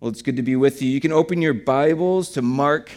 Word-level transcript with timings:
Well, 0.00 0.12
it's 0.12 0.22
good 0.22 0.36
to 0.36 0.42
be 0.42 0.54
with 0.54 0.80
you. 0.80 0.88
You 0.88 1.00
can 1.00 1.10
open 1.10 1.42
your 1.42 1.54
Bibles 1.54 2.30
to 2.30 2.42
Mark 2.42 2.88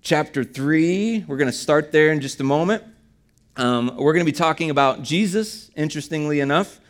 chapter 0.00 0.42
3. 0.42 1.26
We're 1.28 1.36
going 1.36 1.50
to 1.50 1.52
start 1.52 1.92
there 1.92 2.10
in 2.10 2.22
just 2.22 2.40
a 2.40 2.42
moment. 2.42 2.82
Um, 3.58 3.94
we're 3.98 4.14
going 4.14 4.24
to 4.24 4.32
be 4.32 4.34
talking 4.34 4.70
about 4.70 5.02
Jesus, 5.02 5.70
interestingly 5.76 6.40
enough. 6.40 6.80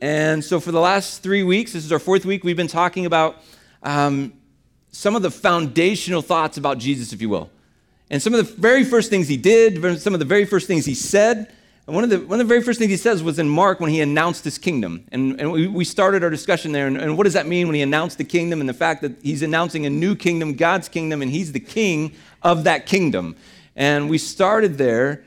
And 0.00 0.44
so, 0.44 0.60
for 0.60 0.70
the 0.70 0.78
last 0.78 1.24
three 1.24 1.42
weeks, 1.42 1.72
this 1.72 1.84
is 1.84 1.90
our 1.90 1.98
fourth 1.98 2.24
week, 2.24 2.44
we've 2.44 2.56
been 2.56 2.68
talking 2.68 3.04
about 3.04 3.38
um, 3.82 4.32
some 4.92 5.16
of 5.16 5.22
the 5.22 5.30
foundational 5.32 6.22
thoughts 6.22 6.56
about 6.56 6.78
Jesus, 6.78 7.12
if 7.12 7.20
you 7.20 7.28
will. 7.28 7.50
And 8.10 8.22
some 8.22 8.32
of 8.32 8.46
the 8.46 8.60
very 8.60 8.84
first 8.84 9.10
things 9.10 9.26
he 9.26 9.36
did, 9.36 10.00
some 10.00 10.14
of 10.14 10.20
the 10.20 10.24
very 10.24 10.44
first 10.44 10.68
things 10.68 10.86
he 10.86 10.94
said, 10.94 11.52
and 11.90 11.96
one 11.96 12.04
of, 12.04 12.10
the, 12.10 12.20
one 12.20 12.40
of 12.40 12.46
the 12.46 12.48
very 12.48 12.62
first 12.62 12.78
things 12.78 12.92
he 12.92 12.96
says 12.96 13.20
was 13.20 13.40
in 13.40 13.48
Mark 13.48 13.80
when 13.80 13.90
he 13.90 14.00
announced 14.00 14.44
his 14.44 14.58
kingdom. 14.58 15.04
And, 15.10 15.40
and 15.40 15.50
we, 15.50 15.66
we 15.66 15.84
started 15.84 16.22
our 16.22 16.30
discussion 16.30 16.70
there. 16.70 16.86
And, 16.86 16.96
and 16.96 17.18
what 17.18 17.24
does 17.24 17.32
that 17.32 17.48
mean 17.48 17.66
when 17.66 17.74
he 17.74 17.82
announced 17.82 18.16
the 18.16 18.22
kingdom 18.22 18.60
and 18.60 18.68
the 18.68 18.74
fact 18.74 19.02
that 19.02 19.20
he's 19.24 19.42
announcing 19.42 19.86
a 19.86 19.90
new 19.90 20.14
kingdom, 20.14 20.54
God's 20.54 20.88
kingdom, 20.88 21.20
and 21.20 21.32
he's 21.32 21.50
the 21.50 21.58
king 21.58 22.12
of 22.44 22.62
that 22.62 22.86
kingdom? 22.86 23.34
And 23.74 24.08
we 24.08 24.18
started 24.18 24.78
there. 24.78 25.24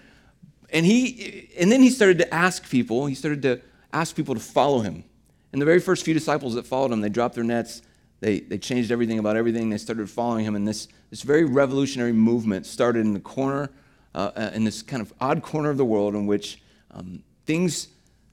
And, 0.69 0.85
he, 0.85 1.49
and 1.59 1.69
then 1.69 1.81
he 1.81 1.89
started 1.89 2.17
to 2.19 2.33
ask 2.33 2.69
people, 2.69 3.07
he 3.07 3.15
started 3.15 3.41
to 3.41 3.59
ask 3.91 4.15
people 4.15 4.33
to 4.33 4.39
follow 4.39 4.79
him. 4.79 5.03
And 5.51 5.61
the 5.61 5.65
very 5.65 5.81
first 5.81 6.05
few 6.05 6.13
disciples 6.13 6.53
that 6.53 6.65
followed 6.65 6.93
him, 6.93 7.01
they 7.01 7.09
dropped 7.09 7.35
their 7.35 7.43
nets, 7.43 7.81
they, 8.21 8.39
they 8.39 8.57
changed 8.57 8.89
everything 8.89 9.19
about 9.19 9.35
everything, 9.35 9.69
they 9.69 9.77
started 9.77 10.09
following 10.09 10.45
him. 10.45 10.55
And 10.55 10.65
this, 10.65 10.87
this 11.09 11.23
very 11.23 11.43
revolutionary 11.43 12.13
movement 12.13 12.65
started 12.65 13.01
in 13.01 13.13
the 13.13 13.19
corner 13.19 13.69
uh, 14.15 14.31
uh, 14.35 14.51
in 14.53 14.63
this 14.63 14.81
kind 14.81 15.01
of 15.01 15.13
odd 15.19 15.41
corner 15.41 15.69
of 15.69 15.77
the 15.77 15.85
world 15.85 16.15
in 16.15 16.27
which 16.27 16.61
um, 16.91 17.23
things 17.45 17.87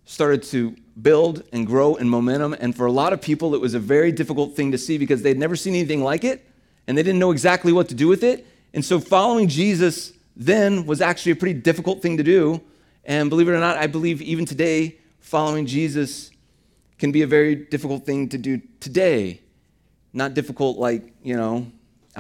started 0.05 0.43
to 0.43 0.75
build 1.01 1.43
and 1.53 1.66
grow 1.66 1.95
in 1.95 2.09
momentum. 2.09 2.55
And 2.55 2.77
for 2.77 2.87
a 2.87 2.93
lot 2.93 3.12
of 3.12 3.23
people, 3.23 3.55
it 3.55 3.61
was 3.61 3.75
a 3.75 3.79
very 3.79 4.12
difficult 4.12 4.56
thing 4.56 4.73
to 4.73 4.79
see 4.79 4.98
because 4.98 5.23
they'd 5.23 5.39
never 5.39 5.56
seen 5.56 5.75
anything 5.75 6.03
like 6.03 6.25
it 6.25 6.47
and 6.87 6.98
they 6.98 7.03
didn't 7.03 7.20
know 7.20 7.30
exactly 7.30 7.73
what 7.73 7.89
to 7.89 7.95
do 7.95 8.09
with 8.09 8.25
it. 8.25 8.47
And 8.75 8.84
so 8.84 9.01
following 9.01 9.48
Jesus 9.48 10.12
then 10.37 10.87
was 10.87 11.00
actually 11.00 11.33
a 11.33 11.37
pretty 11.37 11.61
difficult 11.61 12.03
thing 12.03 12.17
to 12.17 12.22
do. 12.22 12.61
And 13.05 13.31
believe 13.31 13.48
it 13.48 13.53
or 13.53 13.61
not, 13.61 13.77
I 13.77 13.87
believe 13.87 14.20
even 14.20 14.44
today, 14.44 14.98
following 15.20 15.67
Jesus 15.67 16.31
can 16.98 17.12
be 17.12 17.22
a 17.22 17.27
very 17.27 17.55
difficult 17.55 18.05
thing 18.05 18.28
to 18.31 18.39
do 18.39 18.61
today. 18.81 19.41
Not 20.12 20.34
difficult 20.34 20.78
like, 20.78 21.15
you 21.22 21.37
know, 21.37 21.70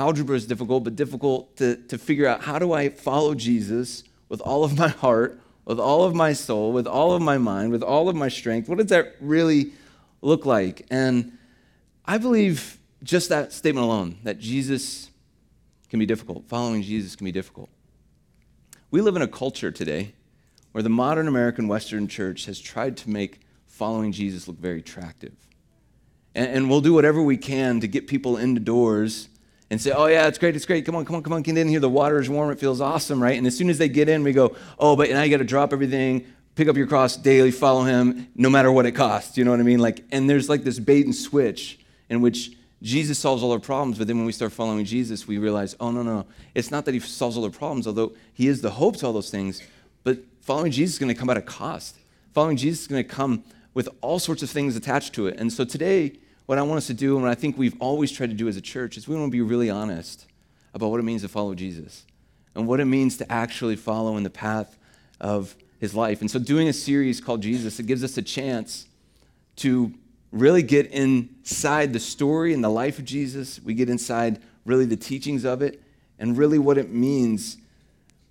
algebra 0.00 0.34
is 0.34 0.46
difficult, 0.46 0.84
but 0.84 0.96
difficult 0.96 1.56
to, 1.58 1.76
to 1.76 1.98
figure 1.98 2.26
out 2.26 2.42
how 2.42 2.58
do 2.58 2.72
I 2.72 2.88
follow 2.88 3.34
Jesus 3.34 4.02
with 4.30 4.40
all 4.40 4.64
of 4.64 4.78
my 4.78 4.88
heart, 4.88 5.38
with 5.66 5.78
all 5.78 6.04
of 6.04 6.14
my 6.14 6.32
soul, 6.32 6.72
with 6.72 6.86
all 6.86 7.12
of 7.12 7.20
my 7.20 7.36
mind, 7.36 7.70
with 7.70 7.82
all 7.82 8.08
of 8.08 8.16
my 8.16 8.28
strength. 8.28 8.68
What 8.68 8.78
does 8.78 8.88
that 8.88 9.16
really 9.20 9.72
look 10.22 10.46
like? 10.46 10.86
And 10.90 11.36
I 12.06 12.16
believe 12.18 12.78
just 13.02 13.28
that 13.28 13.52
statement 13.52 13.84
alone, 13.84 14.18
that 14.24 14.38
Jesus 14.38 15.10
can 15.90 15.98
be 15.98 16.06
difficult, 16.06 16.48
following 16.48 16.82
Jesus 16.82 17.14
can 17.14 17.26
be 17.26 17.32
difficult. 17.32 17.68
We 18.90 19.00
live 19.00 19.16
in 19.16 19.22
a 19.22 19.28
culture 19.28 19.70
today 19.70 20.14
where 20.72 20.82
the 20.82 20.88
modern 20.88 21.28
American 21.28 21.68
Western 21.68 22.08
church 22.08 22.46
has 22.46 22.58
tried 22.58 22.96
to 22.98 23.10
make 23.10 23.40
following 23.66 24.12
Jesus 24.12 24.48
look 24.48 24.58
very 24.58 24.78
attractive. 24.78 25.34
And, 26.34 26.48
and 26.50 26.70
we'll 26.70 26.80
do 26.80 26.94
whatever 26.94 27.22
we 27.22 27.36
can 27.36 27.80
to 27.80 27.88
get 27.88 28.06
people 28.06 28.36
into 28.36 28.60
doors 28.60 29.28
and 29.70 29.80
say, 29.80 29.92
oh, 29.92 30.06
yeah, 30.06 30.26
it's 30.26 30.38
great, 30.38 30.56
it's 30.56 30.66
great. 30.66 30.84
Come 30.84 30.96
on, 30.96 31.04
come 31.04 31.16
on, 31.16 31.22
come 31.22 31.32
on, 31.32 31.42
get 31.42 31.56
in 31.56 31.68
here. 31.68 31.78
The 31.78 31.88
water 31.88 32.18
is 32.18 32.28
warm, 32.28 32.50
it 32.50 32.58
feels 32.58 32.80
awesome, 32.80 33.22
right? 33.22 33.38
And 33.38 33.46
as 33.46 33.56
soon 33.56 33.70
as 33.70 33.78
they 33.78 33.88
get 33.88 34.08
in, 34.08 34.24
we 34.24 34.32
go, 34.32 34.56
oh, 34.78 34.96
but 34.96 35.08
now 35.10 35.22
you 35.22 35.30
got 35.30 35.38
to 35.38 35.44
drop 35.44 35.72
everything, 35.72 36.26
pick 36.56 36.66
up 36.66 36.76
your 36.76 36.88
cross 36.88 37.16
daily, 37.16 37.52
follow 37.52 37.84
him, 37.84 38.28
no 38.34 38.50
matter 38.50 38.72
what 38.72 38.84
it 38.84 38.92
costs. 38.92 39.38
You 39.38 39.44
know 39.44 39.52
what 39.52 39.60
I 39.60 39.62
mean? 39.62 39.78
Like, 39.78 40.04
and 40.10 40.28
there's 40.28 40.48
like 40.48 40.64
this 40.64 40.80
bait 40.80 41.06
and 41.06 41.14
switch 41.14 41.78
in 42.08 42.20
which 42.20 42.56
Jesus 42.82 43.18
solves 43.18 43.42
all 43.42 43.52
our 43.52 43.60
problems, 43.60 43.98
but 43.98 44.06
then 44.06 44.16
when 44.16 44.26
we 44.26 44.32
start 44.32 44.52
following 44.52 44.84
Jesus, 44.84 45.28
we 45.28 45.38
realize, 45.38 45.76
oh, 45.78 45.90
no, 45.90 46.02
no, 46.02 46.26
it's 46.54 46.70
not 46.70 46.84
that 46.86 46.94
he 46.94 47.00
solves 47.00 47.36
all 47.36 47.44
our 47.44 47.50
problems, 47.50 47.86
although 47.86 48.12
he 48.32 48.48
is 48.48 48.62
the 48.62 48.70
hope 48.70 48.96
to 48.96 49.06
all 49.06 49.12
those 49.12 49.30
things, 49.30 49.62
but 50.02 50.18
following 50.40 50.72
Jesus 50.72 50.94
is 50.94 50.98
going 50.98 51.12
to 51.12 51.18
come 51.18 51.30
at 51.30 51.36
a 51.36 51.42
cost. 51.42 51.96
Following 52.32 52.56
Jesus 52.56 52.82
is 52.82 52.86
going 52.88 53.04
to 53.04 53.08
come 53.08 53.44
with 53.74 53.88
all 54.00 54.18
sorts 54.18 54.42
of 54.42 54.50
things 54.50 54.76
attached 54.76 55.12
to 55.14 55.26
it. 55.26 55.38
And 55.38 55.52
so 55.52 55.64
today, 55.64 56.14
what 56.50 56.58
I 56.58 56.62
want 56.62 56.78
us 56.78 56.88
to 56.88 56.94
do, 56.94 57.14
and 57.14 57.22
what 57.22 57.30
I 57.30 57.36
think 57.36 57.56
we've 57.56 57.76
always 57.78 58.10
tried 58.10 58.30
to 58.30 58.34
do 58.34 58.48
as 58.48 58.56
a 58.56 58.60
church, 58.60 58.96
is 58.96 59.06
we 59.06 59.14
want 59.14 59.28
to 59.28 59.30
be 59.30 59.40
really 59.40 59.70
honest 59.70 60.26
about 60.74 60.90
what 60.90 60.98
it 60.98 61.04
means 61.04 61.22
to 61.22 61.28
follow 61.28 61.54
Jesus 61.54 62.04
and 62.56 62.66
what 62.66 62.80
it 62.80 62.86
means 62.86 63.16
to 63.18 63.32
actually 63.32 63.76
follow 63.76 64.16
in 64.16 64.24
the 64.24 64.30
path 64.30 64.76
of 65.20 65.54
his 65.78 65.94
life. 65.94 66.20
And 66.20 66.28
so, 66.28 66.40
doing 66.40 66.66
a 66.66 66.72
series 66.72 67.20
called 67.20 67.40
Jesus, 67.40 67.78
it 67.78 67.86
gives 67.86 68.02
us 68.02 68.16
a 68.16 68.22
chance 68.22 68.88
to 69.58 69.94
really 70.32 70.64
get 70.64 70.86
inside 70.86 71.92
the 71.92 72.00
story 72.00 72.52
and 72.52 72.64
the 72.64 72.68
life 72.68 72.98
of 72.98 73.04
Jesus. 73.04 73.60
We 73.62 73.74
get 73.74 73.88
inside 73.88 74.40
really 74.64 74.86
the 74.86 74.96
teachings 74.96 75.44
of 75.44 75.62
it 75.62 75.80
and 76.18 76.36
really 76.36 76.58
what 76.58 76.78
it 76.78 76.90
means 76.90 77.58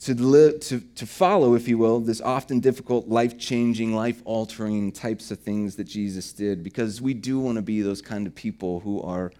to, 0.01 0.13
live, 0.13 0.61
to, 0.61 0.79
to 0.79 1.05
follow, 1.05 1.55
if 1.55 1.67
you 1.67 1.77
will, 1.77 1.99
this 1.99 2.21
often 2.21 2.59
difficult, 2.59 3.09
life 3.09 3.37
changing, 3.37 3.93
life 3.93 4.21
altering 4.23 4.91
types 4.91 5.29
of 5.29 5.39
things 5.39 5.75
that 5.75 5.83
Jesus 5.83 6.31
did, 6.31 6.63
because 6.63 7.01
we 7.01 7.13
do 7.13 7.39
want 7.39 7.57
to 7.57 7.61
be 7.61 7.81
those 7.81 8.01
kind 8.01 8.25
of 8.25 8.33
people 8.33 8.79
who 8.79 9.01
are 9.01 9.31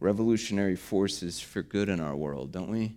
revolutionary 0.00 0.76
forces 0.76 1.40
for 1.40 1.62
good 1.62 1.88
in 1.88 2.00
our 2.00 2.16
world, 2.16 2.52
don't 2.52 2.70
we? 2.70 2.94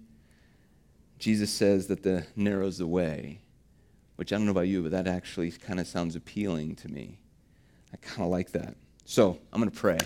Jesus 1.20 1.52
says 1.52 1.88
that 1.88 2.02
the 2.02 2.26
narrow's 2.36 2.78
the 2.78 2.88
way, 2.88 3.40
which 4.16 4.32
I 4.32 4.38
don't 4.38 4.46
know 4.46 4.52
about 4.52 4.68
you, 4.68 4.82
but 4.82 4.92
that 4.92 5.08
actually 5.08 5.52
kind 5.52 5.80
of 5.80 5.88
sounds 5.88 6.16
appealing 6.16 6.76
to 6.78 6.88
me. 6.88 7.18
I 7.94 7.98
kind 7.98 8.22
of 8.22 8.30
like 8.30 8.52
that. 8.54 8.76
So 9.04 9.38
I'm 9.52 9.60
going 9.60 9.72
to 9.72 9.78
pray, 9.78 9.98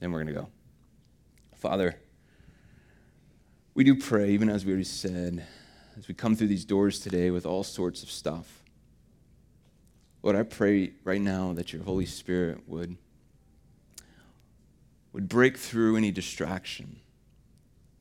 then 0.00 0.12
we're 0.12 0.22
going 0.22 0.34
to 0.34 0.40
go. 0.40 0.48
Father, 1.56 1.96
we 3.74 3.84
do 3.84 3.94
pray, 3.94 4.30
even 4.30 4.48
as 4.48 4.64
we 4.64 4.72
already 4.72 4.84
said 4.84 5.46
as 5.96 6.08
we 6.08 6.14
come 6.14 6.36
through 6.36 6.48
these 6.48 6.64
doors 6.64 7.00
today 7.00 7.30
with 7.30 7.46
all 7.46 7.64
sorts 7.64 8.02
of 8.02 8.10
stuff. 8.10 8.62
Lord, 10.22 10.36
I 10.36 10.42
pray 10.42 10.92
right 11.04 11.20
now 11.20 11.52
that 11.54 11.72
your 11.72 11.82
Holy 11.82 12.04
Spirit 12.04 12.68
would, 12.68 12.96
would 15.12 15.28
break 15.28 15.56
through 15.56 15.96
any 15.96 16.10
distraction 16.10 17.00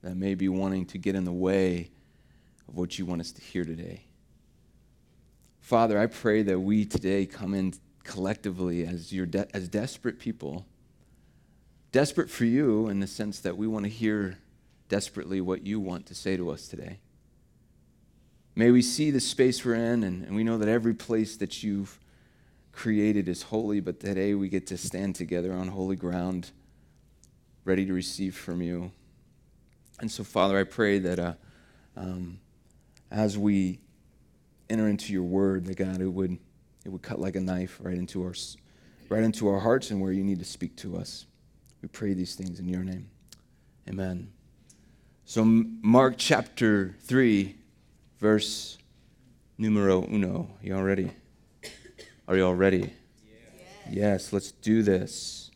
that 0.02 0.18
may 0.18 0.36
be 0.36 0.50
wanting 0.50 0.86
to 0.88 0.98
get 0.98 1.16
in 1.16 1.24
the 1.24 1.32
way 1.32 1.90
of 2.68 2.76
what 2.76 3.00
you 3.00 3.06
want 3.06 3.22
us 3.22 3.32
to 3.32 3.42
hear 3.42 3.64
today. 3.64 4.02
Father, 5.62 5.98
I 5.98 6.08
pray 6.08 6.44
that 6.44 6.60
we 6.60 6.86
today 6.86 7.26
come 7.26 7.54
in 7.54 7.74
collectively 8.04 8.86
as, 8.86 9.14
your 9.14 9.26
de- 9.26 9.48
as 9.56 9.68
desperate 9.68 10.20
people, 10.20 10.66
desperate 11.92 12.30
for 12.30 12.46
you 12.46 12.88
in 12.90 13.00
the 13.00 13.08
sense 13.08 13.40
that 13.40 13.58
we 13.58 13.68
want 13.68 13.86
to 13.86 13.90
hear 13.90 14.38
desperately 14.90 15.42
what 15.42 15.66
you 15.66 15.80
want 15.80 16.06
to 16.08 16.16
say 16.16 16.38
to 16.38 16.52
us 16.52 16.68
today. 16.68 17.00
May 18.58 18.72
we 18.72 18.82
see 18.82 19.12
the 19.12 19.20
space 19.20 19.66
we're 19.66 19.76
in, 19.76 20.04
and, 20.04 20.24
and 20.24 20.34
we 20.34 20.46
know 20.46 20.58
that 20.58 20.70
every 20.70 20.94
place 20.94 21.36
that 21.38 21.62
you've 21.62 22.00
created 22.72 23.28
is 23.28 23.42
holy, 23.42 23.82
but 23.82 24.00
today 24.00 24.34
we 24.34 24.48
get 24.48 24.66
to 24.68 24.78
stand 24.78 25.16
together 25.16 25.52
on 25.52 25.68
holy 25.68 25.98
ground, 25.98 26.52
ready 27.66 27.86
to 27.86 27.92
receive 27.92 28.34
from 28.34 28.62
you. 28.62 28.92
And 30.00 30.10
so, 30.10 30.24
Father, 30.24 30.58
I 30.58 30.64
pray 30.64 31.00
that 31.00 31.20
uh, 31.20 31.34
um, 31.98 32.40
as 33.12 33.38
we 33.38 33.80
enter 34.70 34.88
into 34.88 35.12
your 35.12 35.24
word, 35.24 35.66
that 35.66 35.76
God, 35.76 36.00
it 36.00 36.08
would, 36.08 36.38
it 36.86 36.90
would 36.90 37.02
cut 37.02 37.20
like 37.20 37.36
a 37.36 37.42
knife 37.42 37.78
right 37.82 37.98
into, 37.98 38.24
our, 38.24 38.34
right 39.10 39.24
into 39.24 39.50
our 39.50 39.60
hearts 39.60 39.92
and 39.92 40.00
where 40.00 40.14
you 40.14 40.24
need 40.24 40.40
to 40.40 40.46
speak 40.46 40.78
to 40.78 40.96
us. 40.96 41.26
We 41.82 41.90
pray 41.90 42.14
these 42.14 42.36
things 42.36 42.62
in 42.62 42.70
your 42.70 42.86
name. 42.86 43.10
Amen. 43.90 44.32
So, 45.26 45.44
Mark 45.44 46.16
chapter 46.18 46.96
3 47.02 47.56
verse 48.20 48.78
numero 49.58 50.06
uno. 50.12 50.50
You 50.62 50.76
all 50.76 50.84
ready? 50.84 51.12
Are 52.28 52.36
you 52.36 52.46
all 52.46 52.56
ready? 52.56 52.94
Yes. 53.88 53.92
yes, 53.92 54.34
let's 54.34 54.52
do 54.52 54.82
this. 54.82 55.52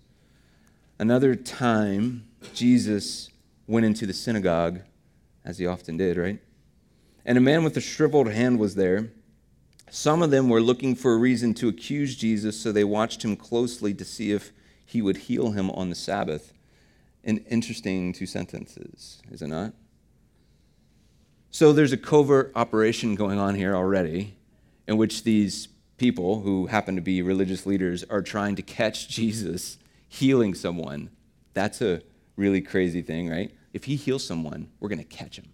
Another 0.99 1.35
time, 1.35 2.27
Jesus 2.53 3.29
went 3.67 3.85
into 3.85 4.05
the 4.05 4.13
synagogue, 4.13 4.81
as 5.45 5.57
he 5.57 5.65
often 5.65 5.97
did, 5.97 6.17
right? 6.17 6.39
And 7.25 7.37
a 7.37 7.41
man 7.41 7.63
with 7.63 7.77
a 7.77 7.81
shriveled 7.81 8.31
hand 8.31 8.59
was 8.59 8.75
there. 8.75 9.11
Some 9.89 10.21
of 10.21 10.29
them 10.29 10.49
were 10.49 10.61
looking 10.61 10.95
for 10.95 11.13
a 11.13 11.17
reason 11.17 11.53
to 11.55 11.67
accuse 11.67 12.15
Jesus, 12.15 12.59
so 12.59 12.71
they 12.71 12.83
watched 12.83 13.23
him 13.23 13.35
closely 13.35 13.93
to 13.93 14.05
see 14.05 14.31
if 14.31 14.51
he 14.85 15.01
would 15.01 15.17
heal 15.17 15.51
him 15.51 15.71
on 15.71 15.89
the 15.89 15.95
Sabbath. 15.95 16.53
An 17.23 17.37
interesting 17.49 18.13
two 18.13 18.25
sentences, 18.25 19.21
is 19.31 19.41
it 19.41 19.47
not? 19.47 19.73
So 21.51 21.73
there's 21.73 21.91
a 21.91 21.97
covert 21.97 22.51
operation 22.55 23.15
going 23.15 23.39
on 23.39 23.55
here 23.55 23.75
already 23.75 24.35
in 24.87 24.97
which 24.97 25.23
these 25.23 25.67
people 25.97 26.41
who 26.41 26.67
happen 26.67 26.95
to 26.95 27.01
be 27.01 27.21
religious 27.21 27.65
leaders 27.65 28.03
are 28.05 28.21
trying 28.21 28.55
to 28.55 28.61
catch 28.61 29.07
Jesus 29.09 29.77
healing 30.07 30.53
someone. 30.53 31.09
That's 31.53 31.81
a 31.81 32.01
really 32.35 32.61
crazy 32.61 33.01
thing, 33.01 33.29
right? 33.29 33.51
If 33.73 33.83
he 33.85 33.95
heals 33.95 34.25
someone, 34.25 34.69
we're 34.79 34.89
going 34.89 34.99
to 34.99 35.03
catch 35.03 35.37
him. 35.37 35.49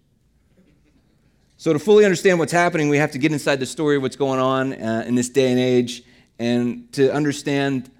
So, 1.58 1.72
to 1.72 1.78
fully 1.78 2.04
understand 2.04 2.38
what's 2.38 2.52
happening, 2.52 2.90
we 2.90 2.98
have 2.98 3.12
to 3.12 3.18
get 3.18 3.32
inside 3.32 3.60
the 3.60 3.66
story 3.66 3.96
of 3.96 4.02
what's 4.02 4.16
going 4.16 4.40
on 4.40 4.74
uh, 4.74 5.04
in 5.06 5.14
this 5.14 5.30
day 5.30 5.50
and 5.50 5.58
age. 5.58 6.02
And 6.38 6.92
to 6.92 7.10
understand 7.12 7.90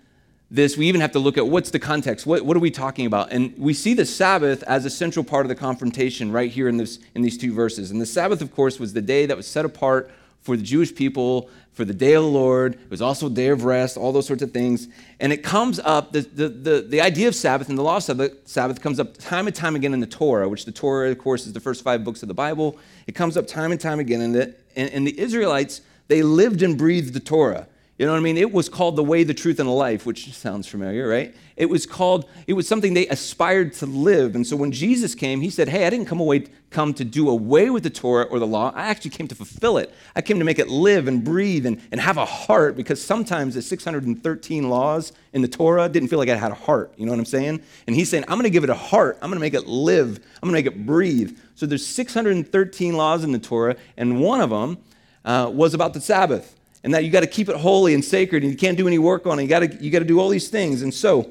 this, 0.51 0.77
we 0.77 0.87
even 0.87 1.01
have 1.01 1.13
to 1.13 1.19
look 1.19 1.37
at 1.37 1.47
what's 1.47 1.71
the 1.71 1.79
context. 1.79 2.27
What, 2.27 2.45
what 2.45 2.57
are 2.57 2.61
we 2.61 2.71
talking 2.71 3.07
about? 3.07 3.33
And 3.33 3.53
we 3.59 3.75
see 3.75 3.95
the 3.95 4.07
Sabbath 4.07 4.63
as 4.65 4.85
a 4.85 4.91
central 4.91 5.25
part 5.25 5.45
of 5.45 5.49
the 5.49 5.57
confrontation 5.57 6.31
right 6.31 6.51
here 6.51 6.69
in, 6.69 6.77
this, 6.77 7.01
in 7.15 7.23
these 7.23 7.37
two 7.37 7.53
verses. 7.53 7.91
And 7.91 8.01
the 8.01 8.07
Sabbath, 8.07 8.41
of 8.41 8.55
course, 8.55 8.79
was 8.79 8.93
the 8.93 9.03
day 9.03 9.27
that 9.27 9.37
was 9.37 9.47
set 9.47 9.65
apart 9.65 10.11
for 10.43 10.57
the 10.57 10.63
Jewish 10.63 10.95
people 10.95 11.51
for 11.73 11.85
the 11.85 11.93
day 11.93 12.15
of 12.15 12.23
the 12.23 12.29
Lord. 12.29 12.75
It 12.75 12.91
was 12.91 13.03
also 13.03 13.27
a 13.27 13.31
day 13.31 13.49
of 13.49 13.65
rest, 13.65 13.99
all 13.99 14.11
those 14.11 14.27
sorts 14.27 14.43
of 14.43 14.51
things. 14.53 14.89
And 15.21 15.31
it 15.31 15.39
comes 15.43 15.79
up, 15.79 16.13
the, 16.13 16.21
the, 16.23 16.49
the, 16.49 16.87
the 16.89 17.01
idea 17.03 17.29
of 17.29 17.35
Sabbath 17.35 17.69
and 17.69 17.77
the 17.77 17.83
law 17.83 17.97
of 17.97 18.05
Sabbath, 18.05 18.33
Sabbath 18.49 18.81
comes 18.81 18.99
up 18.99 19.19
time 19.19 19.47
and 19.47 19.55
time 19.55 19.77
again 19.77 19.93
in 19.93 20.01
the 20.01 20.07
Torah, 20.07 20.49
which 20.49 20.65
the 20.65 20.73
Torah, 20.73 21.11
of 21.11 21.19
course, 21.19 21.47
is 21.47 21.53
the 21.53 21.61
first 21.61 21.85
five 21.85 22.03
books 22.03 22.23
of 22.23 22.29
the 22.29 22.35
Bible. 22.35 22.79
It 23.07 23.15
comes 23.15 23.37
up 23.37 23.47
time 23.47 23.73
and 23.73 23.81
time 23.81 23.99
again. 23.99 24.23
And 24.23 24.35
the, 24.35 24.55
and, 24.75 24.89
and 24.91 25.07
the 25.07 25.19
Israelites, 25.19 25.83
they 26.09 26.23
lived 26.23 26.63
and 26.63 26.79
breathed 26.79 27.13
the 27.13 27.21
Torah. 27.21 27.67
You 27.99 28.05
know 28.05 28.13
what 28.13 28.19
I 28.19 28.23
mean? 28.23 28.37
It 28.37 28.53
was 28.53 28.69
called 28.69 28.97
the 28.97 29.03
way, 29.03 29.25
the 29.25 29.33
truth, 29.33 29.59
and 29.59 29.67
the 29.67 29.73
life, 29.73 30.05
which 30.05 30.35
sounds 30.35 30.67
familiar, 30.67 31.09
right? 31.09 31.35
It 31.57 31.67
was 31.67 31.87
called, 31.87 32.29
it 32.47 32.53
was 32.53 32.69
something 32.69 32.93
they 32.93 33.07
aspired 33.09 33.73
to 33.75 33.87
live. 33.87 34.35
And 34.35 34.47
so 34.47 34.55
when 34.55 34.71
Jesus 34.71 35.15
came, 35.15 35.41
he 35.41 35.49
said, 35.49 35.69
Hey, 35.69 35.87
I 35.87 35.91
didn't 35.91 36.05
come 36.05 36.21
away 36.21 36.45
come 36.71 36.93
to 36.93 37.05
do 37.05 37.31
away 37.31 37.71
with 37.71 37.85
the 37.85 37.91
Torah 37.91 38.25
or 38.25 38.39
the 38.39 38.47
law. 38.47 38.71
I 38.75 38.89
actually 38.89 39.13
came 39.13 39.29
to 39.29 39.35
fulfill 39.35 39.79
it. 39.79 39.95
I 40.15 40.21
came 40.21 40.39
to 40.39 40.45
make 40.45 40.59
it 40.59 40.69
live 40.69 41.09
and 41.09 41.25
breathe 41.25 41.65
and, 41.65 41.81
and 41.91 41.99
have 42.01 42.19
a 42.19 42.27
heart 42.27 42.77
because 42.77 43.03
sometimes 43.03 43.55
the 43.55 43.63
613 43.63 44.69
laws 44.69 45.13
in 45.33 45.41
the 45.41 45.49
Torah 45.49 45.89
didn't 45.89 46.09
feel 46.09 46.19
like 46.19 46.29
it 46.29 46.37
had 46.37 46.53
a 46.53 46.57
heart. 46.57 46.93
You 46.99 47.07
know 47.07 47.13
what 47.13 47.19
I'm 47.19 47.25
saying? 47.25 47.63
And 47.87 47.97
he's 47.97 48.11
saying, 48.11 48.25
I'm 48.29 48.37
gonna 48.37 48.51
give 48.51 48.65
it 48.65 48.69
a 48.69 48.75
heart. 48.75 49.17
I'm 49.23 49.31
gonna 49.31 49.41
make 49.41 49.55
it 49.55 49.67
live. 49.67 50.19
I'm 50.43 50.49
gonna 50.49 50.53
make 50.53 50.67
it 50.67 50.85
breathe. 50.85 51.39
So 51.55 51.65
there's 51.65 51.87
613 51.87 52.95
laws 52.95 53.25
in 53.25 53.33
the 53.33 53.39
Torah, 53.39 53.77
and 53.97 54.21
one 54.21 54.43
of 54.43 54.51
them 54.51 54.77
uh, 55.25 55.51
was 55.51 55.73
about 55.73 55.95
the 55.95 56.01
Sabbath 56.03 56.56
and 56.87 56.95
that 56.95 57.05
you 57.05 57.11
got 57.11 57.23
to 57.23 57.27
keep 57.27 57.49
it 57.49 57.57
holy 57.57 57.95
and 57.95 58.05
sacred 58.05 58.45
and 58.45 58.53
you 58.53 58.57
can't 58.57 58.79
do 58.79 58.87
any 58.87 58.97
work 58.97 59.27
on 59.27 59.41
it. 59.41 59.43
You 59.43 59.49
got 59.49 59.59
to 59.59 59.85
you 59.85 59.91
got 59.91 59.99
to 59.99 60.05
do 60.05 60.21
all 60.21 60.29
these 60.29 60.49
things. 60.49 60.83
And 60.83 60.95
so 60.95 61.29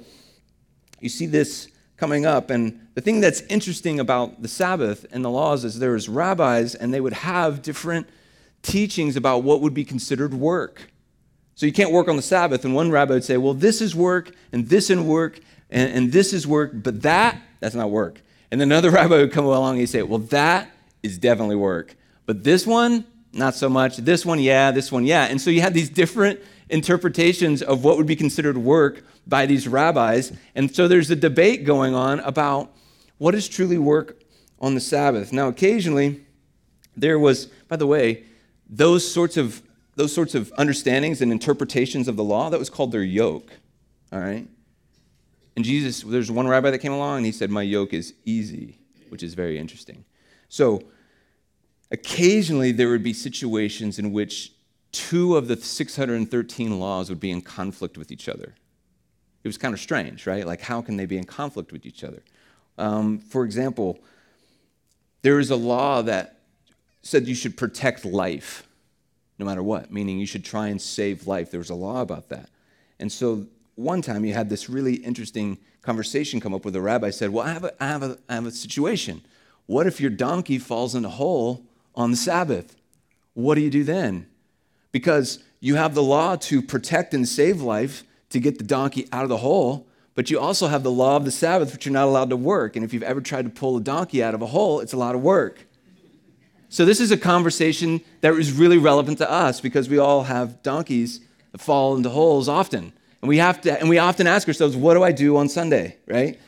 you 1.00 1.08
see 1.08 1.28
this 1.28 1.70
coming 1.96 2.26
up 2.26 2.50
and 2.50 2.88
the 2.94 3.00
thing 3.00 3.22
that's 3.22 3.40
interesting 3.44 4.02
about 4.02 4.42
the 4.42 4.50
Sabbath 4.50 5.06
and 5.14 5.24
the 5.24 5.30
laws 5.30 5.64
is 5.64 5.80
there's 5.80 6.10
rabbis 6.10 6.76
and 6.76 6.94
they 6.94 7.00
would 7.00 7.14
have 7.14 7.62
different 7.62 8.10
teachings 8.64 9.16
about 9.16 9.44
what 9.44 9.62
would 9.62 9.74
be 9.74 9.86
considered 9.86 10.34
work. 10.34 10.92
So 11.56 11.66
you 11.66 11.72
can't 11.72 11.94
work 11.94 12.10
on 12.10 12.18
the 12.18 12.22
Sabbath 12.22 12.66
and 12.66 12.76
one 12.76 12.92
rabbi 12.92 13.14
would 13.14 13.24
say, 13.24 13.38
"Well, 13.38 13.54
this 13.54 13.80
is 13.80 13.96
work 13.96 14.36
and 14.52 14.68
this 14.68 14.90
is 14.90 15.00
work 15.00 15.40
and, 15.70 15.90
and 15.90 16.12
this 16.12 16.34
is 16.34 16.46
work, 16.46 16.72
but 16.74 17.02
that 17.04 17.42
that's 17.62 17.76
not 17.76 17.90
work." 17.90 18.22
And 18.52 18.60
then 18.60 18.70
another 18.70 18.90
rabbi 19.00 19.20
would 19.20 19.32
come 19.32 19.46
along 19.46 19.76
and 19.76 19.80
he'd 19.80 19.86
say, 19.86 20.02
"Well, 20.02 20.20
that 20.20 20.70
is 21.02 21.18
definitely 21.18 21.56
work. 21.56 21.96
But 22.26 22.44
this 22.44 22.68
one, 22.68 23.06
not 23.36 23.56
so 23.56 23.70
much. 23.70 23.98
This 23.98 24.26
one, 24.26 24.40
yeah, 24.40 24.72
this 24.72 24.92
one, 24.92 25.06
yeah. 25.06 25.26
And 25.26 25.40
so 25.40 25.50
you 25.50 25.62
had 25.62 25.74
these 25.74 25.90
different 25.90 26.40
interpretations 26.70 27.62
of 27.62 27.84
what 27.84 27.98
would 27.98 28.08
be 28.08 28.16
considered 28.16 28.58
work 28.58 29.04
by 29.28 29.46
these 29.46 29.68
rabbis. 29.68 30.32
And 30.56 30.74
so 30.74 30.88
there's 30.88 31.12
a 31.12 31.16
debate 31.16 31.66
going 31.66 31.94
on 31.94 32.20
about 32.22 32.72
what 33.18 33.36
is 33.36 33.48
truly 33.48 33.78
work 33.78 34.22
on 34.60 34.74
the 34.74 34.82
Sabbath. 34.82 35.32
Now, 35.32 35.48
occasionally, 35.48 36.26
there 36.96 37.20
was, 37.20 37.48
by 37.68 37.76
the 37.76 37.88
way, 37.88 38.24
those 38.70 39.10
sorts 39.10 39.38
of 39.38 39.62
those 39.96 40.14
sorts 40.14 40.36
of 40.36 40.52
understandings 40.58 41.22
and 41.22 41.32
interpretations 41.32 42.08
of 42.08 42.16
the 42.16 42.24
law, 42.24 42.50
that 42.50 42.60
was 42.60 42.70
called 42.70 42.92
their 42.92 43.04
yoke. 43.04 43.50
All 44.12 44.20
right? 44.20 44.48
And 45.56 45.64
Jesus, 45.64 46.02
there's 46.02 46.30
one 46.30 46.48
rabbi 46.48 46.70
that 46.72 46.80
came 46.80 46.92
along 46.92 47.18
and 47.18 47.26
he 47.26 47.32
said, 47.32 47.50
My 47.50 47.62
yoke 47.62 47.94
is 47.94 48.14
easy, 48.26 48.78
which 49.10 49.24
is 49.24 49.34
very 49.34 49.58
interesting. 49.58 50.04
So 50.50 50.84
occasionally 51.92 52.72
there 52.72 52.90
would 52.90 53.04
be 53.04 53.14
situations 53.14 54.00
in 54.00 54.12
which 54.12 54.52
two 54.92 55.36
of 55.36 55.48
the 55.48 55.58
613 55.58 56.80
laws 56.80 57.10
would 57.10 57.20
be 57.20 57.32
in 57.32 57.42
conflict 57.42 57.98
with 57.98 58.12
each 58.12 58.30
other. 58.30 58.56
It 59.44 59.48
was 59.48 59.58
kind 59.58 59.74
of 59.74 59.80
strange, 59.80 60.26
right? 60.26 60.46
Like, 60.46 60.62
how 60.62 60.82
can 60.82 60.98
they 60.98 61.06
be 61.06 61.18
in 61.18 61.26
conflict 61.26 61.72
with 61.72 61.86
each 61.86 62.04
other? 62.04 62.24
Um, 62.78 63.20
for 63.20 63.44
example, 63.44 64.00
there 65.22 65.40
is 65.40 65.52
a 65.52 65.56
law 65.56 66.02
that 66.02 66.40
said 67.02 67.28
you 67.28 67.36
should 67.36 67.56
protect 67.56 68.06
life 68.06 68.68
no 69.38 69.46
matter 69.46 69.64
what, 69.64 69.92
meaning 69.92 70.18
you 70.18 70.26
should 70.26 70.46
try 70.46 70.68
and 70.68 70.82
save 70.82 71.28
life. 71.28 71.52
There 71.52 71.60
was 71.60 71.70
a 71.70 71.76
law 71.76 72.02
about 72.02 72.30
that. 72.30 72.50
And 73.00 73.12
so 73.12 73.46
one 73.76 74.02
time 74.02 74.24
you 74.24 74.34
had 74.34 74.50
this 74.50 74.70
really 74.70 74.96
interesting 74.96 75.58
conversation 75.82 76.40
come 76.40 76.54
up 76.54 76.64
with 76.64 76.76
a 76.76 76.82
rabbi 76.82 77.10
said, 77.10 77.32
Well, 77.32 77.46
I 77.46 77.52
have 77.52 77.66
a, 77.66 77.84
I 77.84 77.88
have 77.88 78.04
a, 78.04 78.18
I 78.30 78.36
have 78.36 78.46
a 78.46 78.52
situation. 78.52 79.22
What 79.66 79.88
if 79.88 80.00
your 80.00 80.12
donkey 80.12 80.58
falls 80.58 80.96
in 80.96 81.04
a 81.04 81.10
hole 81.10 81.64
on 81.96 82.12
the 82.12 82.18
Sabbath. 82.18 82.76
What 83.34 83.56
do 83.56 83.62
you 83.62 83.70
do 83.70 83.84
then? 83.84 84.28
Because 84.92 85.40
you 85.60 85.76
have 85.76 85.96
the 85.96 86.04
law 86.04 86.36
to 86.36 86.62
protect 86.62 87.14
and 87.14 87.28
save 87.28 87.62
life 87.62 88.04
to 88.30 88.40
get 88.40 88.58
the 88.58 88.64
donkey 88.64 89.08
out 89.12 89.24
of 89.24 89.30
the 89.30 89.38
hole, 89.38 89.88
but 90.14 90.30
you 90.30 90.40
also 90.40 90.68
have 90.68 90.84
the 90.84 90.92
law 90.92 91.18
of 91.18 91.26
the 91.26 91.32
Sabbath, 91.32 91.74
which 91.74 91.86
you're 91.86 91.94
not 91.94 92.08
allowed 92.08 92.30
to 92.30 92.38
work. 92.38 92.76
And 92.76 92.86
if 92.86 92.94
you've 92.94 93.04
ever 93.04 93.22
tried 93.22 93.44
to 93.44 93.50
pull 93.50 93.78
a 93.78 93.82
donkey 93.82 94.24
out 94.24 94.34
of 94.34 94.42
a 94.42 94.48
hole, 94.48 94.80
it's 94.80 94.94
a 94.94 94.98
lot 94.98 95.16
of 95.16 95.22
work. 95.22 95.66
So, 96.70 96.84
this 96.84 97.00
is 97.00 97.12
a 97.12 97.18
conversation 97.18 98.02
that 98.22 98.34
is 98.34 98.52
really 98.52 98.78
relevant 98.78 99.20
to 99.20 99.32
us 99.32 99.62
because 99.62 99.88
we 99.88 99.98
all 99.98 100.24
have 100.24 100.62
donkeys 100.64 101.22
that 101.52 101.62
fall 101.62 101.96
into 101.96 102.10
holes 102.10 102.50
often. 102.50 102.92
And 103.22 103.30
we, 103.30 103.38
have 103.38 103.62
to, 103.62 103.80
and 103.80 103.88
we 103.90 103.98
often 103.98 104.28
ask 104.28 104.48
ourselves, 104.48 104.76
what 104.76 104.94
do 104.96 105.04
I 105.04 105.12
do 105.12 105.38
on 105.38 105.48
Sunday, 105.48 105.98
right? 106.06 106.40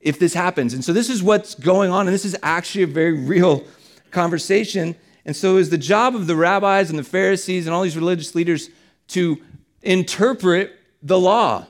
If 0.00 0.18
this 0.18 0.34
happens. 0.34 0.74
And 0.74 0.84
so, 0.84 0.92
this 0.92 1.08
is 1.08 1.22
what's 1.22 1.54
going 1.54 1.90
on. 1.90 2.06
And 2.06 2.14
this 2.14 2.24
is 2.24 2.36
actually 2.42 2.84
a 2.84 2.88
very 2.88 3.12
real 3.26 3.64
conversation. 4.10 4.96
And 5.24 5.36
so 5.36 5.52
it 5.52 5.54
was 5.54 5.70
the 5.70 5.78
job 5.78 6.14
of 6.14 6.26
the 6.26 6.36
rabbis 6.36 6.90
and 6.90 6.98
the 6.98 7.04
Pharisees 7.04 7.66
and 7.66 7.74
all 7.74 7.82
these 7.82 7.96
religious 7.96 8.34
leaders 8.34 8.70
to 9.08 9.40
interpret 9.82 10.78
the 11.02 11.18
law. 11.18 11.66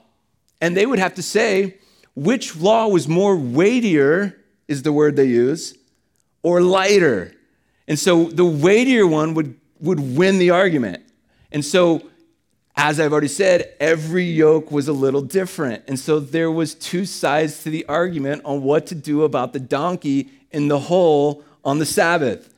And 0.60 0.76
they 0.76 0.86
would 0.86 0.98
have 0.98 1.14
to 1.14 1.22
say 1.22 1.78
which 2.14 2.56
law 2.56 2.88
was 2.88 3.08
more 3.08 3.36
weightier, 3.36 4.36
is 4.68 4.82
the 4.82 4.92
word 4.92 5.16
they 5.16 5.26
use, 5.26 5.76
or 6.42 6.60
lighter. 6.60 7.32
And 7.88 7.98
so 7.98 8.24
the 8.24 8.44
weightier 8.44 9.06
one 9.06 9.34
would, 9.34 9.58
would 9.80 10.00
win 10.00 10.38
the 10.38 10.50
argument. 10.50 11.02
And 11.50 11.64
so, 11.64 12.02
as 12.76 13.00
I've 13.00 13.12
already 13.12 13.28
said, 13.28 13.74
every 13.80 14.24
yoke 14.24 14.70
was 14.70 14.88
a 14.88 14.92
little 14.92 15.22
different. 15.22 15.84
And 15.88 15.98
so 15.98 16.20
there 16.20 16.50
was 16.50 16.74
two 16.74 17.04
sides 17.04 17.62
to 17.64 17.70
the 17.70 17.84
argument 17.86 18.42
on 18.44 18.62
what 18.62 18.86
to 18.86 18.94
do 18.94 19.24
about 19.24 19.52
the 19.52 19.60
donkey 19.60 20.30
in 20.50 20.68
the 20.68 20.78
hole 20.78 21.44
on 21.64 21.78
the 21.78 21.86
Sabbath, 21.86 22.52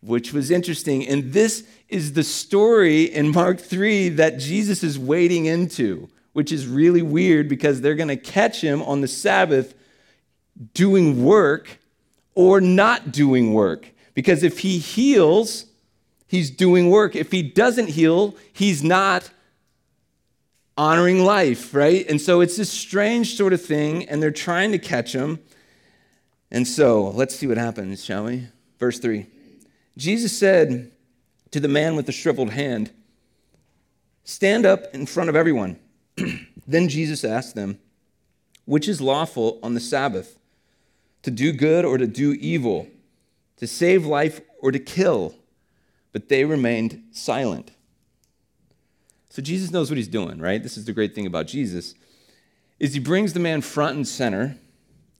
which 0.00 0.32
was 0.32 0.50
interesting. 0.50 1.06
And 1.06 1.32
this 1.32 1.66
is 1.88 2.12
the 2.12 2.22
story 2.22 3.04
in 3.04 3.32
Mark 3.32 3.60
3 3.60 4.10
that 4.10 4.38
Jesus 4.38 4.82
is 4.82 4.98
wading 4.98 5.46
into, 5.46 6.08
which 6.32 6.52
is 6.52 6.66
really 6.66 7.02
weird 7.02 7.48
because 7.48 7.80
they're 7.80 7.94
going 7.94 8.08
to 8.08 8.16
catch 8.16 8.60
him 8.60 8.82
on 8.82 9.00
the 9.00 9.08
Sabbath 9.08 9.74
doing 10.74 11.24
work 11.24 11.78
or 12.34 12.60
not 12.60 13.12
doing 13.12 13.52
work. 13.52 13.92
Because 14.14 14.42
if 14.42 14.60
he 14.60 14.78
heals, 14.78 15.66
he's 16.26 16.50
doing 16.50 16.90
work. 16.90 17.14
If 17.14 17.30
he 17.32 17.42
doesn't 17.42 17.88
heal, 17.88 18.34
he's 18.52 18.82
not 18.82 19.30
honoring 20.76 21.24
life, 21.24 21.74
right? 21.74 22.08
And 22.08 22.20
so 22.20 22.40
it's 22.40 22.56
this 22.56 22.70
strange 22.70 23.36
sort 23.36 23.52
of 23.52 23.62
thing, 23.62 24.08
and 24.08 24.22
they're 24.22 24.30
trying 24.30 24.72
to 24.72 24.78
catch 24.78 25.14
him. 25.14 25.40
And 26.56 26.66
so 26.66 27.10
let's 27.10 27.36
see 27.36 27.46
what 27.46 27.58
happens, 27.58 28.02
shall 28.02 28.24
we? 28.24 28.48
Verse 28.80 28.98
3 28.98 29.26
Jesus 29.98 30.36
said 30.36 30.90
to 31.50 31.60
the 31.60 31.68
man 31.68 31.96
with 31.96 32.06
the 32.06 32.12
shriveled 32.12 32.48
hand, 32.48 32.92
Stand 34.24 34.64
up 34.64 34.86
in 34.94 35.04
front 35.04 35.28
of 35.28 35.36
everyone. 35.36 35.78
then 36.66 36.88
Jesus 36.88 37.24
asked 37.24 37.56
them, 37.56 37.78
Which 38.64 38.88
is 38.88 39.02
lawful 39.02 39.60
on 39.62 39.74
the 39.74 39.80
Sabbath, 39.80 40.38
to 41.24 41.30
do 41.30 41.52
good 41.52 41.84
or 41.84 41.98
to 41.98 42.06
do 42.06 42.32
evil, 42.32 42.88
to 43.58 43.66
save 43.66 44.06
life 44.06 44.40
or 44.58 44.72
to 44.72 44.78
kill? 44.78 45.34
But 46.12 46.30
they 46.30 46.46
remained 46.46 47.02
silent. 47.12 47.70
So 49.28 49.42
Jesus 49.42 49.70
knows 49.70 49.90
what 49.90 49.98
he's 49.98 50.08
doing, 50.08 50.38
right? 50.38 50.62
This 50.62 50.78
is 50.78 50.86
the 50.86 50.94
great 50.94 51.14
thing 51.14 51.26
about 51.26 51.48
Jesus 51.48 51.94
is 52.80 52.94
he 52.94 53.00
brings 53.00 53.34
the 53.34 53.40
man 53.40 53.60
front 53.60 53.96
and 53.96 54.08
center 54.08 54.56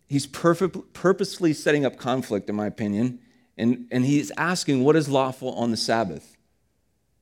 he's 0.07 0.27
perfect, 0.27 0.93
purposefully 0.93 1.53
setting 1.53 1.85
up 1.85 1.97
conflict, 1.97 2.49
in 2.49 2.57
my 2.57 2.67
opinion, 2.67 3.19
and, 3.57 3.87
and 3.91 4.05
he's 4.05 4.31
asking 4.37 4.85
what 4.85 4.97
is 4.97 5.09
lawful 5.09 5.53
on 5.55 5.71
the 5.71 5.77
Sabbath 5.77 6.37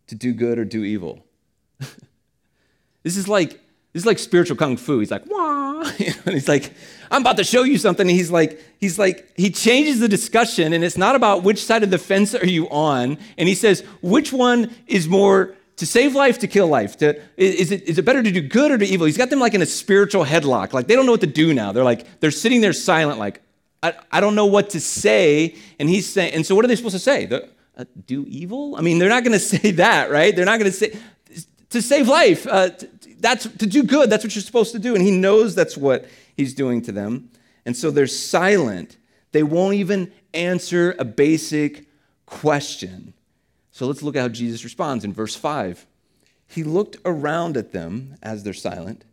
to 0.07 0.15
do 0.15 0.33
good 0.33 0.59
or 0.59 0.65
do 0.65 0.85
evil. 0.85 1.25
this 3.03 3.17
is 3.17 3.29
like 3.29 3.61
this 3.95 4.03
is 4.03 4.07
like 4.07 4.19
spiritual 4.19 4.57
kung 4.57 4.77
fu. 4.77 4.99
He's 4.99 5.13
like, 5.13 5.25
wah, 5.27 5.83
and 6.27 6.35
he's 6.35 6.49
like, 6.49 6.73
I'm 7.13 7.23
about 7.23 7.37
to 7.37 7.45
show 7.45 7.63
you 7.63 7.79
something. 7.79 8.09
And 8.09 8.17
he's 8.17 8.31
like, 8.31 8.61
he's 8.81 8.99
like, 8.99 9.29
he 9.37 9.51
changes 9.51 10.01
the 10.01 10.09
discussion, 10.09 10.73
and 10.73 10.83
it's 10.83 10.97
not 10.97 11.15
about 11.15 11.45
which 11.45 11.65
side 11.65 11.85
of 11.85 11.91
the 11.91 11.99
fence 11.99 12.35
are 12.35 12.45
you 12.45 12.69
on. 12.71 13.19
And 13.39 13.49
he 13.49 13.55
says, 13.55 13.83
which 14.03 14.33
one 14.33 14.75
is 14.89 15.07
more 15.07 15.55
to 15.77 15.87
save 15.87 16.15
life, 16.15 16.39
to 16.39 16.47
kill 16.47 16.69
life? 16.69 16.97
To, 16.99 17.21
is, 17.37 17.73
it, 17.73 17.83
is 17.83 17.99
it 17.99 18.05
better 18.05 18.23
to 18.23 18.31
do 18.31 18.41
good 18.41 18.71
or 18.71 18.79
to 18.79 18.85
evil? 18.85 19.07
He's 19.07 19.17
got 19.17 19.31
them 19.31 19.41
like 19.41 19.55
in 19.55 19.63
a 19.63 19.67
spiritual 19.67 20.25
headlock. 20.25 20.73
Like 20.73 20.87
they 20.87 20.95
don't 20.95 21.07
know 21.07 21.13
what 21.13 21.21
to 21.23 21.27
do 21.27 21.55
now. 21.55 21.73
They're 21.73 21.85
like, 21.85 22.21
they're 22.21 22.31
sitting 22.31 22.61
there 22.61 22.73
silent, 22.73 23.19
like, 23.19 23.41
I, 23.83 23.95
I 24.11 24.21
don't 24.21 24.35
know 24.35 24.47
what 24.47 24.71
to 24.71 24.81
say. 24.81 25.57
And 25.79 25.89
he's 25.89 26.09
saying, 26.09 26.35
and 26.35 26.47
so 26.47 26.55
what 26.55 26.65
are 26.65 26.69
they 26.69 26.77
supposed 26.77 26.95
to 26.95 27.01
say? 27.01 27.27
The, 27.27 27.49
uh, 27.77 27.85
do 28.07 28.25
evil? 28.29 28.77
I 28.77 28.81
mean, 28.81 28.99
they're 28.99 29.09
not 29.09 29.25
going 29.25 29.33
to 29.39 29.39
say 29.39 29.73
that, 29.73 30.11
right? 30.11 30.35
They're 30.35 30.45
not 30.45 30.59
going 30.59 30.71
to 30.71 30.77
say, 30.77 30.97
to 31.71 31.83
save 31.83 32.09
life, 32.09 32.47
uh, 32.47 32.71
that's 33.19 33.45
to 33.49 33.67
do 33.67 33.83
good. 33.83 34.11
That's 34.11 34.23
what 34.23 34.35
you're 34.35 34.43
supposed 34.43 34.73
to 34.73 34.79
do. 34.79 34.95
And 34.95 35.03
he 35.03 35.11
knows 35.11 35.55
that's 35.55 35.77
what 35.77 36.07
he's 36.37 36.55
doing 36.55 36.83
to 36.83 36.93
them. 36.93 37.31
And 37.67 37.77
so 37.77 37.91
they're 37.91 38.07
silent. 38.07 38.97
They 39.33 39.43
won't 39.43 39.75
even 39.75 40.13
answer 40.33 40.95
a 40.99 41.05
basic 41.05 41.87
question. 42.27 43.14
So 43.75 43.89
let's 43.89 44.05
look 44.05 44.15
at 44.15 44.21
how 44.23 44.29
Jesus 44.29 44.63
responds 44.63 45.05
in 45.05 45.13
verse 45.13 45.35
5. 45.35 45.85
He 46.47 46.63
looked 46.63 46.97
around 47.05 47.57
at 47.57 47.73
them 47.73 48.15
as 48.23 48.45
they're 48.45 48.55
silent 48.55 49.05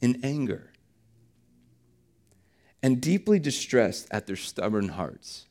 in 0.00 0.18
anger 0.24 0.72
and 2.82 2.98
deeply 2.98 3.38
distressed 3.38 4.08
at 4.10 4.26
their 4.26 4.34
stubborn 4.34 4.88
hearts. 4.88 5.44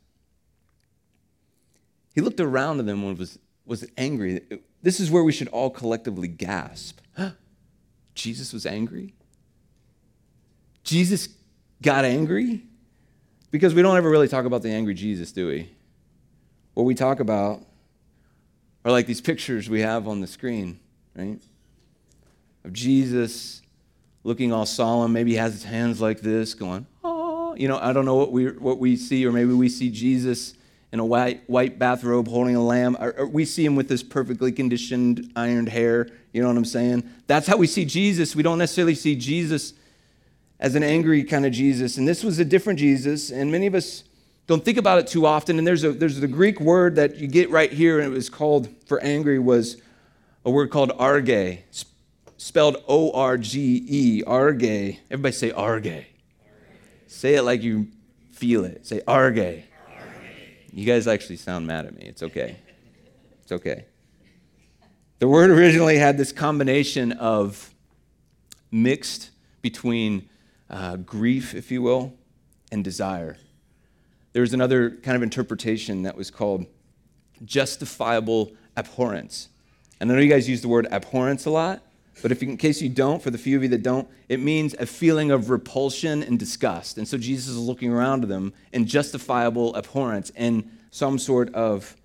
He 2.16 2.22
looked 2.22 2.40
around 2.40 2.80
at 2.80 2.88
them 2.88 3.04
and 3.04 3.16
was, 3.16 3.38
was 3.64 3.86
angry. 3.96 4.42
This 4.82 5.00
is 5.00 5.12
where 5.12 5.24
we 5.24 5.32
should 5.32 5.50
all 5.50 5.70
collectively 5.70 6.28
gasp. 6.28 7.00
Jesus 8.16 8.54
was 8.54 8.66
angry? 8.66 9.14
Jesus 10.84 11.30
got 11.80 12.06
angry? 12.06 12.64
Because 13.52 13.76
we 13.76 13.84
don't 13.84 13.98
ever 13.98 14.10
really 14.10 14.30
talk 14.30 14.46
about 14.46 14.64
the 14.64 14.72
angry 14.72 14.96
Jesus, 14.96 15.32
do 15.32 15.46
we? 15.46 15.70
What 16.76 16.84
we 16.84 16.94
talk 16.94 17.22
about 17.22 17.62
are 18.84 18.92
like 18.92 19.08
these 19.08 19.22
pictures 19.22 19.70
we 19.70 19.80
have 19.82 20.08
on 20.08 20.20
the 20.20 20.28
screen, 20.28 20.80
right? 21.16 21.40
Of 22.66 22.74
Jesus 22.74 23.62
looking 24.24 24.52
all 24.52 24.66
solemn. 24.66 25.14
Maybe 25.14 25.32
he 25.32 25.38
has 25.38 25.54
his 25.54 25.64
hands 25.64 26.02
like 26.02 26.20
this, 26.20 26.54
going, 26.54 26.86
oh, 27.04 27.56
you 27.56 27.70
know, 27.70 27.80
I 27.80 27.94
don't 27.94 28.04
know 28.04 28.16
what 28.16 28.34
we, 28.34 28.48
what 28.48 28.78
we 28.78 28.98
see, 28.98 29.26
or 29.26 29.32
maybe 29.32 29.54
we 29.54 29.70
see 29.70 29.90
Jesus 29.90 30.54
in 30.92 31.00
a 31.00 31.06
white, 31.06 31.50
white 31.50 31.80
bathrobe 31.80 32.28
holding 32.28 32.58
a 32.58 32.64
lamb. 32.64 32.98
Or, 33.00 33.14
or 33.20 33.26
we 33.26 33.46
see 33.46 33.66
him 33.66 33.78
with 33.78 33.88
this 33.88 34.04
perfectly 34.04 34.52
conditioned, 34.52 35.32
ironed 35.36 35.70
hair. 35.70 36.10
You 36.34 36.42
know 36.42 36.50
what 36.50 36.58
I'm 36.58 36.66
saying? 36.66 37.10
That's 37.28 37.48
how 37.48 37.56
we 37.56 37.68
see 37.68 37.86
Jesus. 37.86 38.36
We 38.36 38.44
don't 38.44 38.58
necessarily 38.58 38.96
see 38.96 39.16
Jesus 39.16 39.74
as 40.60 40.76
an 40.76 40.84
angry 40.84 41.24
kind 41.24 41.46
of 41.46 41.54
Jesus. 41.54 41.96
And 41.98 42.06
this 42.06 42.22
was 42.22 42.38
a 42.38 42.46
different 42.46 42.80
Jesus. 42.80 43.32
And 43.32 43.50
many 43.50 43.66
of 43.66 43.76
us 43.76 44.04
don't 44.48 44.64
think 44.64 44.78
about 44.78 45.00
it 45.00 45.08
too 45.08 45.26
often. 45.26 45.58
And 45.58 45.66
there's, 45.66 45.84
a, 45.84 45.92
there's 45.92 46.20
the 46.20 46.28
Greek 46.28 46.60
word 46.60 46.96
that 46.96 47.18
you 47.18 47.28
get 47.28 47.50
right 47.50 47.72
here, 47.72 48.00
and 48.00 48.12
it 48.12 48.16
was 48.16 48.30
called 48.30 48.70
for 48.86 49.00
angry, 49.02 49.40
was 49.40 49.78
a 50.44 50.52
word 50.52 50.70
called 50.70 50.92
orge, 50.98 51.58
spelled 52.38 52.84
O 52.88 53.12
R 53.12 53.38
G 53.38 53.86
E, 53.88 54.24
orge. 54.24 54.64
Everybody 55.10 55.34
say 55.34 55.52
orge. 55.52 56.06
Say 57.08 57.36
it 57.36 57.44
like 57.44 57.64
you 57.64 57.88
feel 58.32 58.66
it. 58.66 58.86
Say 58.86 59.02
orge. 59.08 59.64
You 60.72 60.86
guys 60.86 61.08
actually 61.08 61.38
sound 61.38 61.66
mad 61.66 61.86
at 61.86 61.96
me. 61.96 62.04
It's 62.04 62.22
okay. 62.22 62.58
It's 63.42 63.52
okay. 63.52 63.86
The 65.20 65.28
word 65.28 65.50
originally 65.50 65.98
had 65.98 66.18
this 66.18 66.34
combination 66.34 67.14
of 67.14 67.74
mixed 68.70 69.32
between 69.62 70.28
uh, 70.70 70.98
grief, 70.98 71.56
if 71.56 71.72
you 71.72 71.82
will, 71.82 72.14
and 72.72 72.84
desire. 72.84 73.38
There 74.36 74.42
was 74.42 74.54
another 74.54 74.90
kind 74.90 75.16
of 75.16 75.24
interpretation 75.24 76.04
that 76.04 76.18
was 76.18 76.30
called 76.30 76.66
justifiable 77.46 78.52
abhorrence. 78.76 79.48
And 80.02 80.12
I 80.12 80.16
know 80.16 80.20
you 80.20 80.30
guys 80.30 80.50
use 80.50 80.62
the 80.62 80.68
word 80.68 80.90
abhorrence 80.92 81.46
a 81.46 81.50
lot, 81.50 81.82
but 82.22 82.34
if 82.34 82.44
in 82.44 82.58
case 82.58 82.82
you 82.82 82.90
don't, 82.90 83.24
for 83.24 83.30
the 83.30 83.38
few 83.38 83.56
of 83.56 83.64
you 83.64 83.70
that 83.70 83.82
don't, 83.82 84.10
it 84.28 84.42
means 84.42 84.74
a 84.74 84.86
feeling 84.86 85.32
of 85.32 85.50
repulsion 85.50 86.22
and 86.22 86.38
disgust. 86.38 86.98
And 86.98 87.08
so 87.08 87.18
Jesus 87.18 87.48
is 87.48 87.58
looking 87.58 87.94
around 87.94 88.20
to 88.24 88.28
them 88.28 88.52
in 88.74 88.86
justifiable 88.86 89.74
abhorrence 89.74 90.34
and 90.36 90.70
some 90.92 91.18
sort 91.18 91.56
of 91.56 91.96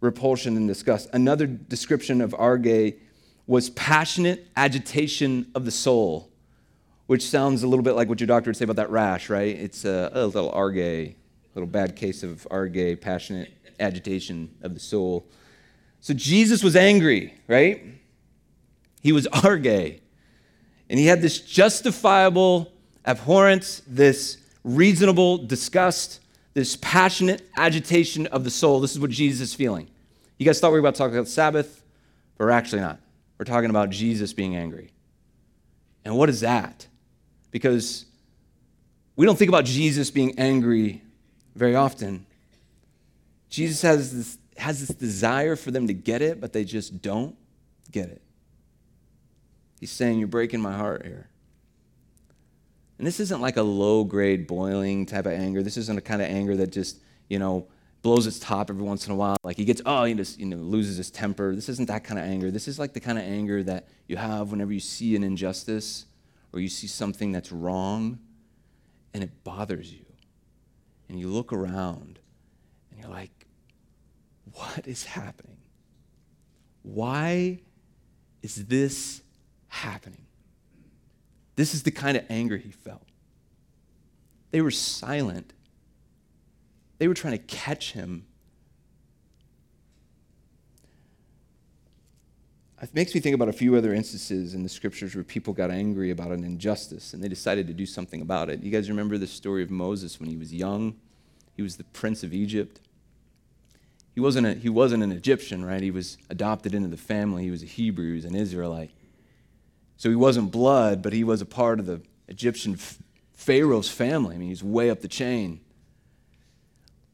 repulsion 0.00 0.56
and 0.56 0.66
disgust. 0.66 1.10
Another 1.12 1.46
description 1.46 2.22
of 2.22 2.32
orge 2.32 2.94
was 3.46 3.68
passionate 3.68 4.48
agitation 4.56 5.50
of 5.54 5.66
the 5.66 5.70
soul, 5.70 6.30
which 7.08 7.26
sounds 7.26 7.62
a 7.62 7.68
little 7.68 7.82
bit 7.84 7.92
like 7.92 8.08
what 8.08 8.20
your 8.20 8.26
doctor 8.26 8.48
would 8.48 8.56
say 8.56 8.64
about 8.64 8.76
that 8.76 8.88
rash, 8.88 9.28
right? 9.28 9.54
It's 9.54 9.84
a, 9.84 10.10
a 10.14 10.24
little 10.24 10.48
orge, 10.48 11.14
little 11.54 11.68
bad 11.68 11.96
case 11.96 12.22
of 12.22 12.46
orge, 12.50 13.00
passionate 13.00 13.52
agitation 13.78 14.54
of 14.62 14.74
the 14.74 14.80
soul. 14.80 15.26
So 16.00 16.14
Jesus 16.14 16.62
was 16.62 16.76
angry, 16.76 17.34
right? 17.48 17.82
He 19.00 19.12
was 19.12 19.26
orge. 19.44 19.66
And 19.66 20.98
he 20.98 21.06
had 21.06 21.22
this 21.22 21.40
justifiable 21.40 22.72
abhorrence, 23.04 23.82
this 23.86 24.38
reasonable 24.64 25.38
disgust, 25.38 26.20
this 26.54 26.76
passionate 26.80 27.48
agitation 27.56 28.26
of 28.26 28.44
the 28.44 28.50
soul. 28.50 28.80
This 28.80 28.92
is 28.92 29.00
what 29.00 29.10
Jesus 29.10 29.40
is 29.40 29.54
feeling. 29.54 29.88
You 30.38 30.46
guys 30.46 30.60
thought 30.60 30.70
we 30.70 30.74
were 30.74 30.80
about 30.80 30.94
to 30.94 30.98
talk 30.98 31.12
about 31.12 31.28
Sabbath, 31.28 31.82
but 32.36 32.44
we're 32.44 32.50
actually 32.50 32.80
not. 32.82 33.00
We're 33.38 33.44
talking 33.44 33.70
about 33.70 33.90
Jesus 33.90 34.32
being 34.32 34.56
angry. 34.56 34.92
And 36.04 36.16
what 36.16 36.28
is 36.28 36.40
that? 36.40 36.86
Because 37.50 38.06
we 39.16 39.26
don't 39.26 39.38
think 39.38 39.48
about 39.48 39.64
Jesus 39.64 40.10
being 40.10 40.38
angry 40.38 41.02
very 41.54 41.74
often. 41.74 42.26
Jesus 43.48 43.82
has 43.82 44.14
this, 44.14 44.38
has 44.56 44.86
this 44.86 44.96
desire 44.96 45.56
for 45.56 45.70
them 45.70 45.86
to 45.86 45.92
get 45.92 46.22
it, 46.22 46.40
but 46.40 46.52
they 46.52 46.64
just 46.64 47.02
don't 47.02 47.36
get 47.90 48.08
it. 48.08 48.22
He's 49.80 49.90
saying, 49.90 50.18
You're 50.18 50.28
breaking 50.28 50.60
my 50.60 50.76
heart 50.76 51.04
here. 51.04 51.28
And 52.98 53.06
this 53.06 53.18
isn't 53.18 53.40
like 53.40 53.56
a 53.56 53.62
low 53.62 54.04
grade 54.04 54.46
boiling 54.46 55.06
type 55.06 55.26
of 55.26 55.32
anger. 55.32 55.62
This 55.62 55.76
isn't 55.76 55.98
a 55.98 56.00
kind 56.00 56.22
of 56.22 56.28
anger 56.28 56.56
that 56.56 56.70
just, 56.70 57.00
you 57.28 57.38
know, 57.38 57.66
blows 58.02 58.26
its 58.26 58.38
top 58.38 58.70
every 58.70 58.84
once 58.84 59.06
in 59.06 59.12
a 59.12 59.16
while. 59.16 59.36
Like 59.42 59.56
he 59.56 59.64
gets, 59.64 59.82
oh, 59.84 60.04
he 60.04 60.14
just, 60.14 60.38
you 60.38 60.46
know, 60.46 60.56
loses 60.56 60.98
his 60.98 61.10
temper. 61.10 61.54
This 61.54 61.68
isn't 61.68 61.88
that 61.88 62.04
kind 62.04 62.20
of 62.20 62.26
anger. 62.26 62.50
This 62.50 62.68
is 62.68 62.78
like 62.78 62.92
the 62.92 63.00
kind 63.00 63.18
of 63.18 63.24
anger 63.24 63.62
that 63.64 63.88
you 64.06 64.16
have 64.16 64.52
whenever 64.52 64.72
you 64.72 64.80
see 64.80 65.16
an 65.16 65.24
injustice 65.24 66.04
or 66.52 66.60
you 66.60 66.68
see 66.68 66.86
something 66.86 67.32
that's 67.32 67.50
wrong 67.50 68.18
and 69.14 69.24
it 69.24 69.42
bothers 69.42 69.92
you. 69.92 70.04
And 71.12 71.20
you 71.20 71.28
look 71.28 71.52
around 71.52 72.18
and 72.90 72.98
you're 72.98 73.10
like, 73.10 73.46
what 74.54 74.88
is 74.88 75.04
happening? 75.04 75.58
Why 76.82 77.60
is 78.42 78.66
this 78.66 79.22
happening. 79.72 80.26
This 81.56 81.74
is 81.74 81.82
the 81.82 81.90
kind 81.90 82.16
of 82.16 82.24
anger 82.28 82.58
he 82.58 82.70
felt. 82.70 83.08
They 84.50 84.60
were 84.60 84.70
silent. 84.70 85.54
They 86.98 87.08
were 87.08 87.14
trying 87.14 87.38
to 87.38 87.44
catch 87.44 87.92
him. 87.92 88.26
It 92.82 92.92
makes 92.94 93.14
me 93.14 93.20
think 93.20 93.36
about 93.36 93.48
a 93.48 93.52
few 93.52 93.76
other 93.76 93.94
instances 93.94 94.54
in 94.54 94.64
the 94.64 94.68
scriptures 94.68 95.14
where 95.14 95.22
people 95.22 95.52
got 95.52 95.70
angry 95.70 96.10
about 96.10 96.32
an 96.32 96.42
injustice 96.42 97.14
and 97.14 97.22
they 97.22 97.28
decided 97.28 97.68
to 97.68 97.72
do 97.72 97.86
something 97.86 98.20
about 98.20 98.50
it. 98.50 98.60
You 98.60 98.72
guys 98.72 98.88
remember 98.88 99.18
the 99.18 99.28
story 99.28 99.62
of 99.62 99.70
Moses 99.70 100.18
when 100.18 100.28
he 100.28 100.36
was 100.36 100.52
young? 100.52 100.96
He 101.56 101.62
was 101.62 101.76
the 101.76 101.84
prince 101.84 102.24
of 102.24 102.34
Egypt. 102.34 102.80
He 104.16 104.20
wasn't, 104.20 104.48
a, 104.48 104.54
he 104.54 104.68
wasn't 104.68 105.04
an 105.04 105.12
Egyptian, 105.12 105.64
right? 105.64 105.80
He 105.80 105.92
was 105.92 106.18
adopted 106.28 106.74
into 106.74 106.88
the 106.88 106.96
family. 106.96 107.44
He 107.44 107.52
was 107.52 107.62
a 107.62 107.66
Hebrew, 107.66 108.08
he 108.08 108.16
was 108.16 108.24
an 108.24 108.34
Israelite. 108.34 108.90
So 109.96 110.10
he 110.10 110.16
wasn't 110.16 110.50
blood, 110.50 111.02
but 111.02 111.12
he 111.12 111.22
was 111.22 111.40
a 111.40 111.46
part 111.46 111.78
of 111.78 111.86
the 111.86 112.02
Egyptian 112.26 112.76
Pharaoh's 113.32 113.88
family. 113.88 114.34
I 114.34 114.38
mean, 114.38 114.48
he's 114.48 114.64
way 114.64 114.90
up 114.90 115.02
the 115.02 115.08
chain. 115.08 115.60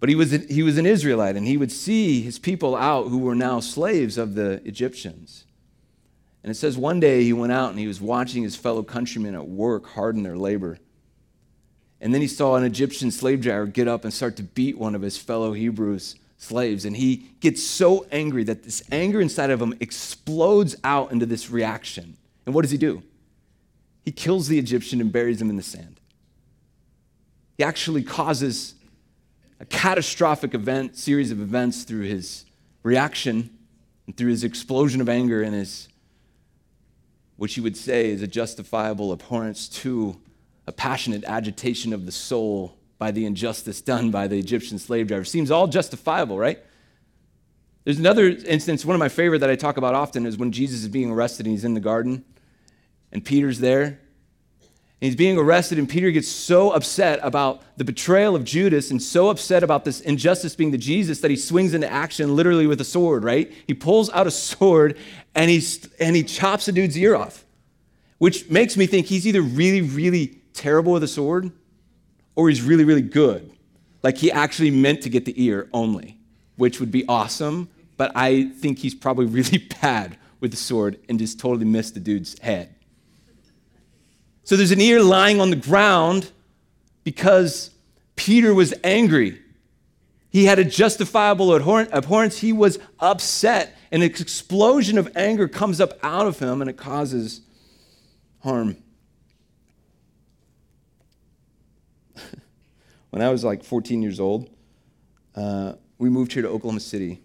But 0.01 0.09
he 0.09 0.15
was, 0.15 0.31
he 0.31 0.63
was 0.63 0.79
an 0.79 0.87
Israelite, 0.87 1.37
and 1.37 1.47
he 1.47 1.59
would 1.59 1.73
see 1.73 2.23
his 2.23 2.39
people 2.39 2.75
out 2.75 3.09
who 3.09 3.19
were 3.19 3.35
now 3.35 3.61
slaves 3.61 4.17
of 4.17 4.35
the 4.35 4.63
Egyptians. 4.65 5.45
And 6.43 6.51
it 6.51 6.55
says 6.55 6.79
one 6.79 7.01
day 7.01 7.25
he 7.25 7.33
went 7.33 7.53
out 7.53 7.71
and 7.71 7.79
he 7.79 7.87
was 7.87 8.01
watching 8.01 8.43
his 8.43 8.57
fellow 8.57 8.83
countrymen 8.83 9.35
at 9.35 9.49
work, 9.49 9.87
hard 9.87 10.17
in 10.17 10.23
their 10.23 10.37
labor. 10.37 10.79
And 12.01 12.15
then 12.15 12.21
he 12.21 12.29
saw 12.29 12.55
an 12.55 12.65
Egyptian 12.65 13.11
slave 13.11 13.41
driver 13.41 13.67
get 13.67 13.89
up 13.89 14.05
and 14.05 14.13
start 14.13 14.37
to 14.37 14.43
beat 14.43 14.79
one 14.79 14.95
of 14.95 15.03
his 15.03 15.19
fellow 15.19 15.53
Hebrews 15.53 16.15
slaves. 16.37 16.85
And 16.85 16.97
he 16.97 17.29
gets 17.41 17.63
so 17.63 18.07
angry 18.13 18.45
that 18.45 18.63
this 18.63 18.83
anger 18.93 19.21
inside 19.21 19.51
of 19.51 19.61
him 19.61 19.75
explodes 19.81 20.77
out 20.85 21.11
into 21.11 21.27
this 21.27 21.51
reaction. 21.51 22.17
And 22.47 22.55
what 22.55 22.63
does 22.63 22.71
he 22.71 22.79
do? 22.79 23.03
He 24.05 24.13
kills 24.13 24.49
the 24.49 24.59
Egyptian 24.59 25.01
and 25.01 25.13
buries 25.13 25.43
him 25.43 25.51
in 25.51 25.57
the 25.57 25.63
sand. 25.63 26.01
He 27.59 27.65
actually 27.65 28.05
causes 28.05 28.75
a 29.61 29.65
catastrophic 29.65 30.55
event, 30.55 30.97
series 30.97 31.33
of 31.33 31.41
events 31.41 31.83
through 31.83 32.03
his 32.03 32.45
reaction 32.85 33.51
and 34.07 34.17
through 34.17 34.31
his 34.31 34.45
explosion 34.45 35.01
of 35.01 35.09
anger 35.09 35.43
and 35.43 35.55
his, 35.55 35.89
which 37.39 37.57
you 37.57 37.63
would 37.63 37.77
say 37.77 38.11
is 38.11 38.21
a 38.21 38.27
justifiable 38.27 39.13
abhorrence 39.13 39.69
to 39.69 40.21
a 40.67 40.73
passionate 40.73 41.25
agitation 41.25 41.93
of 41.93 42.05
the 42.05 42.13
soul 42.13 42.77
by 42.99 43.13
the 43.13 43.25
injustice 43.25 43.81
done 43.81 44.11
by 44.11 44.27
the 44.27 44.39
Egyptian 44.39 44.79
slave 44.79 45.07
driver. 45.07 45.25
Seems 45.25 45.51
all 45.51 45.69
justifiable, 45.69 46.37
right? 46.37 46.59
There's 47.85 48.01
another 48.01 48.27
instance, 48.29 48.85
one 48.85 48.95
of 48.95 49.01
my 49.01 49.09
favorite 49.09 49.39
that 49.39 49.49
I 49.49 49.57
talk 49.57 49.77
about 49.77 49.95
often 49.95 50.27
is 50.27 50.37
when 50.37 50.53
Jesus 50.53 50.83
is 50.83 50.89
being 50.89 51.11
arrested 51.11 51.47
and 51.47 51.53
he's 51.53 51.65
in 51.65 51.75
the 51.75 51.81
garden 51.81 52.25
and 53.13 53.25
Peter's 53.25 53.61
there. 53.61 54.01
He's 55.01 55.15
being 55.15 55.39
arrested, 55.39 55.79
and 55.79 55.89
Peter 55.89 56.11
gets 56.11 56.27
so 56.27 56.73
upset 56.73 57.21
about 57.23 57.63
the 57.77 57.85
betrayal 57.85 58.35
of 58.35 58.43
Judas 58.43 58.91
and 58.91 59.01
so 59.01 59.29
upset 59.29 59.63
about 59.63 59.85
this 59.85 60.01
injustice 60.01 60.57
being 60.57 60.73
to 60.73 60.79
Jesus 60.79 61.21
that 61.21 61.31
he 61.31 61.37
swings 61.37 61.73
into 61.73 61.91
action 61.91 62.35
literally 62.35 62.67
with 62.67 62.81
a 62.81 62.85
sword, 62.85 63.23
right? 63.23 63.53
He 63.67 63.75
pulls 63.75 64.11
out 64.11 64.27
a 64.27 64.31
sword 64.33 64.99
and, 65.37 65.51
he's, 65.51 65.89
and 66.01 66.17
he 66.17 66.25
chops 66.25 66.67
a 66.67 66.73
dude's 66.73 66.99
ear 66.99 67.15
off, 67.15 67.45
which 68.19 68.51
makes 68.51 68.77
me 68.77 68.87
think 68.87 69.07
he's 69.07 69.27
either 69.27 69.43
really, 69.43 69.83
really 69.83 70.41
terrible 70.53 70.93
with 70.93 71.05
a 71.05 71.09
sword 71.09 71.53
or 72.35 72.49
he's 72.49 72.63
really, 72.63 72.85
really 72.85 73.03
good. 73.03 73.53
Like 74.03 74.19
he 74.19 74.33
actually 74.33 74.73
meant 74.73 75.03
to 75.03 75.09
get 75.09 75.25
the 75.25 75.45
ear 75.45 75.69
only, 75.73 76.19
which 76.57 76.81
would 76.81 76.91
be 76.91 77.05
awesome, 77.07 77.69
but 77.97 78.11
I 78.17 78.49
think 78.49 78.79
he's 78.79 78.97
probably 78.97 79.27
really 79.41 79.59
bad 79.81 80.19
with 80.41 80.51
the 80.51 80.57
sword 80.57 80.99
and 81.09 81.21
just 81.21 81.39
totally 81.39 81.67
missed 81.67 81.95
the 81.95 82.01
dude's 82.01 82.37
head. 82.41 82.75
So 84.49 84.57
there's 84.57 84.71
an 84.71 84.81
ear 84.81 85.03
lying 85.03 85.43
on 85.43 85.51
the 85.51 85.57
ground 85.57 86.33
because 87.05 87.69
Peter 88.17 88.55
was 88.55 88.73
angry. 88.83 89.43
He 90.31 90.47
had 90.47 90.59
a 90.59 90.65
justifiable 90.65 91.55
abhorrence. 91.55 92.39
He 92.39 92.55
was 92.55 92.79
upset. 92.99 93.77
And 93.93 94.03
an 94.03 94.09
explosion 94.09 94.97
of 94.97 95.15
anger 95.15 95.49
comes 95.49 95.83
up 95.83 95.99
out 96.03 96.27
of 96.27 96.39
him 96.39 96.63
and 96.63 96.71
it 96.71 96.79
causes 96.79 97.43
harm. 98.39 98.79
when 103.11 103.21
I 103.21 103.29
was 103.29 103.45
like 103.45 103.63
14 103.63 104.01
years 104.01 104.19
old, 104.19 104.49
uh, 105.35 105.75
we 105.99 106.09
moved 106.09 106.33
here 106.33 106.41
to 106.41 106.49
Oklahoma 106.49 106.81
City 106.81 107.21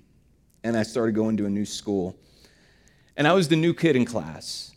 and 0.61 0.75
I 0.75 0.83
started 0.83 1.15
going 1.15 1.37
to 1.37 1.45
a 1.45 1.49
new 1.49 1.63
school. 1.63 2.17
And 3.15 3.25
I 3.25 3.31
was 3.31 3.47
the 3.47 3.55
new 3.55 3.73
kid 3.73 3.95
in 3.95 4.03
class. 4.03 4.73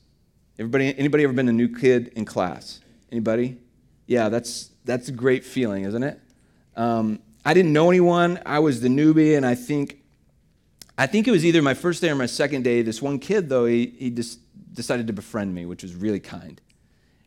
Everybody, 0.58 0.98
anybody 0.98 1.24
ever 1.24 1.34
been 1.34 1.50
a 1.50 1.52
new 1.52 1.68
kid 1.68 2.08
in 2.16 2.24
class? 2.24 2.80
Anybody? 3.12 3.58
Yeah, 4.06 4.30
that's 4.30 4.70
that's 4.86 5.08
a 5.08 5.12
great 5.12 5.44
feeling, 5.44 5.84
isn't 5.84 6.02
it? 6.02 6.18
Um, 6.76 7.18
I 7.44 7.52
didn't 7.52 7.74
know 7.74 7.90
anyone. 7.90 8.40
I 8.46 8.60
was 8.60 8.80
the 8.80 8.88
newbie, 8.88 9.36
and 9.36 9.44
I 9.44 9.54
think 9.54 9.98
I 10.96 11.06
think 11.06 11.28
it 11.28 11.30
was 11.30 11.44
either 11.44 11.60
my 11.60 11.74
first 11.74 12.00
day 12.00 12.08
or 12.08 12.14
my 12.14 12.24
second 12.24 12.62
day. 12.62 12.80
This 12.80 13.02
one 13.02 13.18
kid, 13.18 13.50
though, 13.50 13.66
he 13.66 13.94
he 13.98 14.08
just 14.08 14.40
decided 14.72 15.06
to 15.08 15.12
befriend 15.12 15.54
me, 15.54 15.66
which 15.66 15.82
was 15.82 15.94
really 15.94 16.20
kind. 16.20 16.58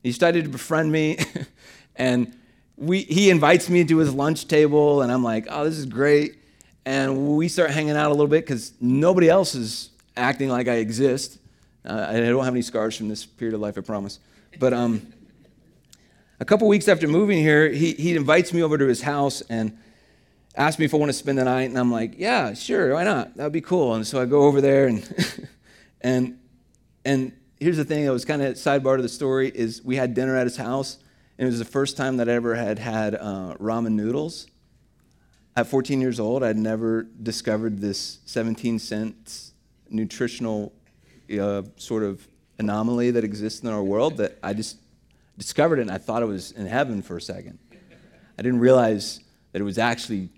He 0.02 0.12
started 0.12 0.46
to 0.46 0.50
befriend 0.50 0.92
me, 0.92 1.20
and 1.96 2.36
we 2.78 3.04
he 3.04 3.30
invites 3.30 3.70
me 3.70 3.86
to 3.86 3.98
his 3.98 4.12
lunch 4.12 4.48
table, 4.48 5.04
and 5.04 5.12
I'm 5.12 5.24
like, 5.24 5.46
oh, 5.52 5.66
this 5.66 5.78
is 5.78 5.86
great. 5.86 6.40
And 6.84 7.38
we 7.38 7.48
start 7.48 7.70
hanging 7.70 7.96
out 7.96 8.08
a 8.08 8.16
little 8.16 8.26
bit 8.26 8.44
because 8.44 8.74
nobody 8.82 9.30
else 9.30 9.54
is 9.54 9.92
acting 10.18 10.50
like 10.50 10.68
I 10.68 10.78
exist. 10.78 11.38
Uh, 11.90 12.06
I 12.08 12.20
don't 12.20 12.46
have 12.46 12.54
any 12.54 12.62
scars 12.62 12.96
from 12.96 13.10
this 13.10 13.26
period 13.26 13.56
of 13.56 13.62
life, 13.62 13.76
I 13.76 13.82
promise. 13.82 14.20
But 14.60 14.74
um, 14.74 15.12
a 16.40 16.46
couple 16.46 16.68
weeks 16.68 16.88
after 16.88 17.08
moving 17.08 17.40
here, 17.40 17.68
he, 17.68 17.94
he 17.94 18.16
invites 18.16 18.54
me 18.54 18.62
over 18.62 18.78
to 18.78 18.86
his 18.86 19.02
house 19.02 19.42
and 19.50 19.76
asks 20.56 20.78
me 20.78 20.86
if 20.86 20.94
I 20.94 20.98
want 20.98 21.10
to 21.10 21.18
spend 21.18 21.40
the 21.40 21.46
night. 21.46 21.70
And 21.70 21.80
I'm 21.80 21.92
like, 21.92 22.14
yeah, 22.20 22.54
sure, 22.54 22.94
why 22.94 23.04
not? 23.06 23.36
That 23.38 23.46
would 23.46 23.54
be 23.54 23.62
cool. 23.62 23.96
And 23.96 24.06
so 24.06 24.22
I 24.22 24.26
go 24.26 24.44
over 24.44 24.62
there 24.62 24.86
and, 24.86 25.48
and, 26.02 26.40
and 27.06 27.34
here's 27.60 27.78
the 27.78 27.86
thing 27.86 28.06
that 28.06 28.12
was 28.12 28.24
kind 28.24 28.44
of 28.44 28.54
sidebar 28.54 28.98
to 28.98 29.02
the 29.02 29.10
story 29.10 29.52
is 29.54 29.84
we 29.84 29.96
had 29.96 30.14
dinner 30.14 30.38
at 30.38 30.46
his 30.46 30.58
house. 30.58 31.00
And 31.40 31.48
it 31.48 31.50
was 31.50 31.58
the 31.58 31.66
first 31.66 31.98
time 31.98 32.18
that 32.18 32.30
I 32.30 32.34
ever 32.34 32.54
had 32.54 32.78
had 32.78 33.16
uh, 33.16 33.56
ramen 33.60 33.94
noodles. 33.94 34.46
At 35.58 35.66
14 35.66 36.00
years 36.02 36.20
old, 36.20 36.44
I'd 36.44 36.56
never 36.56 37.08
discovered 37.24 37.80
this 37.80 38.20
17 38.26 38.78
cents 38.78 39.54
nutritional 39.90 40.72
uh, 41.38 41.64
sort 41.76 42.04
of 42.04 42.28
anomaly 42.58 43.12
that 43.12 43.24
exists 43.24 43.62
in 43.62 43.70
our 43.70 43.84
world 43.84 44.18
that 44.18 44.38
I 44.44 44.54
just 44.54 44.78
discovered 45.38 45.80
it 45.80 45.84
and 45.84 45.92
I 45.92 45.98
thought 45.98 46.22
it 46.22 46.28
was 46.28 46.52
in 46.52 46.66
heaven 46.66 47.02
for 47.02 47.18
a 47.18 47.22
second. 47.22 47.60
I 48.38 48.42
didn't 48.42 48.60
realize 48.60 49.20
that 49.52 49.62
it 49.62 49.66
was 49.66 49.78
actually 49.78 50.30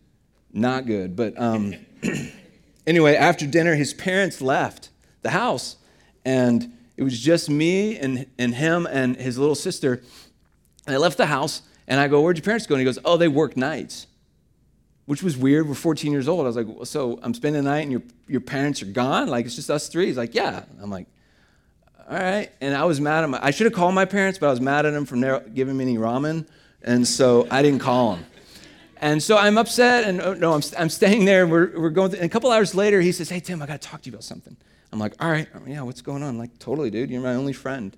not 0.53 0.86
good. 0.86 1.15
But 1.15 1.39
um, 1.39 1.75
anyway, 2.88 3.15
after 3.15 3.45
dinner, 3.45 3.75
his 3.75 3.93
parents 3.93 4.41
left 4.41 4.89
the 5.21 5.31
house 5.31 5.77
and 6.25 6.71
it 6.98 7.03
was 7.03 7.19
just 7.19 7.50
me 7.50 7.98
and, 7.98 8.27
and 8.38 8.53
him 8.53 8.88
and 8.89 9.15
his 9.15 9.38
little 9.38 9.55
sister. 9.55 10.01
And 10.86 10.95
I 10.95 10.98
left 11.00 11.17
the 11.17 11.25
house 11.25 11.62
and 11.88 12.00
I 12.00 12.07
go, 12.07 12.21
Where'd 12.21 12.38
your 12.38 12.43
parents 12.43 12.67
go? 12.67 12.75
And 12.75 12.79
he 12.79 12.86
goes, 12.86 13.00
Oh, 13.03 13.17
they 13.17 13.27
work 13.27 13.57
nights 13.57 14.07
which 15.11 15.21
was 15.21 15.35
weird. 15.35 15.67
We're 15.67 15.75
14 15.75 16.09
years 16.09 16.29
old. 16.29 16.39
I 16.39 16.43
was 16.43 16.55
like, 16.55 16.67
well, 16.67 16.85
so 16.85 17.19
I'm 17.21 17.33
spending 17.33 17.65
the 17.65 17.69
night 17.69 17.81
and 17.81 17.91
your, 17.91 18.01
your 18.29 18.39
parents 18.39 18.81
are 18.81 18.85
gone? 18.85 19.27
Like, 19.27 19.45
it's 19.45 19.57
just 19.57 19.69
us 19.69 19.89
three? 19.89 20.05
He's 20.05 20.15
like, 20.15 20.33
yeah. 20.33 20.63
I'm 20.81 20.89
like, 20.89 21.05
all 22.09 22.17
right. 22.17 22.50
And 22.61 22.74
I 22.74 22.85
was 22.85 23.01
mad 23.01 23.25
at 23.25 23.29
my, 23.29 23.37
I 23.43 23.51
should 23.51 23.65
have 23.65 23.74
called 23.74 23.93
my 23.93 24.05
parents, 24.05 24.39
but 24.39 24.47
I 24.47 24.51
was 24.51 24.61
mad 24.61 24.85
at 24.85 24.91
them 24.91 25.05
for 25.05 25.41
giving 25.53 25.75
me 25.75 25.83
any 25.83 25.97
ramen. 25.97 26.47
And 26.81 27.05
so 27.05 27.45
I 27.51 27.61
didn't 27.61 27.79
call 27.79 28.15
them. 28.15 28.25
And 29.01 29.21
so 29.21 29.35
I'm 29.35 29.57
upset, 29.57 30.05
and 30.05 30.21
oh, 30.21 30.33
no, 30.33 30.53
I'm, 30.53 30.61
I'm 30.79 30.87
staying 30.87 31.25
there. 31.25 31.45
We're, 31.45 31.77
we're 31.77 31.89
going, 31.89 32.15
and 32.15 32.24
a 32.24 32.29
couple 32.29 32.50
hours 32.50 32.74
later, 32.74 33.01
he 33.01 33.11
says, 33.11 33.29
Hey, 33.29 33.41
Tim, 33.41 33.61
I 33.61 33.65
got 33.65 33.81
to 33.81 33.85
talk 33.85 34.03
to 34.03 34.09
you 34.09 34.13
about 34.13 34.24
something. 34.24 34.55
I'm 34.93 35.00
like, 35.00 35.21
All 35.21 35.29
right, 35.29 35.45
yeah, 35.67 35.81
what's 35.81 36.01
going 36.01 36.24
on? 36.24 36.29
I'm 36.29 36.37
like, 36.37 36.57
totally, 36.57 36.89
dude. 36.89 37.09
You're 37.09 37.19
my 37.19 37.35
only 37.35 37.51
friend. 37.51 37.97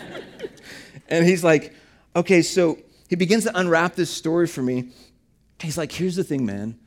and 1.10 1.26
he's 1.26 1.44
like, 1.44 1.74
Okay, 2.16 2.40
so 2.40 2.78
he 3.10 3.16
begins 3.16 3.44
to 3.44 3.58
unwrap 3.58 3.94
this 3.94 4.08
story 4.08 4.46
for 4.46 4.62
me. 4.62 4.92
He's 5.60 5.76
like, 5.76 5.92
here's 5.92 6.16
the 6.16 6.24
thing, 6.24 6.46
man. 6.46 6.78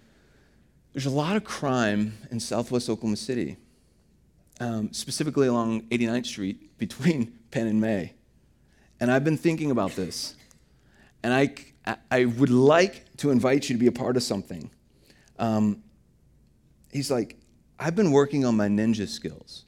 There's 0.93 1.05
a 1.05 1.11
lot 1.11 1.35
of 1.35 1.43
crime 1.43 2.17
in 2.31 2.39
southwest 2.39 2.89
Oklahoma 2.89 3.17
City, 3.17 3.57
um, 4.59 4.91
specifically 4.93 5.47
along 5.47 5.83
89th 5.83 6.25
Street 6.25 6.77
between 6.77 7.37
Penn 7.51 7.67
and 7.67 7.79
May. 7.79 8.13
And 8.99 9.11
I've 9.11 9.23
been 9.23 9.37
thinking 9.37 9.71
about 9.71 9.95
this. 9.95 10.35
And 11.23 11.33
I, 11.33 11.97
I 12.09 12.25
would 12.25 12.49
like 12.49 13.05
to 13.17 13.31
invite 13.31 13.69
you 13.69 13.75
to 13.75 13.79
be 13.79 13.87
a 13.87 13.91
part 13.91 14.17
of 14.17 14.23
something. 14.23 14.69
Um, 15.39 15.83
he's 16.91 17.11
like, 17.11 17.37
I've 17.79 17.95
been 17.95 18.11
working 18.11 18.45
on 18.45 18.55
my 18.55 18.67
ninja 18.67 19.07
skills. 19.07 19.65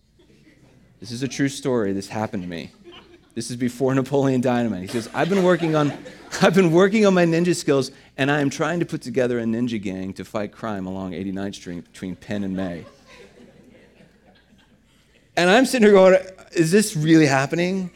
This 1.00 1.12
is 1.12 1.24
a 1.24 1.28
true 1.28 1.50
story. 1.50 1.94
This 1.94 2.08
happened 2.08 2.44
to 2.44 2.50
me. 2.50 2.72
This 3.36 3.50
is 3.50 3.58
before 3.58 3.96
Napoleon 3.96 4.42
Dynamite. 4.42 4.82
He 4.82 4.88
says, 4.88 5.10
I've 5.12 5.28
been 5.28 5.44
working 5.44 5.76
on, 5.76 5.92
I've 6.42 6.54
been 6.54 6.72
working 6.72 7.06
on 7.08 7.16
my 7.16 7.26
ninja 7.26 7.56
skills, 7.56 7.92
and 8.16 8.30
I 8.30 8.42
am 8.42 8.52
trying 8.52 8.80
to 8.80 8.86
put 8.86 9.02
together 9.02 9.40
a 9.40 9.44
ninja 9.44 9.82
gang 9.82 10.14
to 10.14 10.24
fight 10.24 10.52
crime 10.52 10.86
along 10.86 11.14
89th 11.14 11.56
Street 11.56 11.92
between 11.92 12.16
Penn 12.16 12.44
and 12.44 12.56
May. 12.56 12.86
And 15.36 15.50
I'm 15.50 15.66
sitting 15.66 15.88
here 15.88 15.96
going, 15.96 16.20
is 16.52 16.72
this 16.72 16.96
really 16.96 17.26
happening? 17.26 17.90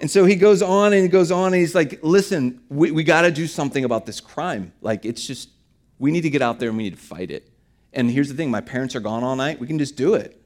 And 0.00 0.08
so 0.08 0.24
he 0.24 0.36
goes 0.36 0.62
on 0.62 0.92
and 0.92 1.02
he 1.02 1.08
goes 1.08 1.32
on 1.32 1.46
and 1.46 1.56
he's 1.56 1.74
like, 1.74 1.98
listen, 2.04 2.60
we, 2.68 2.92
we 2.92 3.02
got 3.02 3.22
to 3.22 3.32
do 3.32 3.48
something 3.48 3.84
about 3.84 4.06
this 4.06 4.20
crime. 4.20 4.72
Like, 4.80 5.04
it's 5.04 5.26
just, 5.26 5.48
we 5.98 6.12
need 6.12 6.20
to 6.20 6.30
get 6.30 6.42
out 6.42 6.60
there 6.60 6.68
and 6.68 6.78
we 6.78 6.84
need 6.84 6.96
to 6.96 7.02
fight 7.02 7.32
it. 7.32 7.50
And 7.92 8.08
here's 8.08 8.28
the 8.28 8.34
thing 8.34 8.52
my 8.52 8.60
parents 8.60 8.94
are 8.94 9.00
gone 9.00 9.24
all 9.24 9.34
night. 9.34 9.58
We 9.58 9.66
can 9.66 9.78
just 9.78 9.96
do 9.96 10.14
it. 10.14 10.40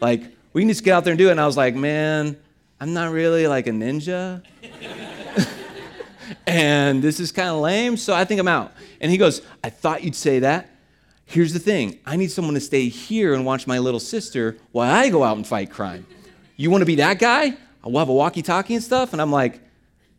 Like, 0.00 0.22
we 0.54 0.62
can 0.62 0.68
just 0.68 0.82
get 0.82 0.92
out 0.92 1.04
there 1.04 1.12
and 1.12 1.18
do 1.18 1.28
it. 1.28 1.32
And 1.32 1.40
I 1.40 1.46
was 1.46 1.56
like, 1.56 1.76
man, 1.76 2.36
I'm 2.80 2.94
not 2.94 3.10
really 3.12 3.46
like 3.48 3.66
a 3.66 3.70
ninja. 3.70 4.42
and 6.46 7.02
this 7.02 7.18
is 7.18 7.32
kind 7.32 7.48
of 7.48 7.56
lame, 7.56 7.96
so 7.96 8.14
I 8.14 8.24
think 8.24 8.40
I'm 8.40 8.48
out. 8.48 8.72
And 9.00 9.10
he 9.10 9.18
goes, 9.18 9.42
I 9.64 9.70
thought 9.70 10.04
you'd 10.04 10.14
say 10.14 10.40
that. 10.40 10.70
Here's 11.24 11.52
the 11.52 11.58
thing 11.58 11.98
I 12.06 12.16
need 12.16 12.30
someone 12.30 12.54
to 12.54 12.60
stay 12.60 12.88
here 12.88 13.34
and 13.34 13.44
watch 13.44 13.66
my 13.66 13.78
little 13.78 14.00
sister 14.00 14.56
while 14.72 14.90
I 14.90 15.10
go 15.10 15.24
out 15.24 15.36
and 15.36 15.46
fight 15.46 15.70
crime. 15.70 16.06
You 16.56 16.70
want 16.70 16.82
to 16.82 16.86
be 16.86 16.96
that 16.96 17.18
guy? 17.18 17.56
We'll 17.84 17.98
have 17.98 18.08
a 18.08 18.14
walkie 18.14 18.42
talkie 18.42 18.74
and 18.74 18.82
stuff. 18.82 19.12
And 19.12 19.20
I'm 19.20 19.32
like, 19.32 19.60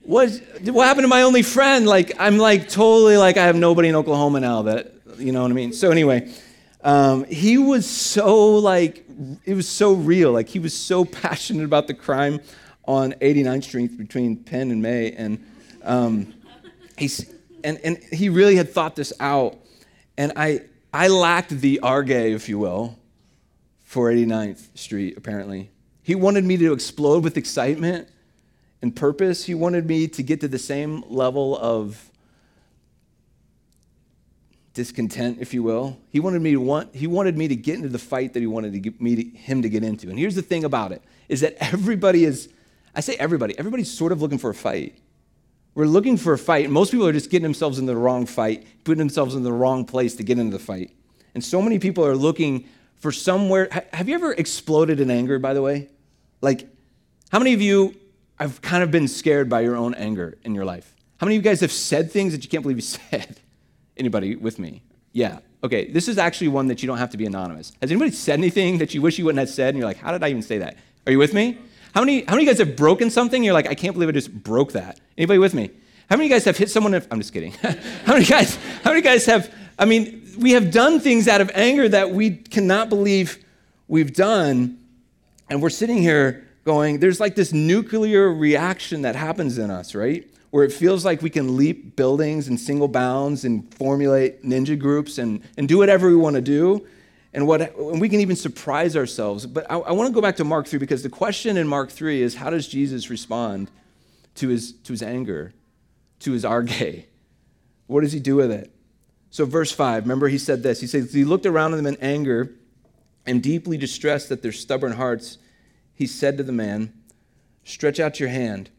what, 0.01 0.29
what 0.63 0.87
happened 0.87 1.05
to 1.05 1.07
my 1.07 1.21
only 1.21 1.43
friend? 1.43 1.85
Like, 1.85 2.13
I'm 2.19 2.37
like 2.37 2.69
totally 2.69 3.17
like, 3.17 3.37
I 3.37 3.45
have 3.45 3.55
nobody 3.55 3.89
in 3.89 3.95
Oklahoma 3.95 4.39
now 4.39 4.63
that, 4.63 4.93
you 5.17 5.31
know 5.31 5.41
what 5.41 5.51
I 5.51 5.53
mean? 5.53 5.73
So, 5.73 5.91
anyway, 5.91 6.31
um, 6.83 7.25
he 7.25 7.57
was 7.57 7.85
so 7.85 8.55
like, 8.55 9.05
it 9.45 9.53
was 9.53 9.67
so 9.67 9.93
real. 9.93 10.31
Like, 10.31 10.49
he 10.49 10.59
was 10.59 10.75
so 10.75 11.05
passionate 11.23 11.65
about 11.65 11.87
the 11.87 11.93
crime 11.93 12.39
on 12.85 13.13
89th 13.13 13.63
Street 13.63 13.97
between 13.97 14.37
Penn 14.37 14.71
and 14.71 14.81
May. 14.81 15.11
And 15.11 15.45
um, 15.83 16.33
he's, 16.97 17.31
and, 17.63 17.79
and 17.83 17.97
he 18.11 18.29
really 18.29 18.55
had 18.55 18.69
thought 18.69 18.95
this 18.95 19.13
out. 19.19 19.57
And 20.17 20.33
I, 20.35 20.61
I 20.93 21.07
lacked 21.07 21.49
the 21.49 21.79
orge, 21.81 22.09
if 22.09 22.49
you 22.49 22.57
will, 22.57 22.97
for 23.83 24.11
89th 24.11 24.77
Street, 24.77 25.17
apparently. 25.17 25.69
He 26.01 26.15
wanted 26.15 26.43
me 26.43 26.57
to 26.57 26.73
explode 26.73 27.23
with 27.23 27.37
excitement 27.37 28.07
and 28.81 28.95
purpose. 28.95 29.45
He 29.45 29.53
wanted 29.53 29.85
me 29.85 30.07
to 30.07 30.23
get 30.23 30.41
to 30.41 30.47
the 30.47 30.59
same 30.59 31.03
level 31.07 31.57
of 31.57 32.08
discontent, 34.73 35.37
if 35.39 35.53
you 35.53 35.63
will. 35.63 35.97
He 36.09 36.19
wanted 36.19 36.41
me 36.41 36.51
to 36.51 36.59
want, 36.61 36.95
he 36.95 37.07
wanted 37.07 37.37
me 37.37 37.47
to 37.47 37.55
get 37.55 37.75
into 37.75 37.89
the 37.89 37.99
fight 37.99 38.33
that 38.33 38.39
he 38.39 38.47
wanted 38.47 38.73
to 38.73 38.79
get 38.79 39.01
me 39.01 39.15
to, 39.15 39.23
him 39.37 39.61
to 39.61 39.69
get 39.69 39.83
into. 39.83 40.09
And 40.09 40.17
here's 40.17 40.35
the 40.35 40.41
thing 40.41 40.63
about 40.63 40.91
it, 40.91 41.01
is 41.27 41.41
that 41.41 41.55
everybody 41.59 42.25
is, 42.25 42.49
I 42.95 43.01
say 43.01 43.15
everybody, 43.15 43.57
everybody's 43.57 43.91
sort 43.91 44.11
of 44.11 44.21
looking 44.21 44.37
for 44.37 44.49
a 44.49 44.55
fight. 44.55 44.97
We're 45.75 45.85
looking 45.85 46.17
for 46.17 46.33
a 46.33 46.37
fight. 46.37 46.69
Most 46.69 46.91
people 46.91 47.07
are 47.07 47.13
just 47.13 47.29
getting 47.29 47.43
themselves 47.43 47.79
in 47.79 47.85
the 47.85 47.95
wrong 47.95 48.25
fight, 48.25 48.65
putting 48.83 48.99
themselves 48.99 49.35
in 49.35 49.43
the 49.43 49.53
wrong 49.53 49.85
place 49.85 50.15
to 50.15 50.23
get 50.23 50.39
into 50.39 50.57
the 50.57 50.63
fight. 50.63 50.91
And 51.33 51.43
so 51.43 51.61
many 51.61 51.79
people 51.79 52.05
are 52.05 52.15
looking 52.15 52.67
for 52.97 53.11
somewhere. 53.11 53.69
Have 53.93 54.09
you 54.09 54.15
ever 54.15 54.33
exploded 54.33 54.99
in 54.99 55.09
anger, 55.09 55.39
by 55.39 55.53
the 55.53 55.61
way? 55.61 55.89
Like, 56.41 56.67
how 57.31 57.39
many 57.39 57.53
of 57.53 57.61
you 57.61 57.95
I've 58.39 58.61
kind 58.61 58.83
of 58.83 58.91
been 58.91 59.07
scared 59.07 59.49
by 59.49 59.61
your 59.61 59.75
own 59.75 59.93
anger 59.93 60.37
in 60.43 60.55
your 60.55 60.65
life? 60.65 60.95
How 61.17 61.25
many 61.25 61.37
of 61.37 61.43
you 61.43 61.49
guys 61.49 61.61
have 61.61 61.71
said 61.71 62.11
things 62.11 62.31
that 62.33 62.43
you 62.43 62.49
can't 62.49 62.63
believe 62.63 62.77
you 62.77 62.81
said? 63.11 63.39
Anybody 63.99 64.35
with 64.35 64.57
me? 64.57 64.81
Yeah. 65.11 65.39
Okay, 65.63 65.91
this 65.91 66.07
is 66.07 66.17
actually 66.17 66.47
one 66.47 66.67
that 66.67 66.81
you 66.81 66.87
don't 66.87 66.97
have 66.97 67.09
to 67.09 67.17
be 67.17 67.25
anonymous. 67.25 67.73
Has 67.81 67.91
anybody 67.91 68.11
said 68.11 68.39
anything 68.39 68.77
that 68.77 68.93
you 68.93 69.01
wish 69.01 69.19
you 69.19 69.25
wouldn't 69.25 69.39
have 69.39 69.49
said? 69.49 69.69
And 69.69 69.77
you're 69.77 69.87
like, 69.87 69.97
how 69.97 70.11
did 70.11 70.23
I 70.23 70.29
even 70.29 70.41
say 70.41 70.59
that? 70.59 70.77
Are 71.05 71.11
you 71.11 71.19
with 71.19 71.33
me? 71.33 71.57
How 71.93 72.01
many, 72.01 72.21
how 72.21 72.35
many 72.35 72.43
of 72.43 72.47
you 72.47 72.53
guys 72.53 72.65
have 72.65 72.77
broken 72.77 73.09
something? 73.09 73.43
You're 73.43 73.53
like, 73.53 73.67
I 73.67 73.75
can't 73.75 73.93
believe 73.93 74.09
I 74.09 74.13
just 74.13 74.31
broke 74.31 74.71
that. 74.71 74.99
Anybody 75.17 75.39
with 75.39 75.53
me? 75.53 75.71
How 76.09 76.15
many 76.15 76.25
of 76.25 76.29
you 76.29 76.35
guys 76.35 76.45
have 76.45 76.57
hit 76.57 76.69
someone? 76.69 76.93
If, 76.93 77.07
I'm 77.11 77.19
just 77.19 77.33
kidding. 77.33 77.51
how 78.05 78.13
many 78.13 78.25
guys? 78.25 78.55
How 78.83 78.91
many 78.91 79.01
guys 79.01 79.25
have? 79.25 79.53
I 79.77 79.85
mean, 79.85 80.33
we 80.37 80.51
have 80.51 80.71
done 80.71 80.99
things 80.99 81.27
out 81.27 81.41
of 81.41 81.51
anger 81.53 81.89
that 81.89 82.11
we 82.11 82.31
cannot 82.31 82.89
believe 82.89 83.43
we've 83.87 84.13
done, 84.13 84.79
and 85.49 85.61
we're 85.61 85.69
sitting 85.69 85.97
here 85.97 86.47
going, 86.63 86.99
"There's 86.99 87.19
like 87.19 87.35
this 87.35 87.53
nuclear 87.53 88.33
reaction 88.33 89.03
that 89.03 89.15
happens 89.15 89.57
in 89.57 89.69
us, 89.69 89.93
right?" 89.93 90.27
Where 90.51 90.63
it 90.63 90.71
feels 90.71 91.05
like 91.05 91.21
we 91.21 91.29
can 91.29 91.57
leap 91.57 91.95
buildings 91.95 92.47
in 92.47 92.57
single 92.57 92.87
bounds 92.87 93.45
and 93.45 93.71
formulate 93.75 94.43
ninja 94.43 94.77
groups 94.77 95.17
and, 95.17 95.41
and 95.57 95.67
do 95.67 95.77
whatever 95.77 96.07
we 96.07 96.15
want 96.15 96.35
to 96.35 96.41
do. 96.41 96.87
And, 97.33 97.45
what, 97.45 97.61
and 97.61 98.01
we 98.01 98.09
can 98.09 98.19
even 98.19 98.35
surprise 98.35 98.95
ourselves. 98.95 99.45
But 99.45 99.69
I, 99.69 99.75
I 99.75 99.91
want 99.91 100.07
to 100.07 100.13
go 100.13 100.21
back 100.21 100.37
to 100.37 100.43
Mark 100.43 100.67
3 100.67 100.79
because 100.79 101.03
the 101.03 101.09
question 101.09 101.57
in 101.57 101.67
Mark 101.67 101.91
3 101.91 102.21
is 102.21 102.35
how 102.35 102.49
does 102.49 102.67
Jesus 102.67 103.09
respond 103.09 103.69
to 104.35 104.47
his, 104.47 104.71
to 104.71 104.93
his 104.93 105.03
anger, 105.03 105.53
to 106.19 106.31
his 106.31 106.45
orge? 106.45 107.05
What 107.87 108.01
does 108.01 108.11
he 108.11 108.19
do 108.19 108.35
with 108.35 108.51
it? 108.51 108.71
So, 109.31 109.45
verse 109.45 109.71
5, 109.71 110.03
remember 110.03 110.27
he 110.27 110.37
said 110.37 110.61
this. 110.61 110.79
He 110.79 110.85
says, 110.85 111.11
He 111.11 111.23
looked 111.23 111.47
around 111.47 111.73
at 111.73 111.77
them 111.77 111.87
in 111.87 111.97
anger 111.97 112.51
and 113.25 113.43
deeply 113.43 113.77
distressed 113.77 114.31
at 114.31 114.41
their 114.41 114.51
stubborn 114.51 114.93
hearts. 114.93 115.39
He 115.95 116.07
said 116.07 116.37
to 116.37 116.43
the 116.43 116.51
man, 116.51 116.93
Stretch 117.63 117.99
out 117.99 118.19
your 118.19 118.29
hand. 118.29 118.69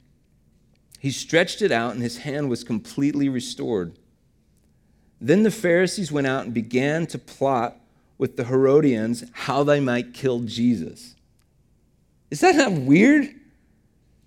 He 1.01 1.11
stretched 1.11 1.63
it 1.63 1.73
out, 1.73 1.95
and 1.95 2.03
his 2.03 2.19
hand 2.19 2.51
was 2.51 2.63
completely 2.63 3.31
restored. 3.31 3.99
Then 5.19 5.43
the 5.45 5.51
Pharisees 5.51 6.13
went 6.13 6.27
out 6.27 6.45
and 6.45 6.53
began 6.53 7.07
to 7.09 7.19
plot 7.19 7.77
with 8.19 8.37
the 8.37 8.45
Herodians 8.45 9.25
how 9.33 9.65
they 9.65 9.81
might 9.81 10.13
kill 10.13 10.41
Jesus. 10.41 11.15
Is 12.31 12.41
that 12.41 12.55
not 12.55 12.73
weird? 12.73 13.35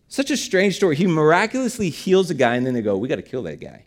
Such 0.08 0.32
a 0.32 0.38
strange 0.38 0.76
story. 0.76 0.96
He 0.96 1.06
miraculously 1.06 1.92
heals 1.92 2.32
a 2.32 2.34
guy, 2.34 2.56
and 2.56 2.66
then 2.66 2.74
they 2.74 2.82
go, 2.82 2.98
We 2.98 3.08
got 3.08 3.18
to 3.18 3.22
kill 3.22 3.44
that 3.44 3.60
guy. 3.60 3.86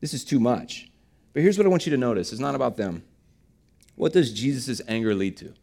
This 0.00 0.12
is 0.12 0.24
too 0.24 0.40
much. 0.40 0.90
But 1.32 1.42
here's 1.42 1.56
what 1.56 1.66
I 1.66 1.70
want 1.70 1.86
you 1.86 1.90
to 1.90 1.96
notice 1.96 2.32
it's 2.32 2.40
not 2.40 2.56
about 2.56 2.76
them. 2.76 3.04
What 3.94 4.12
does 4.12 4.32
Jesus' 4.32 4.80
anger 4.88 5.14
lead 5.14 5.36
to? 5.36 5.54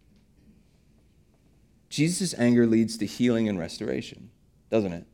Jesus' 1.89 2.33
anger 2.37 2.65
leads 2.65 2.97
to 2.97 3.05
healing 3.05 3.49
and 3.49 3.59
restoration, 3.59 4.29
doesn't 4.69 4.93
it? 4.93 5.05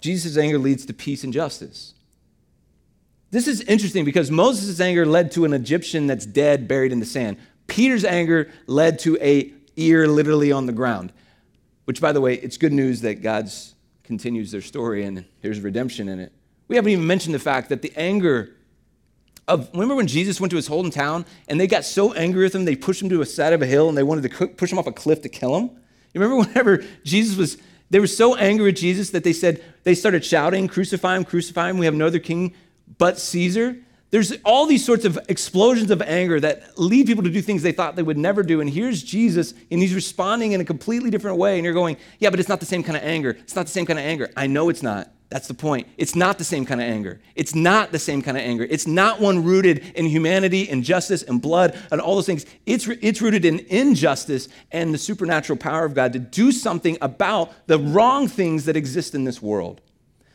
Jesus' 0.00 0.36
anger 0.36 0.58
leads 0.58 0.86
to 0.86 0.92
peace 0.92 1.24
and 1.24 1.32
justice. 1.32 1.94
This 3.30 3.48
is 3.48 3.60
interesting 3.62 4.04
because 4.04 4.30
Moses' 4.30 4.80
anger 4.80 5.04
led 5.04 5.32
to 5.32 5.44
an 5.44 5.52
Egyptian 5.52 6.06
that's 6.06 6.26
dead, 6.26 6.68
buried 6.68 6.92
in 6.92 7.00
the 7.00 7.06
sand. 7.06 7.38
Peter's 7.66 8.04
anger 8.04 8.50
led 8.66 8.98
to 9.00 9.18
a 9.20 9.52
ear 9.76 10.06
literally 10.06 10.52
on 10.52 10.66
the 10.66 10.72
ground. 10.72 11.12
Which, 11.84 12.00
by 12.00 12.12
the 12.12 12.20
way, 12.20 12.34
it's 12.34 12.56
good 12.56 12.72
news 12.72 13.00
that 13.02 13.22
God's 13.22 13.74
continues 14.02 14.52
their 14.52 14.60
story 14.60 15.04
and 15.04 15.24
there's 15.42 15.60
redemption 15.60 16.08
in 16.08 16.20
it. 16.20 16.32
We 16.68 16.76
haven't 16.76 16.92
even 16.92 17.06
mentioned 17.06 17.34
the 17.34 17.40
fact 17.40 17.68
that 17.68 17.82
the 17.82 17.92
anger 17.96 18.52
of 19.48 19.68
remember 19.72 19.94
when 19.94 20.08
Jesus 20.08 20.40
went 20.40 20.50
to 20.50 20.56
his 20.56 20.68
hometown 20.68 21.24
and 21.46 21.60
they 21.60 21.68
got 21.68 21.84
so 21.84 22.12
angry 22.14 22.42
with 22.42 22.54
him 22.54 22.64
they 22.64 22.74
pushed 22.74 23.00
him 23.00 23.08
to 23.10 23.20
a 23.20 23.26
side 23.26 23.52
of 23.52 23.62
a 23.62 23.66
hill 23.66 23.88
and 23.88 23.96
they 23.96 24.02
wanted 24.02 24.28
to 24.28 24.48
push 24.48 24.72
him 24.72 24.78
off 24.78 24.88
a 24.88 24.92
cliff 24.92 25.22
to 25.22 25.28
kill 25.28 25.56
him. 25.56 25.70
You 26.14 26.20
remember 26.20 26.36
whenever 26.48 26.84
Jesus 27.04 27.36
was 27.36 27.58
they 27.90 28.00
were 28.00 28.08
so 28.08 28.34
angry 28.34 28.66
with 28.66 28.76
Jesus 28.76 29.10
that 29.10 29.22
they 29.22 29.32
said, 29.32 29.62
they 29.86 29.94
started 29.94 30.24
shouting, 30.24 30.66
Crucify 30.66 31.16
him, 31.16 31.24
crucify 31.24 31.70
him. 31.70 31.78
We 31.78 31.84
have 31.86 31.94
no 31.94 32.08
other 32.08 32.18
king 32.18 32.54
but 32.98 33.20
Caesar. 33.20 33.76
There's 34.10 34.32
all 34.44 34.66
these 34.66 34.84
sorts 34.84 35.04
of 35.04 35.16
explosions 35.28 35.92
of 35.92 36.02
anger 36.02 36.40
that 36.40 36.76
lead 36.76 37.06
people 37.06 37.22
to 37.22 37.30
do 37.30 37.40
things 37.40 37.62
they 37.62 37.70
thought 37.70 37.94
they 37.94 38.02
would 38.02 38.18
never 38.18 38.42
do. 38.42 38.60
And 38.60 38.68
here's 38.68 39.00
Jesus, 39.00 39.54
and 39.70 39.80
he's 39.80 39.94
responding 39.94 40.50
in 40.50 40.60
a 40.60 40.64
completely 40.64 41.08
different 41.10 41.38
way. 41.38 41.54
And 41.54 41.64
you're 41.64 41.72
going, 41.72 41.98
Yeah, 42.18 42.30
but 42.30 42.40
it's 42.40 42.48
not 42.48 42.58
the 42.58 42.66
same 42.66 42.82
kind 42.82 42.96
of 42.96 43.04
anger. 43.04 43.30
It's 43.30 43.54
not 43.54 43.66
the 43.66 43.70
same 43.70 43.86
kind 43.86 43.96
of 43.96 44.04
anger. 44.04 44.28
I 44.36 44.48
know 44.48 44.70
it's 44.70 44.82
not. 44.82 45.08
That's 45.28 45.48
the 45.48 45.54
point. 45.54 45.88
It's 45.96 46.14
not 46.14 46.38
the 46.38 46.44
same 46.44 46.64
kind 46.64 46.80
of 46.80 46.86
anger. 46.86 47.20
It's 47.34 47.54
not 47.54 47.90
the 47.90 47.98
same 47.98 48.22
kind 48.22 48.36
of 48.36 48.44
anger. 48.44 48.64
It's 48.68 48.86
not 48.86 49.20
one 49.20 49.42
rooted 49.42 49.78
in 49.96 50.06
humanity 50.06 50.68
and 50.68 50.84
justice 50.84 51.22
and 51.22 51.42
blood 51.42 51.76
and 51.90 52.00
all 52.00 52.14
those 52.14 52.26
things. 52.26 52.46
It's, 52.64 52.86
it's 52.86 53.20
rooted 53.20 53.44
in 53.44 53.60
injustice 53.68 54.48
and 54.70 54.94
the 54.94 54.98
supernatural 54.98 55.58
power 55.58 55.84
of 55.84 55.94
God 55.94 56.12
to 56.12 56.20
do 56.20 56.52
something 56.52 56.96
about 57.00 57.52
the 57.66 57.78
wrong 57.78 58.28
things 58.28 58.66
that 58.66 58.76
exist 58.76 59.16
in 59.16 59.24
this 59.24 59.42
world. 59.42 59.80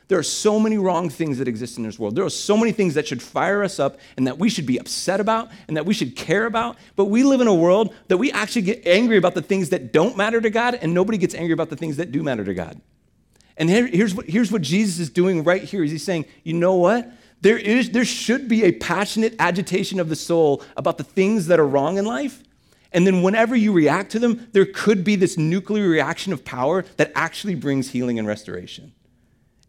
There 0.10 0.20
are 0.20 0.24
so 0.24 0.60
many 0.60 0.78
wrong 0.78 1.10
things 1.10 1.38
that 1.38 1.48
exist 1.48 1.78
in 1.78 1.86
this 1.86 1.98
world. 1.98 2.18
There 2.18 2.26
are 2.26 2.30
so 2.30 2.58
many 2.58 2.74
things 2.74 2.96
that 2.96 3.08
should 3.08 3.22
fire 3.22 3.64
us 3.64 3.80
up 3.80 3.98
and 4.18 4.28
that 4.28 4.38
we 4.38 4.50
should 4.50 4.66
be 4.66 4.78
upset 4.78 5.22
about 5.22 5.48
and 5.70 5.78
that 5.78 5.86
we 5.86 5.94
should 5.94 6.18
care 6.18 6.46
about. 6.48 6.76
But 6.98 7.06
we 7.06 7.24
live 7.24 7.40
in 7.40 7.48
a 7.48 7.56
world 7.56 7.96
that 8.10 8.18
we 8.18 8.30
actually 8.30 8.64
get 8.64 8.86
angry 8.86 9.16
about 9.16 9.36
the 9.36 9.42
things 9.42 9.70
that 9.70 9.94
don't 9.94 10.18
matter 10.18 10.42
to 10.42 10.50
God, 10.50 10.76
and 10.76 10.94
nobody 10.94 11.18
gets 11.18 11.34
angry 11.34 11.54
about 11.54 11.70
the 11.70 11.78
things 11.78 11.96
that 11.96 12.12
do 12.12 12.24
matter 12.24 12.44
to 12.44 12.54
God. 12.54 12.82
And 13.62 13.70
here, 13.70 13.86
here's, 13.86 14.16
what, 14.16 14.26
here's 14.26 14.52
what 14.52 14.64
Jesus 14.64 14.98
is 14.98 15.12
doing 15.12 15.44
right 15.44 15.62
here. 15.64 15.84
He's 15.84 16.04
saying, 16.04 16.26
you 16.44 16.54
know 16.54 16.74
what? 16.74 17.12
There, 17.42 17.60
is, 17.60 17.92
there 17.92 18.06
should 18.06 18.48
be 18.48 18.64
a 18.64 18.72
passionate 18.72 19.36
agitation 19.38 20.00
of 20.00 20.10
the 20.10 20.16
soul 20.16 20.64
about 20.76 20.98
the 20.98 21.04
things 21.04 21.46
that 21.46 21.60
are 21.60 21.68
wrong 21.68 22.00
in 22.00 22.06
life. 22.06 22.42
And 22.92 23.06
then 23.06 23.22
whenever 23.22 23.56
you 23.56 23.72
react 23.72 24.14
to 24.14 24.20
them, 24.20 24.48
there 24.52 24.66
could 24.66 25.04
be 25.04 25.16
this 25.16 25.38
nuclear 25.38 25.88
reaction 25.88 26.34
of 26.34 26.44
power 26.44 26.86
that 26.98 27.12
actually 27.14 27.54
brings 27.54 27.92
healing 27.92 28.18
and 28.18 28.28
restoration 28.28 28.94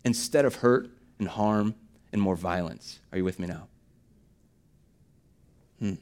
instead 0.07 0.47
of 0.47 0.55
hurt 0.55 0.89
and 1.19 1.29
harm 1.29 1.75
and 2.15 2.23
more 2.23 2.35
violence. 2.35 2.99
Are 3.13 3.19
you 3.19 3.25
with 3.25 3.39
me 3.39 3.47
now? 3.47 3.69
Hmm. 5.81 5.95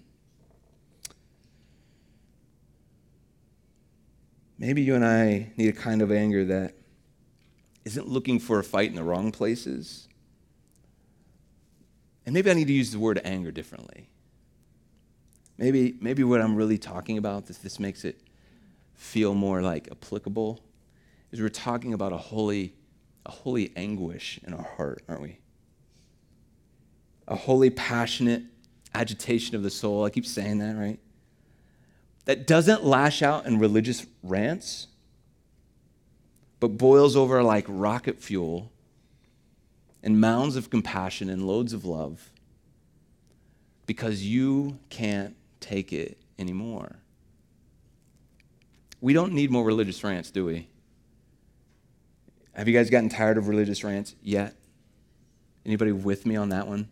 Maybe 4.60 4.80
you 4.82 4.94
and 4.94 5.04
I 5.04 5.50
need 5.56 5.70
a 5.70 5.72
kind 5.72 6.02
of 6.02 6.12
anger 6.12 6.44
that 6.44 6.74
isn't 7.84 8.08
looking 8.08 8.38
for 8.38 8.58
a 8.58 8.64
fight 8.64 8.90
in 8.90 8.96
the 8.96 9.04
wrong 9.04 9.32
places. 9.32 10.08
And 12.26 12.34
maybe 12.34 12.50
I 12.50 12.54
need 12.54 12.66
to 12.66 12.72
use 12.72 12.92
the 12.92 12.98
word 12.98 13.20
anger 13.24 13.50
differently. 13.50 14.08
Maybe, 15.58 15.96
maybe 16.00 16.24
what 16.24 16.40
I'm 16.40 16.56
really 16.56 16.78
talking 16.78 17.18
about, 17.18 17.46
this, 17.46 17.58
this 17.58 17.78
makes 17.78 18.04
it 18.04 18.20
feel 18.94 19.34
more 19.34 19.62
like 19.62 19.88
applicable, 19.90 20.60
is 21.32 21.40
we're 21.40 21.48
talking 21.48 21.92
about 21.92 22.12
a 22.12 22.16
holy, 22.16 22.74
a 23.26 23.30
holy 23.30 23.72
anguish 23.76 24.40
in 24.42 24.54
our 24.54 24.62
heart, 24.76 25.02
aren't 25.08 25.22
we? 25.22 25.38
A 27.28 27.36
holy, 27.36 27.70
passionate 27.70 28.42
agitation 28.94 29.54
of 29.54 29.62
the 29.62 29.70
soul. 29.70 30.04
I 30.04 30.10
keep 30.10 30.26
saying 30.26 30.58
that, 30.58 30.76
right? 30.76 30.98
That 32.24 32.46
doesn't 32.46 32.84
lash 32.84 33.22
out 33.22 33.46
in 33.46 33.58
religious 33.58 34.06
rants, 34.22 34.88
but 36.60 36.68
boils 36.68 37.16
over 37.16 37.42
like 37.42 37.64
rocket 37.66 38.22
fuel 38.22 38.70
and 40.02 40.20
mounds 40.20 40.56
of 40.56 40.70
compassion 40.70 41.28
and 41.28 41.46
loads 41.46 41.72
of 41.72 41.84
love 41.84 42.30
because 43.86 44.24
you 44.24 44.78
can't 44.90 45.34
take 45.58 45.92
it 45.92 46.18
anymore. 46.38 46.96
We 49.00 49.14
don't 49.14 49.32
need 49.32 49.50
more 49.50 49.64
religious 49.64 50.04
rants, 50.04 50.30
do 50.30 50.44
we? 50.44 50.68
Have 52.52 52.68
you 52.68 52.74
guys 52.74 52.90
gotten 52.90 53.08
tired 53.08 53.38
of 53.38 53.48
religious 53.48 53.82
rants 53.82 54.14
yet? 54.22 54.54
Anybody 55.64 55.92
with 55.92 56.26
me 56.26 56.36
on 56.36 56.50
that 56.50 56.66
one? 56.66 56.88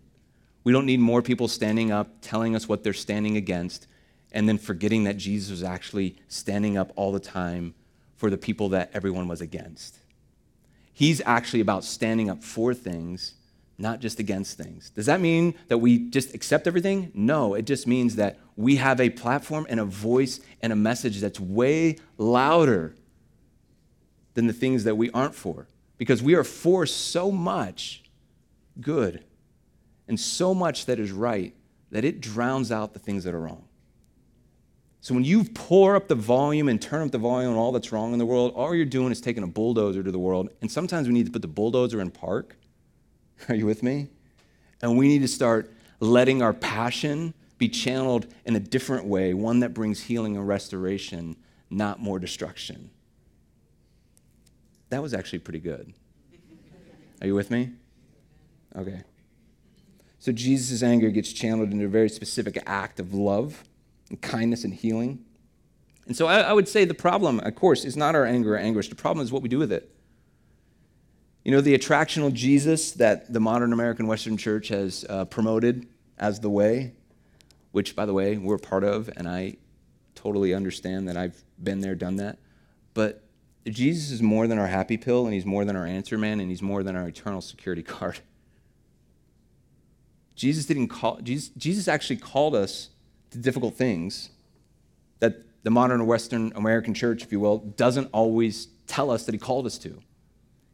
We 0.65 0.73
don't 0.73 0.87
need 0.87 1.01
more 1.01 1.23
people 1.23 1.49
standing 1.49 1.91
up 1.91 2.09
telling 2.21 2.57
us 2.57 2.69
what 2.69 2.83
they're 2.83 2.93
standing 2.93 3.37
against 3.37 3.87
and 4.33 4.49
then 4.49 4.59
forgetting 4.59 5.05
that 5.05 5.17
Jesus 5.17 5.51
was 5.51 5.63
actually 5.63 6.17
standing 6.29 6.77
up 6.77 6.93
all 6.97 7.13
the 7.13 7.21
time 7.21 7.75
for 8.19 8.29
the 8.29 8.37
people 8.37 8.69
that 8.71 8.91
everyone 8.93 9.29
was 9.29 9.41
against. 9.41 10.01
He's 10.93 11.23
actually 11.25 11.61
about 11.61 11.85
standing 11.85 12.29
up 12.29 12.43
for 12.43 12.75
things, 12.75 13.35
not 13.79 14.01
just 14.01 14.19
against 14.19 14.59
things. 14.59 14.91
Does 14.91 15.07
that 15.07 15.21
mean 15.21 15.55
that 15.69 15.79
we 15.79 16.11
just 16.11 16.35
accept 16.35 16.67
everything? 16.67 17.13
No, 17.15 17.55
it 17.55 17.63
just 17.63 17.87
means 17.87 18.17
that 18.17 18.41
we 18.57 18.77
have 18.77 19.01
a 19.01 19.09
platform 19.09 19.67
and 19.71 19.79
a 19.79 19.85
voice 19.85 20.41
and 20.61 20.73
a 20.73 20.77
message 20.77 21.21
that's 21.21 21.39
way 21.39 21.97
louder 22.19 22.97
than 24.35 24.49
the 24.49 24.53
things 24.53 24.83
that 24.83 24.97
we 24.97 25.11
aren't 25.13 25.37
for. 25.37 25.69
Because 25.97 26.21
we 26.21 26.35
are 26.35 26.45
for 26.45 26.87
so 26.87 27.31
much 27.31 28.03
good 28.81 29.23
and 30.09 30.19
so 30.19 30.55
much 30.55 30.87
that 30.87 30.99
is 30.99 31.13
right 31.13 31.55
that 31.93 32.05
it 32.05 32.21
drowns 32.21 32.73
out 32.73 32.93
the 32.95 32.99
things 32.99 33.23
that 33.23 33.33
are 33.33 33.41
wrong. 33.41 33.68
So 35.01 35.15
when 35.15 35.25
you 35.25 35.45
pour 35.45 35.95
up 35.95 36.09
the 36.09 36.15
volume 36.15 36.69
and 36.69 36.83
turn 36.83 37.03
up 37.03 37.13
the 37.13 37.19
volume 37.19 37.53
on 37.53 37.57
all 37.57 37.73
that's 37.73 37.93
wrong 37.93 38.13
in 38.13 38.19
the 38.19 38.27
world, 38.27 38.53
all 38.55 38.75
you're 38.75 38.85
doing 38.85 39.13
is 39.13 39.21
taking 39.21 39.43
a 39.43 39.47
bulldozer 39.47 40.03
to 40.03 40.11
the 40.11 40.19
world. 40.19 40.51
And 40.61 40.71
sometimes 40.71 41.07
we 41.07 41.15
need 41.15 41.27
to 41.27 41.33
put 41.33 41.43
the 41.43 41.49
bulldozer 41.49 42.01
in 42.01 42.11
park. 42.11 42.57
Are 43.49 43.55
you 43.55 43.67
with 43.67 43.83
me? 43.83 44.09
And 44.83 44.97
we 44.99 45.09
need 45.09 45.21
to 45.21 45.29
start 45.29 45.73
letting 46.01 46.43
our 46.43 46.53
passion 46.53 47.35
be 47.59 47.69
channeled 47.69 48.27
in 48.45 48.57
a 48.57 48.61
different 48.61 49.05
way, 49.05 49.35
one 49.35 49.61
that 49.61 49.75
brings 49.75 50.05
healing 50.05 50.37
and 50.37 50.47
restoration, 50.47 51.37
not 51.71 52.01
more 52.01 52.19
destruction. 52.19 52.91
That 54.91 55.03
was 55.03 55.13
actually 55.13 55.41
pretty 55.41 55.59
good. 55.59 55.93
Are 57.21 57.27
you 57.27 57.35
with 57.35 57.51
me? 57.51 57.71
Okay. 58.77 59.03
So 60.21 60.33
Jesus' 60.33 60.83
anger 60.83 61.11
gets 61.11 61.33
channeled 61.33 61.73
into 61.73 61.85
a 61.85 61.89
very 61.89 62.09
specific 62.09 62.63
act 62.67 63.01
of 63.01 63.13
love 63.13 63.65
and 64.11 64.21
kindness 64.21 64.65
and 64.65 64.75
healing. 64.75 65.25
And 66.07 66.17
so 66.17 66.27
I, 66.27 66.41
I 66.41 66.53
would 66.53 66.69
say 66.69 66.85
the 66.85 66.95
problem, 66.95 67.41
of 67.41 67.55
course, 67.55 67.85
is 67.85 67.97
not 67.97 68.15
our 68.15 68.25
anger 68.25 68.55
or 68.55 68.59
anguish. 68.59 68.89
The 68.89 68.95
problem 68.95 69.23
is 69.23 69.31
what 69.31 69.43
we 69.43 69.49
do 69.49 69.59
with 69.59 69.73
it. 69.73 69.95
You 71.45 71.53
know, 71.53 71.61
the 71.61 71.77
attractional 71.77 72.33
Jesus 72.33 72.93
that 72.93 73.33
the 73.33 73.41
modern 73.41 73.73
American 73.73 74.07
Western 74.07 74.37
church 74.37 74.69
has 74.69 75.05
uh, 75.09 75.25
promoted 75.27 75.87
as 76.19 76.41
the 76.41 76.51
way, 76.51 76.95
which, 77.73 77.95
by 77.95 78.07
the 78.07 78.13
way, 78.13 78.37
we're 78.37 78.59
part 78.59 78.85
of, 78.85 79.11
and 79.17 79.29
I 79.29 79.57
totally 80.15 80.53
understand 80.53 81.09
that 81.09 81.17
I've 81.17 81.43
been 81.63 81.81
there, 81.81 81.95
done 81.95 82.17
that. 82.17 82.39
But 82.95 83.23
Jesus 83.67 84.11
is 84.11 84.23
more 84.23 84.47
than 84.47 84.59
our 84.59 84.67
happy 84.67 84.97
pill, 84.97 85.27
and 85.27 85.35
he's 85.35 85.47
more 85.47 85.65
than 85.65 85.77
our 85.77 85.87
answer 85.87 86.19
man, 86.19 86.41
and 86.41 86.51
he's 86.51 86.63
more 86.63 86.83
than 86.83 86.97
our 86.97 87.07
eternal 87.07 87.41
security 87.41 87.83
card. 87.85 88.21
Jesus 90.35 90.67
didn't 90.67 90.89
call 90.89 91.19
Jesus, 91.21 91.49
Jesus 91.57 91.89
actually 91.89 92.17
called 92.17 92.55
us 92.55 92.91
to 93.31 93.39
difficult 93.39 93.75
things 93.75 94.31
that 95.21 95.43
the 95.63 95.71
modern 95.71 96.07
Western 96.07 96.53
American 96.55 96.95
church, 96.95 97.23
if 97.23 97.33
you 97.33 97.41
will, 97.41 97.59
doesn't 97.59 98.09
always 98.13 98.69
tell 98.87 99.11
us 99.11 99.25
that 99.27 99.33
he 99.35 99.39
called 99.39 99.67
us 99.67 99.79
to. 99.79 100.01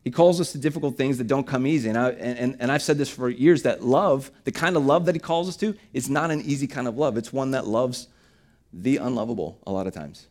He 0.04 0.10
calls 0.10 0.38
us 0.40 0.52
to 0.52 0.58
difficult 0.58 0.96
things 0.96 1.16
that 1.16 1.26
don't 1.26 1.46
come 1.46 1.66
easy. 1.66 1.88
And, 1.88 1.96
I, 1.96 2.10
and, 2.10 2.56
and 2.60 2.70
I've 2.70 2.82
said 2.82 2.98
this 2.98 3.08
for 3.08 3.30
years 3.30 3.62
that 3.62 3.82
love, 3.82 4.30
the 4.44 4.52
kind 4.52 4.76
of 4.76 4.84
love 4.84 5.06
that 5.06 5.14
he 5.14 5.18
calls 5.18 5.48
us 5.48 5.56
to, 5.56 5.74
is 5.94 6.10
not 6.10 6.30
an 6.30 6.42
easy 6.42 6.66
kind 6.66 6.86
of 6.86 6.98
love. 6.98 7.16
It's 7.16 7.32
one 7.32 7.52
that 7.52 7.66
loves 7.66 8.08
the 8.72 8.98
unlovable 8.98 9.58
a 9.66 9.72
lot 9.72 9.86
of 9.86 9.94
times. 9.94 10.26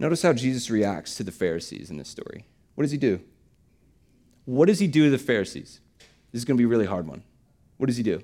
Notice 0.00 0.22
how 0.22 0.32
Jesus 0.32 0.68
reacts 0.68 1.14
to 1.16 1.22
the 1.22 1.30
Pharisees 1.30 1.90
in 1.90 1.96
this 1.96 2.08
story. 2.08 2.44
What 2.74 2.82
does 2.82 2.90
he 2.90 2.98
do? 2.98 3.20
What 4.46 4.66
does 4.66 4.80
he 4.80 4.88
do 4.88 5.04
to 5.04 5.10
the 5.10 5.18
Pharisees? 5.18 5.80
This 6.32 6.40
is 6.40 6.44
going 6.44 6.56
to 6.56 6.60
be 6.60 6.64
a 6.64 6.68
really 6.68 6.86
hard 6.86 7.06
one. 7.06 7.22
What 7.76 7.86
does 7.86 7.98
he 7.98 8.02
do? 8.02 8.22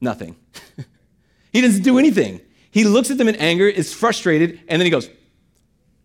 Nothing. 0.00 0.36
he 1.52 1.60
doesn't 1.60 1.82
do 1.82 1.98
anything. 1.98 2.40
He 2.70 2.84
looks 2.84 3.10
at 3.10 3.18
them 3.18 3.28
in 3.28 3.36
anger, 3.36 3.66
is 3.66 3.92
frustrated, 3.92 4.60
and 4.68 4.80
then 4.80 4.86
he 4.86 4.90
goes, 4.90 5.10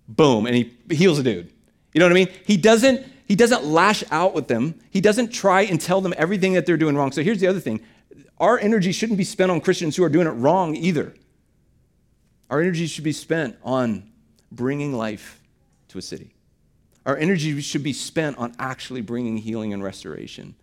boom, 0.07 0.45
and 0.45 0.55
he 0.55 0.73
heals 0.89 1.19
a 1.19 1.23
dude. 1.23 1.51
You 1.93 1.99
know 1.99 2.05
what 2.05 2.11
I 2.11 2.15
mean? 2.15 2.29
He 2.45 2.57
doesn't, 2.57 3.05
he 3.25 3.35
doesn't 3.35 3.65
lash 3.65 4.03
out 4.11 4.33
with 4.33 4.47
them. 4.47 4.79
He 4.89 5.01
doesn't 5.01 5.29
try 5.29 5.61
and 5.61 5.79
tell 5.79 6.01
them 6.01 6.13
everything 6.17 6.53
that 6.53 6.65
they're 6.65 6.77
doing 6.77 6.95
wrong. 6.95 7.11
So 7.11 7.21
here's 7.21 7.39
the 7.39 7.47
other 7.47 7.59
thing. 7.59 7.81
Our 8.39 8.59
energy 8.59 8.91
shouldn't 8.91 9.17
be 9.17 9.23
spent 9.23 9.51
on 9.51 9.61
Christians 9.61 9.95
who 9.95 10.03
are 10.03 10.09
doing 10.09 10.27
it 10.27 10.31
wrong 10.31 10.75
either. 10.75 11.13
Our 12.49 12.61
energy 12.61 12.87
should 12.87 13.03
be 13.03 13.11
spent 13.11 13.57
on 13.63 14.09
bringing 14.51 14.93
life 14.93 15.41
to 15.89 15.97
a 15.97 16.01
city. 16.01 16.33
Our 17.05 17.17
energy 17.17 17.59
should 17.61 17.83
be 17.83 17.93
spent 17.93 18.37
on 18.37 18.55
actually 18.59 19.01
bringing 19.01 19.37
healing 19.37 19.73
and 19.73 19.83
restoration, 19.83 20.55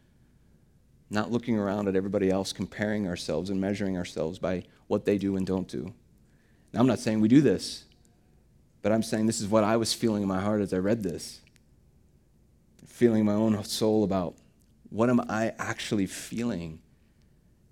not 1.10 1.32
looking 1.32 1.58
around 1.58 1.88
at 1.88 1.96
everybody 1.96 2.30
else, 2.30 2.52
comparing 2.52 3.06
ourselves 3.06 3.50
and 3.50 3.60
measuring 3.60 3.96
ourselves 3.96 4.38
by 4.38 4.62
what 4.86 5.04
they 5.04 5.18
do 5.18 5.36
and 5.36 5.46
don't 5.46 5.68
do. 5.68 5.92
Now, 6.72 6.80
I'm 6.80 6.86
not 6.86 7.00
saying 7.00 7.20
we 7.20 7.28
do 7.28 7.40
this, 7.40 7.84
but 8.80 8.92
I'm 8.92 9.02
saying 9.02 9.26
this 9.26 9.40
is 9.40 9.48
what 9.48 9.64
I 9.64 9.76
was 9.76 9.92
feeling 9.92 10.22
in 10.22 10.28
my 10.28 10.40
heart 10.40 10.60
as 10.60 10.72
I 10.72 10.78
read 10.78 11.02
this. 11.02 11.40
Feeling 12.86 13.24
my 13.24 13.32
own 13.32 13.62
soul 13.64 14.04
about 14.04 14.36
what 14.88 15.10
am 15.10 15.20
I 15.28 15.52
actually 15.58 16.06
feeling? 16.06 16.80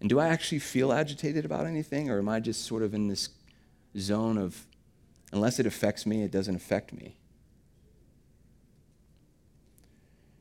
And 0.01 0.09
do 0.09 0.19
I 0.19 0.29
actually 0.29 0.61
feel 0.61 0.93
agitated 0.93 1.45
about 1.45 1.67
anything, 1.67 2.11
or 2.11 2.19
am 2.19 2.29
I 2.29 2.41
just 2.41 2.65
sort 2.65 2.83
of 2.83 2.95
in 2.95 3.09
this 3.09 3.31
zone 3.97 4.39
of, 4.39 4.67
unless 5.33 5.59
it 5.59 5.67
affects 5.67 6.07
me, 6.07 6.23
it 6.23 6.31
doesn't 6.31 6.55
affect 6.55 6.93
me? 6.93 7.17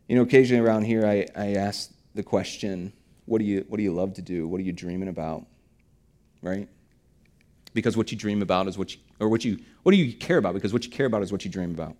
You 0.07 0.15
know, 0.15 0.21
occasionally 0.21 0.65
around 0.65 0.83
here, 0.83 1.05
I, 1.05 1.25
I 1.35 1.53
ask 1.55 1.91
the 2.17 2.23
question, 2.23 2.91
what 3.25 3.39
do, 3.39 3.45
you, 3.45 3.65
what 3.69 3.77
do 3.77 3.83
you 3.83 3.93
love 3.93 4.15
to 4.15 4.21
do? 4.21 4.47
What 4.47 4.59
are 4.59 4.63
you 4.63 4.73
dreaming 4.73 5.07
about? 5.07 5.45
Right? 6.41 6.67
Because 7.73 7.95
what 7.95 8.11
you 8.11 8.17
dream 8.17 8.41
about 8.41 8.67
is 8.67 8.77
what 8.77 8.93
you, 8.93 8.99
or 9.19 9.29
what 9.29 9.45
you, 9.45 9.59
what 9.83 9.93
do 9.93 9.97
you 9.97 10.13
care 10.13 10.37
about? 10.37 10.53
Because 10.53 10.73
what 10.73 10.83
you 10.83 10.91
care 10.91 11.05
about 11.05 11.23
is 11.23 11.31
what 11.31 11.45
you 11.45 11.51
dream 11.51 11.71
about. 11.71 11.95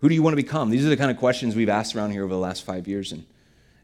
Who 0.00 0.08
do 0.08 0.14
you 0.14 0.22
want 0.22 0.32
to 0.32 0.42
become? 0.42 0.70
These 0.70 0.86
are 0.86 0.88
the 0.88 0.96
kind 0.96 1.10
of 1.10 1.16
questions 1.16 1.54
we've 1.54 1.68
asked 1.68 1.94
around 1.94 2.12
here 2.12 2.24
over 2.24 2.32
the 2.32 2.40
last 2.40 2.64
five 2.64 2.88
years. 2.88 3.12
And, 3.12 3.26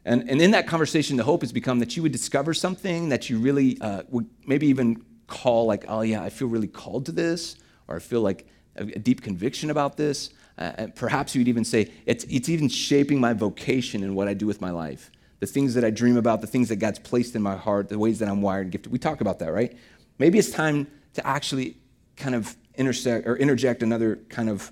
and, 0.05 0.29
and 0.29 0.41
in 0.41 0.51
that 0.51 0.67
conversation, 0.67 1.17
the 1.17 1.23
hope 1.23 1.41
has 1.41 1.51
become 1.51 1.79
that 1.79 1.95
you 1.95 2.03
would 2.03 2.11
discover 2.11 2.53
something 2.53 3.09
that 3.09 3.29
you 3.29 3.37
really 3.37 3.79
uh, 3.81 4.03
would 4.09 4.27
maybe 4.45 4.67
even 4.67 5.03
call, 5.27 5.65
like, 5.65 5.85
oh, 5.87 6.01
yeah, 6.01 6.23
I 6.23 6.29
feel 6.29 6.47
really 6.47 6.67
called 6.67 7.05
to 7.07 7.11
this, 7.11 7.57
or 7.87 7.97
I 7.97 7.99
feel 7.99 8.21
like 8.21 8.47
a, 8.75 8.99
deep 8.99 9.21
conviction 9.21 9.69
about 9.69 9.97
this. 9.97 10.29
Uh, 10.57 10.87
perhaps 10.95 11.35
you'd 11.35 11.47
even 11.47 11.65
say, 11.65 11.91
it's, 12.05 12.23
it's 12.25 12.49
even 12.49 12.69
shaping 12.69 13.19
my 13.19 13.33
vocation 13.33 14.03
and 14.03 14.15
what 14.15 14.27
I 14.27 14.33
do 14.33 14.45
with 14.45 14.61
my 14.61 14.71
life. 14.71 15.11
The 15.39 15.47
things 15.47 15.73
that 15.73 15.83
I 15.83 15.89
dream 15.89 16.17
about, 16.17 16.41
the 16.41 16.47
things 16.47 16.69
that 16.69 16.77
God's 16.77 16.99
placed 16.99 17.35
in 17.35 17.41
my 17.41 17.55
heart, 17.55 17.89
the 17.89 17.99
ways 17.99 18.19
that 18.19 18.29
I'm 18.29 18.41
wired 18.41 18.63
and 18.63 18.71
gifted. 18.71 18.91
We 18.91 18.99
talk 18.99 19.21
about 19.21 19.39
that, 19.39 19.51
right? 19.51 19.75
Maybe 20.17 20.39
it's 20.39 20.51
time 20.51 20.87
to 21.13 21.27
actually 21.27 21.77
kind 22.15 22.35
of 22.35 22.55
intersect 22.75 23.27
or 23.27 23.35
interject 23.35 23.83
another 23.83 24.17
kind 24.29 24.49
of 24.49 24.71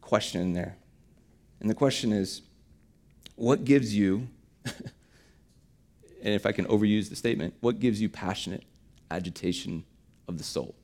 question 0.00 0.40
in 0.40 0.52
there. 0.52 0.76
And 1.60 1.70
the 1.70 1.74
question 1.74 2.12
is, 2.12 2.42
what 3.36 3.64
gives 3.64 3.96
you, 3.96 4.28
and 4.64 4.74
if 6.22 6.44
I 6.44 6.52
can 6.52 6.66
overuse 6.66 7.08
the 7.08 7.16
statement, 7.16 7.54
what 7.60 7.78
gives 7.78 8.00
you 8.00 8.08
passionate 8.08 8.64
agitation 9.10 9.84
of 10.28 10.38
the 10.38 10.44
soul? 10.44 10.74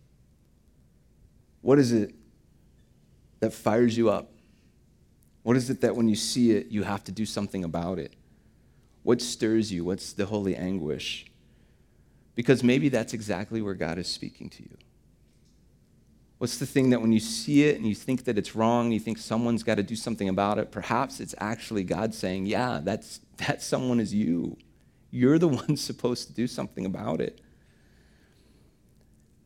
What 1.61 1.79
is 1.79 1.93
it 1.93 2.15
that 3.41 3.53
fires 3.53 3.97
you 3.97 4.11
up? 4.11 4.31
What 5.43 5.57
is 5.57 5.71
it 5.71 5.81
that 5.81 5.97
when 5.97 6.09
you 6.09 6.17
see 6.17 6.53
it, 6.53 6.69
you 6.69 6.83
have 6.83 7.05
to 7.05 7.13
do 7.13 7.25
something 7.25 7.65
about 7.65 7.99
it? 7.99 8.15
What 9.03 9.23
stirs 9.23 9.73
you? 9.73 9.85
What's 9.85 10.13
the 10.13 10.27
holy 10.27 10.55
anguish? 10.55 11.27
Because 12.35 12.63
maybe 12.63 12.89
that's 12.89 13.15
exactly 13.15 13.63
where 13.63 13.75
God 13.75 13.99
is 13.99 14.07
speaking 14.07 14.51
to 14.51 14.63
you. 14.63 14.77
What's 16.39 16.59
the 16.59 16.67
thing 16.67 16.91
that 16.91 17.01
when 17.01 17.11
you 17.11 17.19
see 17.19 17.65
it 17.65 17.77
and 17.77 17.87
you 17.87 17.97
think 17.97 18.25
that 18.25 18.39
it's 18.39 18.55
wrong, 18.55 18.93
you 18.93 19.01
think 19.01 19.19
someone's 19.19 19.65
got 19.65 19.75
to 19.77 19.83
do 19.83 19.97
something 19.97 20.29
about 20.29 20.59
it, 20.59 20.71
perhaps 20.71 21.19
it's 21.19 21.35
actually 21.39 21.83
God 21.83 22.15
saying, 22.15 22.47
Yeah, 22.47 22.81
that's, 22.83 23.21
that 23.39 23.61
someone 23.61 23.99
is 23.99 24.15
you. 24.15 24.57
You're 25.11 25.39
the 25.39 25.49
one 25.63 25.77
supposed 25.77 26.29
to 26.29 26.33
do 26.33 26.47
something 26.47 26.87
about 26.87 27.21
it. 27.21 27.41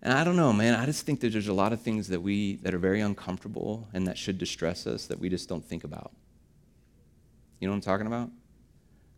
And 0.02 0.12
I 0.12 0.24
don't 0.24 0.36
know, 0.36 0.52
man. 0.52 0.74
I 0.74 0.84
just 0.84 1.06
think 1.06 1.20
that 1.20 1.32
there's 1.32 1.46
a 1.46 1.52
lot 1.52 1.72
of 1.72 1.80
things 1.80 2.08
that 2.08 2.20
we 2.20 2.56
that 2.56 2.74
are 2.74 2.78
very 2.78 3.00
uncomfortable 3.00 3.88
and 3.92 4.06
that 4.08 4.18
should 4.18 4.36
distress 4.36 4.86
us 4.86 5.06
that 5.06 5.20
we 5.20 5.28
just 5.28 5.48
don't 5.48 5.64
think 5.64 5.84
about. 5.84 6.10
You 7.60 7.68
know 7.68 7.72
what 7.72 7.76
I'm 7.76 7.82
talking 7.82 8.08
about? 8.08 8.30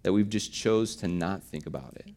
That 0.03 0.13
we've 0.13 0.29
just 0.29 0.53
chose 0.53 0.95
to 0.97 1.09
not 1.09 1.43
think 1.43 1.65
about 1.65 1.97
it. 1.97 2.11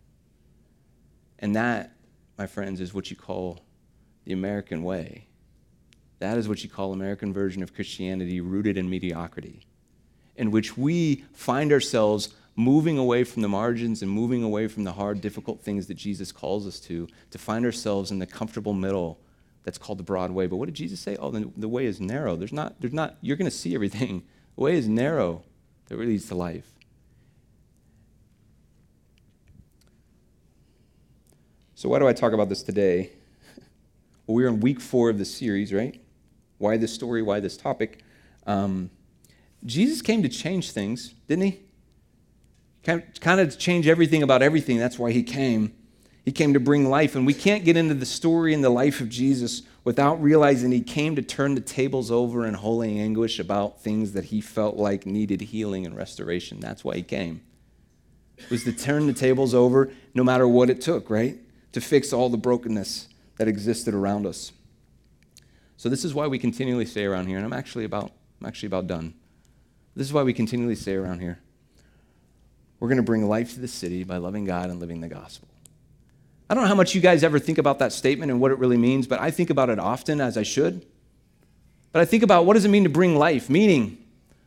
And 1.39 1.55
that, 1.55 1.93
my 2.37 2.45
friends, 2.45 2.81
is 2.81 2.93
what 2.93 3.09
you 3.09 3.15
call 3.15 3.61
the 4.25 4.33
American 4.33 4.83
way. 4.83 5.27
That 6.19 6.37
is 6.37 6.49
what 6.49 6.63
you 6.63 6.69
call 6.69 6.91
American 6.91 7.31
version 7.31 7.63
of 7.63 7.73
Christianity 7.73 8.41
rooted 8.41 8.77
in 8.77 8.89
mediocrity, 8.89 9.65
in 10.35 10.51
which 10.51 10.75
we 10.75 11.23
find 11.31 11.71
ourselves 11.71 12.35
moving 12.57 12.97
away 12.97 13.23
from 13.23 13.43
the 13.43 13.47
margins 13.47 14.01
and 14.01 14.11
moving 14.11 14.43
away 14.43 14.67
from 14.67 14.83
the 14.83 14.91
hard, 14.91 15.21
difficult 15.21 15.61
things 15.61 15.85
that 15.85 15.93
Jesus 15.93 16.31
calls 16.31 16.65
us 16.65 16.79
to, 16.79 17.07
to 17.29 17.37
find 17.37 17.63
ourselves 17.63 18.09
in 18.09 18.17
the 18.17 18.25
comfortable 18.25 18.73
middle 18.73 19.19
that's 19.63 19.77
called 19.77 19.99
the 19.99 20.03
broad 20.03 20.31
way. 20.31 20.47
But 20.47 20.57
what 20.57 20.65
did 20.65 20.73
Jesus 20.73 20.99
say? 20.99 21.15
Oh, 21.17 21.29
the, 21.29 21.51
the 21.55 21.69
way 21.69 21.85
is 21.85 22.01
narrow. 22.01 22.35
There's 22.35 22.51
not, 22.51 22.81
there's 22.81 22.93
not, 22.93 23.15
you're 23.21 23.37
going 23.37 23.49
to 23.49 23.55
see 23.55 23.73
everything. 23.73 24.23
The 24.55 24.63
way 24.63 24.75
is 24.75 24.87
narrow 24.87 25.43
that 25.85 25.99
leads 25.99 26.29
to 26.29 26.35
life. 26.35 26.65
So, 31.75 31.89
why 31.89 31.99
do 31.99 32.07
I 32.07 32.13
talk 32.13 32.33
about 32.33 32.49
this 32.49 32.63
today? 32.63 33.11
Well, 34.25 34.35
we're 34.35 34.47
in 34.47 34.59
week 34.59 34.81
four 34.81 35.11
of 35.11 35.19
the 35.19 35.25
series, 35.25 35.71
right? 35.71 36.01
Why 36.57 36.75
this 36.75 36.91
story? 36.91 37.21
Why 37.21 37.39
this 37.39 37.55
topic? 37.55 38.03
Um, 38.47 38.89
Jesus 39.63 40.01
came 40.01 40.23
to 40.23 40.27
change 40.27 40.71
things, 40.71 41.13
didn't 41.27 41.45
he? 41.45 41.66
Kind 42.87 43.41
of 43.41 43.59
change 43.59 43.87
everything 43.87 44.23
about 44.23 44.41
everything. 44.41 44.77
That's 44.77 44.97
why 44.97 45.11
he 45.11 45.23
came. 45.23 45.73
He 46.23 46.31
came 46.31 46.53
to 46.53 46.59
bring 46.59 46.89
life. 46.89 47.15
And 47.15 47.25
we 47.25 47.33
can't 47.33 47.63
get 47.63 47.77
into 47.77 47.93
the 47.93 48.05
story 48.05 48.53
and 48.53 48.63
the 48.63 48.69
life 48.69 49.01
of 49.01 49.09
Jesus 49.09 49.61
without 49.83 50.21
realizing 50.21 50.71
he 50.71 50.81
came 50.81 51.15
to 51.15 51.21
turn 51.21 51.55
the 51.55 51.61
tables 51.61 52.11
over 52.11 52.45
in 52.45 52.53
holy 52.53 52.99
anguish 52.99 53.39
about 53.39 53.81
things 53.81 54.13
that 54.13 54.25
he 54.25 54.41
felt 54.41 54.75
like 54.75 55.05
needed 55.05 55.41
healing 55.41 55.85
and 55.85 55.95
restoration. 55.95 56.59
That's 56.59 56.83
why 56.83 56.95
he 56.95 57.03
came. 57.03 57.41
It 58.37 58.49
was 58.49 58.63
to 58.65 58.73
turn 58.73 59.07
the 59.07 59.13
tables 59.13 59.53
over 59.53 59.91
no 60.13 60.23
matter 60.23 60.47
what 60.47 60.69
it 60.69 60.81
took, 60.81 61.09
right? 61.09 61.37
To 61.73 61.81
fix 61.81 62.13
all 62.13 62.29
the 62.29 62.37
brokenness 62.37 63.07
that 63.37 63.47
existed 63.47 63.93
around 63.93 64.25
us. 64.25 64.51
So 65.77 65.89
this 65.89 66.03
is 66.03 66.13
why 66.13 66.27
we 66.27 66.39
continually 66.39 66.85
stay 66.85 67.05
around 67.05 67.27
here, 67.27 67.37
and 67.37 67.45
I'm 67.45 67.53
actually 67.53 67.85
about 67.85 68.11
I'm 68.39 68.47
actually 68.47 68.67
about 68.67 68.87
done. 68.87 69.13
This 69.95 70.07
is 70.07 70.13
why 70.13 70.23
we 70.23 70.33
continually 70.33 70.75
stay 70.75 70.93
around 70.93 71.21
here. 71.21 71.39
We're 72.79 72.87
going 72.87 72.97
to 72.97 73.03
bring 73.03 73.27
life 73.27 73.53
to 73.53 73.59
the 73.59 73.67
city 73.67 74.03
by 74.03 74.17
loving 74.17 74.45
God 74.45 74.69
and 74.69 74.79
living 74.79 75.01
the 75.01 75.07
gospel. 75.07 75.47
I 76.49 76.53
don't 76.53 76.63
know 76.63 76.69
how 76.69 76.75
much 76.75 76.95
you 76.95 77.01
guys 77.01 77.23
ever 77.23 77.39
think 77.39 77.57
about 77.57 77.79
that 77.79 77.91
statement 77.91 78.31
and 78.31 78.39
what 78.39 78.51
it 78.51 78.59
really 78.59 78.77
means, 78.77 79.07
but 79.07 79.19
I 79.19 79.31
think 79.31 79.49
about 79.49 79.69
it 79.69 79.79
often 79.79 80.21
as 80.21 80.37
I 80.37 80.43
should. 80.43 80.85
But 81.91 82.01
I 82.01 82.05
think 82.05 82.23
about 82.23 82.45
what 82.45 82.53
does 82.53 82.65
it 82.65 82.69
mean 82.69 82.83
to 82.83 82.89
bring 82.89 83.17
life? 83.17 83.49
Meaning 83.49 83.97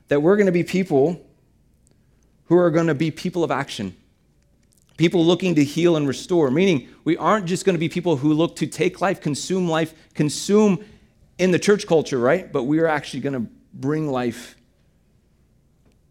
that 0.09 0.23
we're 0.23 0.37
going 0.37 0.47
to 0.47 0.53
be 0.53 0.65
people 0.65 1.27
who 2.47 2.57
are 2.57 2.71
going 2.71 2.87
to 2.87 2.95
be 2.95 3.11
people 3.11 3.45
of 3.45 3.51
action. 3.51 3.97
People 4.97 5.25
looking 5.25 5.55
to 5.55 5.65
heal 5.65 5.97
and 5.97 6.07
restore, 6.07 6.51
meaning 6.51 6.89
we 7.05 7.17
aren't 7.17 7.47
just 7.47 7.65
going 7.65 7.75
to 7.75 7.79
be 7.79 7.89
people 7.89 8.17
who 8.17 8.35
look 8.35 8.57
to 8.57 8.67
take 8.67 9.01
life, 9.01 9.21
consume 9.21 9.69
life, 9.69 9.95
consume 10.15 10.85
in 11.39 11.53
the 11.53 11.59
church 11.59 11.87
culture, 11.87 12.19
right? 12.19 12.53
But 12.53 12.65
we 12.65 12.81
are 12.81 12.87
actually 12.87 13.21
going 13.21 13.33
to 13.33 13.51
bring 13.73 14.11
life. 14.11 14.57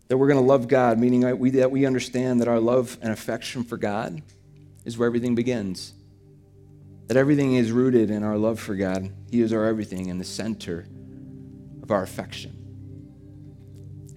That 0.09 0.17
we're 0.17 0.27
going 0.27 0.41
to 0.41 0.45
love 0.45 0.67
God, 0.67 0.99
meaning 0.99 1.21
that 1.21 1.39
we, 1.39 1.85
understand 1.85 2.41
that 2.41 2.47
our 2.47 2.59
love 2.59 2.97
and 3.01 3.13
affection 3.13 3.63
for 3.63 3.77
God 3.77 4.21
is 4.83 4.97
where 4.97 5.07
everything 5.07 5.35
begins. 5.35 5.93
That 7.07 7.15
everything 7.15 7.55
is 7.55 7.71
rooted 7.71 8.09
in 8.09 8.23
our 8.23 8.37
love 8.37 8.59
for 8.59 8.75
God. 8.75 9.11
He 9.31 9.41
is 9.41 9.53
our 9.53 9.65
everything 9.65 10.09
and 10.09 10.19
the 10.19 10.25
center 10.25 10.87
of 11.83 11.91
our 11.91 12.03
affection. 12.03 12.55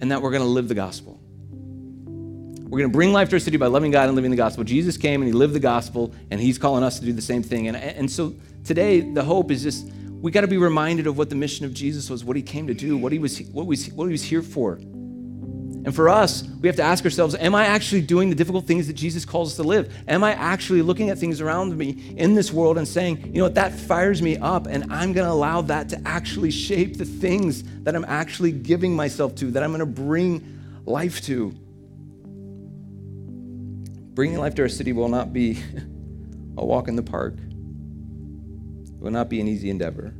And 0.01 0.11
that 0.11 0.21
we're 0.21 0.31
going 0.31 0.41
to 0.41 0.47
live 0.47 0.67
the 0.67 0.75
gospel. 0.75 1.19
We're 2.63 2.79
going 2.79 2.91
to 2.91 2.97
bring 2.97 3.13
life 3.13 3.29
to 3.29 3.35
our 3.35 3.39
city 3.39 3.57
by 3.57 3.67
loving 3.67 3.91
God 3.91 4.07
and 4.07 4.15
living 4.15 4.31
the 4.31 4.37
gospel. 4.37 4.63
Jesus 4.63 4.97
came 4.97 5.21
and 5.21 5.27
he 5.27 5.33
lived 5.33 5.53
the 5.53 5.59
gospel, 5.59 6.11
and 6.31 6.41
he's 6.41 6.57
calling 6.57 6.83
us 6.83 6.97
to 6.97 7.05
do 7.05 7.13
the 7.13 7.21
same 7.21 7.43
thing. 7.43 7.67
And, 7.67 7.77
and 7.77 8.11
so 8.11 8.33
today, 8.63 9.01
the 9.01 9.23
hope 9.23 9.51
is 9.51 9.61
just 9.61 9.91
we 10.23 10.31
got 10.31 10.41
to 10.41 10.47
be 10.47 10.57
reminded 10.57 11.05
of 11.05 11.19
what 11.19 11.29
the 11.29 11.35
mission 11.35 11.67
of 11.67 11.73
Jesus 11.75 12.09
was, 12.09 12.23
what 12.23 12.35
he 12.35 12.41
came 12.41 12.65
to 12.65 12.73
do, 12.73 12.97
what 12.97 13.11
he 13.11 13.19
was, 13.19 13.37
what 13.51 13.67
was, 13.67 13.89
what 13.89 14.05
he 14.05 14.11
was 14.11 14.23
here 14.23 14.41
for. 14.41 14.79
And 15.85 15.93
for 15.93 16.07
us, 16.07 16.43
we 16.61 16.67
have 16.67 16.77
to 16.77 16.83
ask 16.83 17.03
ourselves 17.03 17.35
Am 17.35 17.53
I 17.53 17.65
actually 17.65 18.01
doing 18.01 18.29
the 18.29 18.35
difficult 18.35 18.65
things 18.65 18.87
that 18.87 18.93
Jesus 18.93 19.25
calls 19.25 19.51
us 19.51 19.55
to 19.57 19.63
live? 19.63 19.93
Am 20.07 20.23
I 20.23 20.31
actually 20.33 20.81
looking 20.81 21.09
at 21.09 21.17
things 21.17 21.41
around 21.41 21.77
me 21.77 22.13
in 22.15 22.35
this 22.35 22.53
world 22.53 22.77
and 22.77 22.87
saying, 22.87 23.21
You 23.25 23.39
know 23.39 23.43
what, 23.43 23.55
that 23.55 23.73
fires 23.73 24.21
me 24.21 24.37
up, 24.37 24.67
and 24.67 24.91
I'm 24.91 25.11
going 25.11 25.25
to 25.25 25.31
allow 25.31 25.61
that 25.61 25.89
to 25.89 26.01
actually 26.05 26.51
shape 26.51 26.97
the 26.97 27.05
things 27.05 27.63
that 27.83 27.95
I'm 27.95 28.05
actually 28.05 28.53
giving 28.53 28.95
myself 28.95 29.35
to, 29.35 29.51
that 29.51 29.63
I'm 29.63 29.71
going 29.71 29.79
to 29.81 29.85
bring 29.85 30.81
life 30.85 31.21
to? 31.23 31.53
Bringing 34.13 34.37
life 34.37 34.55
to 34.55 34.61
our 34.61 34.69
city 34.69 34.93
will 34.93 35.09
not 35.09 35.33
be 35.33 35.61
a 36.57 36.63
walk 36.63 36.87
in 36.87 36.95
the 36.95 37.03
park, 37.03 37.33
it 37.33 39.01
will 39.01 39.11
not 39.11 39.27
be 39.27 39.41
an 39.41 39.49
easy 39.49 39.69
endeavor. 39.69 40.13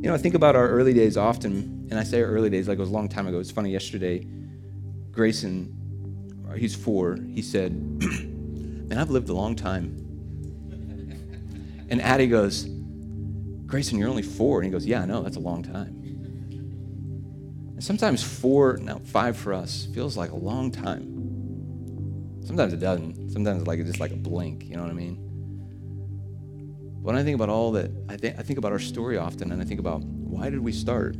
You 0.00 0.08
know, 0.08 0.14
I 0.14 0.18
think 0.18 0.36
about 0.36 0.54
our 0.54 0.68
early 0.68 0.94
days 0.94 1.16
often, 1.16 1.88
and 1.90 1.98
I 1.98 2.04
say 2.04 2.22
our 2.22 2.28
early 2.28 2.50
days 2.50 2.68
like 2.68 2.78
it 2.78 2.80
was 2.80 2.88
a 2.88 2.92
long 2.92 3.08
time 3.08 3.26
ago. 3.26 3.40
It's 3.40 3.50
funny, 3.50 3.72
yesterday, 3.72 4.24
Grayson, 5.10 5.74
he's 6.56 6.76
four, 6.76 7.18
he 7.34 7.42
said, 7.42 7.72
Man, 8.88 8.96
I've 8.96 9.10
lived 9.10 9.28
a 9.28 9.34
long 9.34 9.56
time. 9.56 10.04
And 11.90 12.00
Addie 12.00 12.28
goes, 12.28 12.68
Grayson, 13.66 13.98
you're 13.98 14.08
only 14.08 14.22
four. 14.22 14.60
And 14.60 14.66
he 14.66 14.70
goes, 14.70 14.86
Yeah, 14.86 15.02
I 15.02 15.04
know, 15.04 15.20
that's 15.20 15.36
a 15.36 15.40
long 15.40 15.64
time. 15.64 15.96
And 17.74 17.82
sometimes 17.82 18.22
four, 18.22 18.78
now 18.80 19.00
five 19.04 19.36
for 19.36 19.52
us, 19.52 19.88
feels 19.92 20.16
like 20.16 20.30
a 20.30 20.36
long 20.36 20.70
time. 20.70 22.42
Sometimes 22.44 22.72
it 22.72 22.78
doesn't. 22.78 23.32
Sometimes 23.32 23.58
it's 23.58 23.66
like 23.66 23.80
it's 23.80 23.88
just 23.88 24.00
like 24.00 24.12
a 24.12 24.16
blink, 24.16 24.64
you 24.64 24.76
know 24.76 24.82
what 24.82 24.92
I 24.92 24.94
mean? 24.94 25.27
When 27.02 27.16
I 27.16 27.22
think 27.22 27.34
about 27.36 27.48
all 27.48 27.72
that, 27.72 27.90
I 28.08 28.16
think, 28.16 28.38
I 28.38 28.42
think 28.42 28.58
about 28.58 28.72
our 28.72 28.78
story 28.78 29.16
often, 29.16 29.52
and 29.52 29.62
I 29.62 29.64
think 29.64 29.80
about 29.80 30.02
why 30.02 30.50
did 30.50 30.60
we 30.60 30.72
start? 30.72 31.16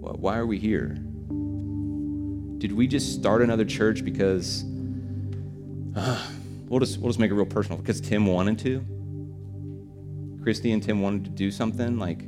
Why 0.00 0.36
are 0.36 0.46
we 0.46 0.58
here? 0.58 0.96
Did 2.58 2.72
we 2.72 2.86
just 2.86 3.14
start 3.14 3.42
another 3.42 3.64
church 3.64 4.04
because 4.04 4.64
uh, 5.96 6.26
we'll 6.68 6.80
just 6.80 6.98
we'll 6.98 7.10
just 7.10 7.18
make 7.18 7.30
it 7.30 7.34
real 7.34 7.46
personal 7.46 7.78
because 7.78 8.00
Tim 8.00 8.26
wanted 8.26 8.58
to? 8.60 8.84
Christy 10.42 10.72
and 10.72 10.82
Tim 10.82 11.00
wanted 11.00 11.24
to 11.24 11.30
do 11.30 11.50
something 11.50 11.98
like 11.98 12.24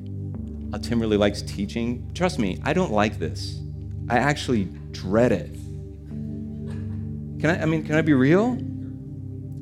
uh, 0.72 0.78
Tim 0.78 1.00
really 1.00 1.16
likes 1.16 1.42
teaching. 1.42 2.10
Trust 2.14 2.38
me, 2.38 2.58
I 2.64 2.72
don't 2.72 2.92
like 2.92 3.18
this. 3.18 3.60
I 4.08 4.18
actually 4.18 4.64
dread 4.92 5.32
it. 5.32 5.52
Can 7.40 7.46
I? 7.46 7.62
I 7.62 7.66
mean, 7.66 7.84
can 7.84 7.96
I 7.96 8.02
be 8.02 8.14
real? 8.14 8.58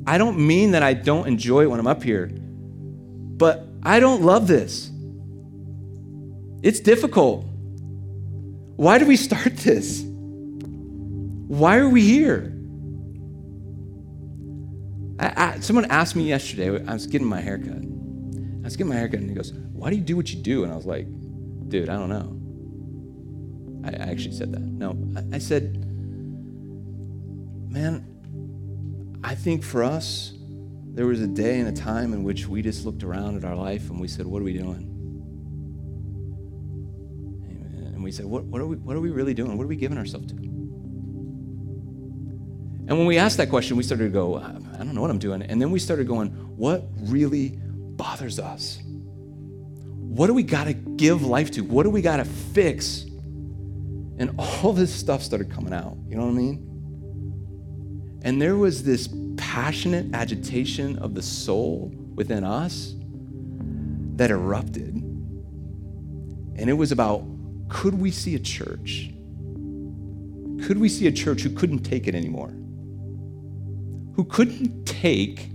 I 0.07 0.17
don't 0.17 0.37
mean 0.39 0.71
that 0.71 0.83
I 0.83 0.93
don't 0.93 1.27
enjoy 1.27 1.63
it 1.63 1.65
when 1.67 1.79
I'm 1.79 1.87
up 1.87 2.03
here, 2.03 2.27
but 2.27 3.67
I 3.83 3.99
don't 3.99 4.21
love 4.21 4.47
this. 4.47 4.91
It's 6.61 6.79
difficult. 6.79 7.45
Why 8.75 8.97
did 8.97 9.07
we 9.07 9.17
start 9.17 9.55
this? 9.57 10.03
Why 11.47 11.77
are 11.77 11.89
we 11.89 12.01
here? 12.01 12.51
I, 15.19 15.33
I, 15.35 15.59
someone 15.59 15.85
asked 15.85 16.15
me 16.15 16.23
yesterday, 16.23 16.83
I 16.85 16.93
was 16.93 17.07
getting 17.07 17.27
my 17.27 17.39
haircut. 17.39 17.77
I 17.77 18.63
was 18.63 18.75
getting 18.75 18.89
my 18.89 18.95
haircut, 18.95 19.19
and 19.19 19.29
he 19.29 19.35
goes, 19.35 19.53
Why 19.53 19.89
do 19.89 19.95
you 19.95 20.01
do 20.01 20.15
what 20.15 20.33
you 20.33 20.41
do? 20.41 20.63
And 20.63 20.73
I 20.73 20.75
was 20.75 20.85
like, 20.85 21.07
Dude, 21.69 21.89
I 21.89 21.93
don't 21.93 22.09
know. 22.09 23.87
I, 23.87 24.03
I 24.03 24.09
actually 24.09 24.35
said 24.35 24.51
that. 24.51 24.61
No, 24.61 24.97
I, 25.15 25.35
I 25.35 25.39
said, 25.39 25.77
Man, 27.69 28.14
I 29.35 29.37
think 29.37 29.63
for 29.63 29.83
us, 29.83 30.31
there 30.93 31.05
was 31.05 31.19
a 31.19 31.27
day 31.27 31.59
and 31.59 31.67
a 31.67 31.73
time 31.73 32.13
in 32.13 32.23
which 32.23 32.47
we 32.47 32.61
just 32.61 32.85
looked 32.85 33.03
around 33.03 33.35
at 33.35 33.43
our 33.43 33.53
life 33.53 33.89
and 33.89 33.99
we 33.99 34.07
said, 34.07 34.25
What 34.25 34.41
are 34.41 34.45
we 34.45 34.53
doing? 34.53 34.89
And 37.93 38.01
we 38.01 38.13
said, 38.13 38.27
What, 38.27 38.45
what, 38.45 38.61
are, 38.61 38.65
we, 38.65 38.77
what 38.77 38.95
are 38.95 39.01
we 39.01 39.09
really 39.09 39.33
doing? 39.33 39.57
What 39.57 39.65
are 39.65 39.67
we 39.67 39.75
giving 39.75 39.97
ourselves 39.97 40.27
to? 40.27 40.35
And 42.87 42.97
when 42.97 43.05
we 43.05 43.17
asked 43.17 43.35
that 43.35 43.49
question, 43.49 43.75
we 43.75 43.83
started 43.83 44.05
to 44.05 44.09
go, 44.09 44.37
I 44.37 44.53
don't 44.77 44.95
know 44.95 45.01
what 45.01 45.11
I'm 45.11 45.19
doing. 45.19 45.41
And 45.41 45.61
then 45.61 45.69
we 45.69 45.79
started 45.79 46.07
going, 46.07 46.29
What 46.55 46.87
really 47.01 47.59
bothers 47.59 48.39
us? 48.39 48.79
What 48.85 50.27
do 50.27 50.33
we 50.33 50.43
got 50.43 50.63
to 50.63 50.73
give 50.73 51.23
life 51.23 51.51
to? 51.51 51.61
What 51.61 51.83
do 51.83 51.89
we 51.89 52.01
got 52.01 52.17
to 52.17 52.25
fix? 52.25 53.01
And 54.17 54.33
all 54.39 54.71
this 54.71 54.95
stuff 54.95 55.21
started 55.21 55.51
coming 55.51 55.73
out. 55.73 55.97
You 56.07 56.15
know 56.15 56.23
what 56.23 56.31
I 56.31 56.35
mean? 56.35 56.74
And 58.25 58.41
there 58.41 58.55
was 58.57 58.83
this 58.83 59.07
passionate 59.37 60.15
agitation 60.15 60.97
of 60.97 61.13
the 61.13 61.21
soul 61.21 61.93
within 62.15 62.43
us 62.43 62.95
that 64.15 64.31
erupted. 64.31 64.95
And 64.95 66.67
it 66.67 66.73
was 66.73 66.91
about 66.91 67.23
could 67.69 67.93
we 67.93 68.09
see 68.09 68.33
a 68.33 68.39
church? 68.39 69.11
Could 70.65 70.79
we 70.79 70.89
see 70.89 71.05
a 71.05 71.11
church 71.11 71.41
who 71.41 71.51
couldn't 71.51 71.83
take 71.83 72.07
it 72.07 72.15
anymore? 72.15 72.49
Who 74.15 74.23
couldn't 74.23 74.85
take 74.85 75.49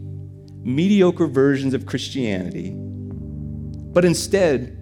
mediocre 0.63 1.27
versions 1.27 1.75
of 1.75 1.87
Christianity, 1.87 2.73
but 2.77 4.05
instead 4.05 4.77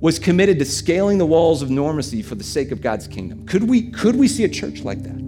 was 0.00 0.18
committed 0.18 0.58
to 0.60 0.64
scaling 0.64 1.18
the 1.18 1.26
walls 1.26 1.60
of 1.60 1.68
normacy 1.68 2.24
for 2.24 2.36
the 2.36 2.44
sake 2.44 2.70
of 2.70 2.80
God's 2.80 3.06
kingdom? 3.06 3.44
Could 3.46 3.64
we, 3.64 3.90
could 3.90 4.16
we 4.16 4.28
see 4.28 4.44
a 4.44 4.48
church 4.48 4.80
like 4.80 5.02
that? 5.02 5.23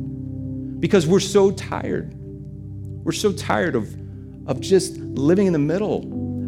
Because 0.86 1.04
we're 1.04 1.18
so 1.18 1.50
tired. 1.50 2.14
We're 2.14 3.10
so 3.10 3.32
tired 3.32 3.74
of, 3.74 3.92
of 4.48 4.60
just 4.60 4.96
living 4.98 5.48
in 5.48 5.52
the 5.52 5.58
middle, 5.58 5.98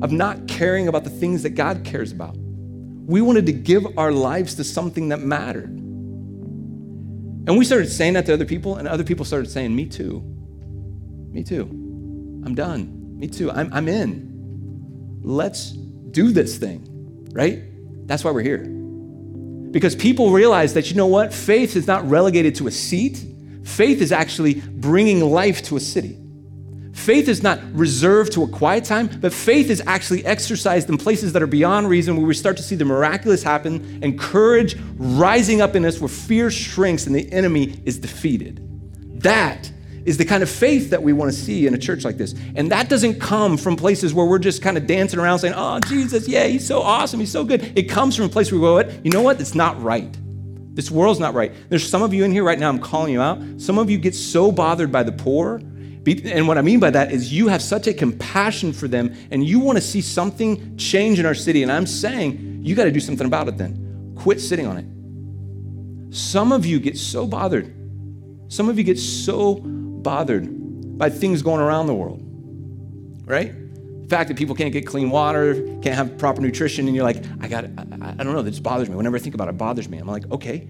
of 0.01 0.13
not 0.13 0.47
caring 0.47 0.87
about 0.87 1.03
the 1.03 1.11
things 1.11 1.43
that 1.43 1.57
God 1.57 1.83
cares 1.85 2.13
about. 2.13 2.37
We 2.37 3.21
wanted 3.21 3.47
to 3.47 3.53
give 3.53 3.99
our 3.99 4.13
lives 4.13 4.55
to 4.55 4.63
something 4.63 5.09
that 5.09 5.19
mattered. 5.19 5.71
And 5.71 7.59
we 7.59 7.65
started 7.65 7.91
saying 7.91 8.13
that 8.13 8.27
to 8.27 8.35
other 8.35 8.45
people, 8.45 8.77
and 8.77 8.87
other 8.87 9.03
people 9.03 9.25
started 9.25 9.51
saying, 9.51 9.75
Me 9.75 9.87
too. 9.87 10.23
Me 11.33 11.43
too. 11.43 11.63
I'm 12.45 12.55
done. 12.55 13.19
Me 13.19 13.27
too. 13.27 13.51
I'm, 13.51 13.73
I'm 13.73 13.89
in. 13.89 15.19
Let's 15.21 15.73
do 15.73 16.31
this 16.31 16.59
thing, 16.59 17.27
right? 17.33 17.65
That's 18.07 18.23
why 18.23 18.31
we're 18.31 18.43
here. 18.43 18.65
Because 19.73 19.97
people 19.97 20.31
realize 20.31 20.75
that, 20.75 20.91
you 20.91 20.97
know 20.97 21.09
what? 21.09 21.35
Faith 21.35 21.75
is 21.75 21.89
not 21.89 22.09
relegated 22.09 22.55
to 22.57 22.69
a 22.69 22.71
seat, 22.71 23.25
Faith 23.69 24.01
is 24.01 24.13
actually 24.13 24.55
bringing 24.55 25.21
life 25.21 25.63
to 25.63 25.77
a 25.77 25.81
city. 25.81 26.19
Faith 26.95 27.29
is 27.29 27.43
not 27.43 27.61
reserved 27.73 28.33
to 28.33 28.43
a 28.43 28.49
quiet 28.49 28.83
time, 28.83 29.09
but 29.21 29.33
faith 29.33 29.71
is 29.71 29.83
actually 29.87 30.25
exercised 30.25 30.89
in 30.89 30.97
places 30.97 31.33
that 31.35 31.43
are 31.43 31.47
beyond 31.47 31.89
reason 31.89 32.17
where 32.17 32.27
we 32.27 32.35
start 32.35 32.57
to 32.57 32.63
see 32.63 32.75
the 32.75 32.85
miraculous 32.85 33.43
happen 33.43 34.01
and 34.03 34.19
courage 34.19 34.77
rising 34.97 35.61
up 35.61 35.77
in 35.77 35.85
us 35.85 36.01
where 36.01 36.09
fear 36.09 36.51
shrinks 36.51 37.07
and 37.07 37.15
the 37.15 37.31
enemy 37.31 37.81
is 37.85 37.99
defeated. 37.99 38.61
That 39.23 39.71
is 40.05 40.17
the 40.17 40.25
kind 40.25 40.43
of 40.43 40.49
faith 40.49 40.91
that 40.91 41.03
we 41.03 41.13
want 41.13 41.31
to 41.31 41.39
see 41.39 41.67
in 41.67 41.75
a 41.75 41.79
church 41.79 42.05
like 42.05 42.17
this. 42.17 42.35
And 42.57 42.73
that 42.73 42.89
doesn't 42.89 43.21
come 43.21 43.59
from 43.59 43.77
places 43.77 44.15
where 44.15 44.27
we're 44.27 44.39
just 44.39 44.63
kind 44.63 44.79
of 44.79 44.87
dancing 44.87 45.21
around 45.21 45.41
saying, 45.41 45.55
oh, 45.57 45.79
Jesus, 45.81 46.27
yeah, 46.27 46.47
he's 46.47 46.67
so 46.67 46.81
awesome, 46.81 47.21
he's 47.21 47.31
so 47.31 47.45
good. 47.45 47.73
It 47.77 47.85
comes 47.85 48.17
from 48.17 48.25
a 48.25 48.31
place 48.31 48.51
where 48.51 48.61
we 48.61 48.67
go, 48.67 48.75
what? 48.75 49.05
You 49.05 49.11
know 49.13 49.23
what? 49.23 49.41
It's 49.41 49.55
not 49.55 49.81
right. 49.83 50.17
This 50.79 50.93
world's 50.93 51.19
not 51.19 51.35
right. 51.35 51.53
There's 51.71 51.85
some 51.85 52.03
of 52.03 52.15
you 52.15 52.23
in 52.23 52.31
here 52.31 52.45
right 52.45 52.57
now, 52.57 52.69
I'm 52.69 52.79
calling 52.79 53.13
you 53.13 53.21
out. 53.21 53.43
Some 53.61 53.79
of 53.79 53.91
you 53.91 53.99
get 53.99 54.15
so 54.15 54.53
bothered 54.53 54.93
by 54.93 55.03
the 55.03 55.11
poor. 55.11 55.57
And 55.57 56.47
what 56.47 56.57
I 56.57 56.63
mean 56.63 56.79
by 56.79 56.91
that 56.91 57.11
is 57.11 57.33
you 57.33 57.49
have 57.49 57.63
such 57.63 57.89
a 57.89 57.93
compassion 57.93 58.73
for 58.73 58.87
them 58.87 59.13
and 59.33 59.45
you 59.45 59.59
want 59.59 59.77
to 59.77 59.83
see 59.83 60.01
something 60.01 60.77
change 60.77 61.19
in 61.19 61.27
our 61.27 61.35
city. 61.35 61.65
And 61.65 61.73
I'm 61.73 61.85
saying 61.85 62.61
you 62.63 62.77
got 62.77 62.85
to 62.85 62.93
do 62.93 63.01
something 63.01 63.27
about 63.27 63.49
it 63.49 63.59
then. 63.59 64.15
Quit 64.21 64.41
sitting 64.41 64.69
on 64.69 64.77
it. 64.77 66.15
Some 66.15 66.53
of 66.53 66.65
you 66.65 66.79
get 66.79 66.97
so 66.97 67.27
bothered. 67.27 67.75
Some 68.47 68.69
of 68.69 68.79
you 68.79 68.85
get 68.85 69.01
so 69.01 69.57
bothered 69.57 70.97
by 70.97 71.11
things 71.11 71.43
going 71.43 71.61
around 71.61 71.89
the 71.89 71.95
world, 71.97 72.23
right? 73.25 73.53
Fact 74.09 74.29
that 74.29 74.39
people 74.39 74.55
can't 74.55 74.73
get 74.73 74.87
clean 74.87 75.11
water, 75.11 75.55
can't 75.83 75.95
have 75.95 76.17
proper 76.17 76.41
nutrition, 76.41 76.87
and 76.87 76.97
you're 76.97 77.05
like, 77.05 77.23
I 77.41 77.49
got, 77.49 77.65
I, 77.65 78.15
I 78.19 78.25
don't 78.25 78.33
know, 78.33 78.43
just 78.43 78.63
bothers 78.63 78.89
me. 78.89 78.97
Whenever 78.97 79.17
I 79.17 79.21
think 79.21 79.35
about 79.35 79.49
it, 79.49 79.51
it 79.51 79.59
bothers 79.59 79.89
me. 79.89 79.99
I'm 79.99 80.07
like, 80.07 80.31
okay, 80.31 80.67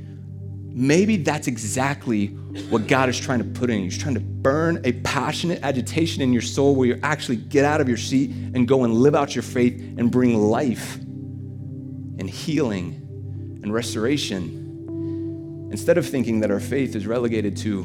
maybe 0.71 1.17
that's 1.19 1.47
exactly 1.47 2.29
what 2.69 2.89
God 2.89 3.09
is 3.09 3.19
trying 3.19 3.39
to 3.39 3.45
put 3.45 3.71
in 3.71 3.79
you. 3.79 3.85
He's 3.85 3.99
trying 3.99 4.15
to 4.15 4.21
burn 4.21 4.81
a 4.85 4.93
passionate 4.93 5.63
agitation 5.63 6.21
in 6.21 6.33
your 6.33 6.43
soul 6.43 6.75
where 6.75 6.89
you 6.89 7.01
actually 7.05 7.37
get 7.37 7.65
out 7.65 7.81
of 7.81 7.89
your 7.89 7.97
seat 7.97 8.31
and 8.31 8.67
go 8.67 8.83
and 8.83 8.95
live 8.95 9.15
out 9.15 9.37
your 9.37 9.43
faith 9.43 9.75
and 9.99 10.11
bring 10.11 10.37
life 10.37 10.97
and 10.97 12.29
healing 12.29 13.61
and 13.63 13.73
restoration. 13.73 15.69
Instead 15.71 15.97
of 15.97 16.09
thinking 16.09 16.41
that 16.41 16.51
our 16.51 16.61
faith 16.61 16.97
is 16.97 17.07
relegated 17.07 17.57
to 17.59 17.85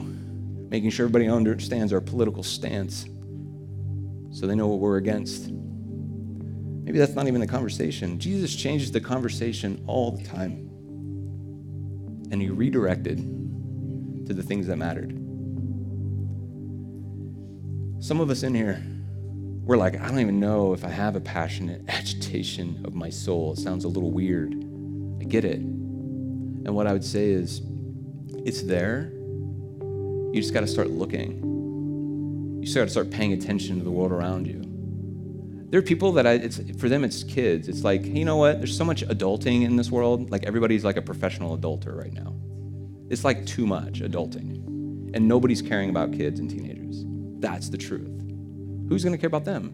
making 0.70 0.90
sure 0.90 1.06
everybody 1.06 1.28
understands 1.28 1.94
our 1.94 2.02
political 2.02 2.42
stance 2.42 3.06
so 4.34 4.48
they 4.48 4.56
know 4.56 4.68
what 4.68 4.80
we're 4.80 4.98
against. 4.98 5.52
Maybe 5.52 6.98
that's 6.98 7.14
not 7.14 7.28
even 7.28 7.40
the 7.40 7.48
conversation. 7.48 8.20
Jesus 8.20 8.54
changes 8.56 8.92
the 8.92 9.00
conversation 9.00 9.82
all 9.88 10.12
the 10.12 10.24
time. 10.24 10.70
And 12.32 12.42
he 12.42 12.50
redirected 12.50 13.18
to 14.26 14.34
the 14.34 14.42
things 14.42 14.68
that 14.68 14.78
mattered. 14.78 15.12
Some 18.04 18.20
of 18.20 18.30
us 18.32 18.42
in 18.42 18.56
here, 18.56 18.84
we're 19.64 19.78
like, 19.78 20.02
I 20.02 20.08
don't 20.08 20.20
even 20.20 20.40
know 20.40 20.74
if 20.74 20.84
I 20.84 20.90
have 20.90 21.16
a 21.16 21.22
passionate 21.22 21.84
agitation 21.88 22.82
of 22.86 22.96
my 22.96 23.12
soul. 23.12 23.54
It 23.54 23.60
sounds 23.60 23.86
a 23.86 23.88
little 23.88 24.12
weird. 24.12 24.54
I 25.22 25.26
get 25.26 25.46
it. 25.46 25.60
And 25.60 26.76
what 26.76 26.88
I 26.88 26.94
would 26.94 27.06
say 27.06 27.30
is, 27.30 27.62
it's 28.46 28.64
there. 28.64 29.12
You 29.14 30.42
just 30.42 30.54
got 30.54 30.62
to 30.62 30.68
start 30.68 30.90
looking 30.90 31.53
you 32.64 32.70
start 32.70 32.88
to 32.88 32.92
start 32.92 33.12
paying 33.12 33.34
attention 33.34 33.78
to 33.78 33.84
the 33.84 33.92
world 33.92 34.14
around 34.14 34.48
you. 34.48 34.62
There 35.70 35.80
are 35.80 35.84
people 35.84 36.14
that 36.14 36.26
I, 36.26 36.34
it's, 36.34 36.62
for 36.78 36.88
them, 36.88 37.04
it's 37.04 37.24
kids. 37.24 37.68
It's 37.68 37.84
like, 37.84 38.06
you 38.06 38.24
know 38.24 38.38
what? 38.38 38.60
There's 38.60 38.78
so 38.78 38.86
much 38.86 39.06
adulting 39.08 39.64
in 39.64 39.76
this 39.76 39.92
world. 39.92 40.32
Like 40.32 40.46
everybody's 40.46 40.86
like 40.86 40.96
a 40.96 41.02
professional 41.02 41.58
adulter 41.58 41.94
right 41.94 42.14
now. 42.14 42.36
It's 43.10 43.26
like 43.26 43.46
too 43.46 43.68
much 43.68 44.00
adulting. 44.00 44.64
And 45.14 45.28
nobody's 45.28 45.62
caring 45.62 45.90
about 45.90 46.14
kids 46.14 46.40
and 46.40 46.50
teenagers. 46.50 47.04
That's 47.42 47.70
the 47.70 47.78
truth. 47.78 48.22
Who's 48.88 49.04
going 49.04 49.14
to 49.14 49.18
care 49.18 49.28
about 49.28 49.44
them? 49.44 49.74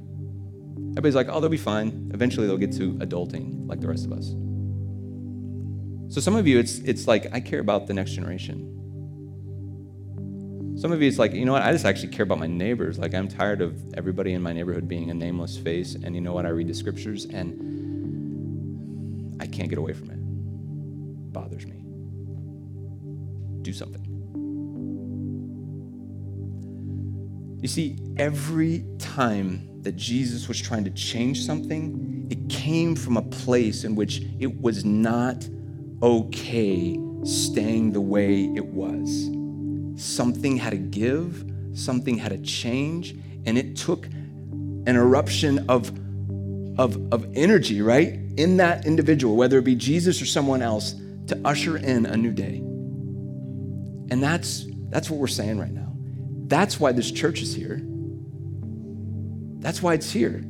Everybody's 0.91 1.15
like, 1.15 1.27
oh, 1.29 1.39
they'll 1.39 1.49
be 1.49 1.57
fine. 1.57 2.09
Eventually 2.13 2.47
they'll 2.47 2.57
get 2.57 2.71
to 2.77 2.93
adulting 2.95 3.67
like 3.67 3.81
the 3.81 3.87
rest 3.87 4.05
of 4.05 4.11
us. 4.11 4.29
So 6.11 6.21
some 6.21 6.35
of 6.35 6.47
you, 6.47 6.57
it's, 6.57 6.79
it's 6.79 7.07
like, 7.07 7.27
I 7.33 7.39
care 7.39 7.59
about 7.59 7.85
the 7.85 7.93
next 7.93 8.11
generation. 8.11 8.78
Some 10.79 10.93
of 10.93 11.01
you, 11.01 11.09
it's 11.09 11.19
like, 11.19 11.33
you 11.33 11.43
know 11.43 11.51
what? 11.51 11.63
I 11.63 11.73
just 11.73 11.83
actually 11.83 12.07
care 12.07 12.23
about 12.23 12.39
my 12.39 12.47
neighbors. 12.47 12.97
Like, 12.97 13.13
I'm 13.13 13.27
tired 13.27 13.59
of 13.59 13.93
everybody 13.95 14.31
in 14.31 14.41
my 14.41 14.53
neighborhood 14.53 14.87
being 14.87 15.11
a 15.11 15.13
nameless 15.13 15.57
face. 15.57 15.95
And 15.95 16.15
you 16.15 16.21
know 16.21 16.31
what? 16.31 16.45
I 16.45 16.49
read 16.49 16.69
the 16.69 16.73
scriptures 16.73 17.25
and 17.25 17.51
I 19.41 19.45
can't 19.45 19.67
get 19.67 19.77
away 19.77 19.91
from 19.91 20.09
it. 20.09 20.13
it 20.13 21.33
bothers 21.33 21.65
me. 21.67 21.83
Do 23.61 23.73
something. 23.73 24.05
You 27.61 27.67
see, 27.67 27.97
every 28.15 28.85
time 28.99 29.81
that 29.81 29.97
Jesus 29.97 30.47
was 30.47 30.61
trying 30.61 30.85
to 30.85 30.91
change 30.91 31.45
something, 31.45 32.25
it 32.31 32.47
came 32.47 32.95
from 32.95 33.17
a 33.17 33.21
place 33.23 33.83
in 33.83 33.95
which 33.95 34.21
it 34.39 34.61
was 34.61 34.85
not 34.85 35.45
okay 36.01 36.97
staying 37.25 37.91
the 37.91 37.99
way 37.99 38.45
it 38.55 38.65
was 38.65 39.29
something 39.99 40.57
had 40.57 40.71
to 40.71 40.77
give, 40.77 41.45
something 41.73 42.17
had 42.17 42.31
to 42.31 42.37
change, 42.39 43.15
and 43.45 43.57
it 43.57 43.75
took 43.75 44.05
an 44.05 44.95
eruption 44.95 45.69
of, 45.69 45.89
of, 46.79 47.13
of 47.13 47.27
energy, 47.35 47.81
right, 47.81 48.19
in 48.37 48.57
that 48.57 48.85
individual, 48.85 49.35
whether 49.35 49.59
it 49.59 49.65
be 49.65 49.75
Jesus 49.75 50.21
or 50.21 50.25
someone 50.25 50.61
else, 50.61 50.95
to 51.27 51.39
usher 51.45 51.77
in 51.77 52.05
a 52.05 52.17
new 52.17 52.31
day. 52.31 52.57
And 54.11 54.23
that's, 54.23 54.65
that's 54.89 55.09
what 55.09 55.19
we're 55.19 55.27
saying 55.27 55.59
right 55.59 55.71
now. 55.71 55.93
That's 56.47 56.79
why 56.79 56.91
this 56.91 57.11
church 57.11 57.41
is 57.41 57.53
here. 57.53 57.81
That's 59.59 59.83
why 59.83 59.93
it's 59.93 60.09
here. 60.11 60.43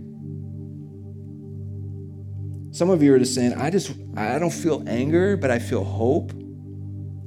Some 2.72 2.92
of 2.92 3.02
you 3.02 3.14
are 3.16 3.20
just 3.20 3.34
saying, 3.34 3.56
I 3.56 3.72
just, 3.72 3.92
I 4.16 4.38
don't 4.38 4.54
feel 4.54 4.84
anger, 4.88 5.36
but 5.36 5.50
I 5.50 5.60
feel 5.60 5.84
hope. 5.84 6.32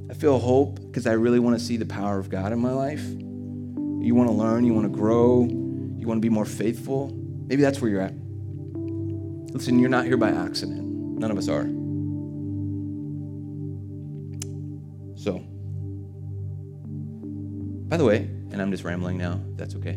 I 0.09 0.13
feel 0.13 0.39
hope 0.39 0.79
because 0.93 1.07
I 1.07 1.13
really 1.13 1.39
want 1.39 1.57
to 1.57 1.65
see 1.65 1.75
the 1.75 1.87
power 1.87 2.19
of 2.19 2.29
God 2.29 2.53
in 2.53 2.59
my 2.59 2.71
life. 2.71 3.03
You 3.03 4.13
want 4.13 4.29
to 4.29 4.35
learn, 4.35 4.63
you 4.63 4.75
want 4.75 4.85
to 4.85 4.95
grow, 4.95 5.43
you 5.43 6.05
want 6.05 6.19
to 6.19 6.21
be 6.21 6.29
more 6.29 6.45
faithful. 6.45 7.11
Maybe 7.47 7.63
that's 7.63 7.81
where 7.81 7.89
you're 7.89 8.01
at. 8.01 8.13
Listen, 9.51 9.79
you're 9.79 9.89
not 9.89 10.05
here 10.05 10.17
by 10.17 10.29
accident. 10.29 10.83
None 11.17 11.31
of 11.31 11.37
us 11.39 11.49
are. 11.49 11.63
So, 15.15 15.39
by 17.89 17.97
the 17.97 18.05
way, 18.05 18.29
and 18.51 18.61
I'm 18.61 18.69
just 18.69 18.83
rambling 18.83 19.17
now, 19.17 19.41
that's 19.55 19.73
okay. 19.77 19.93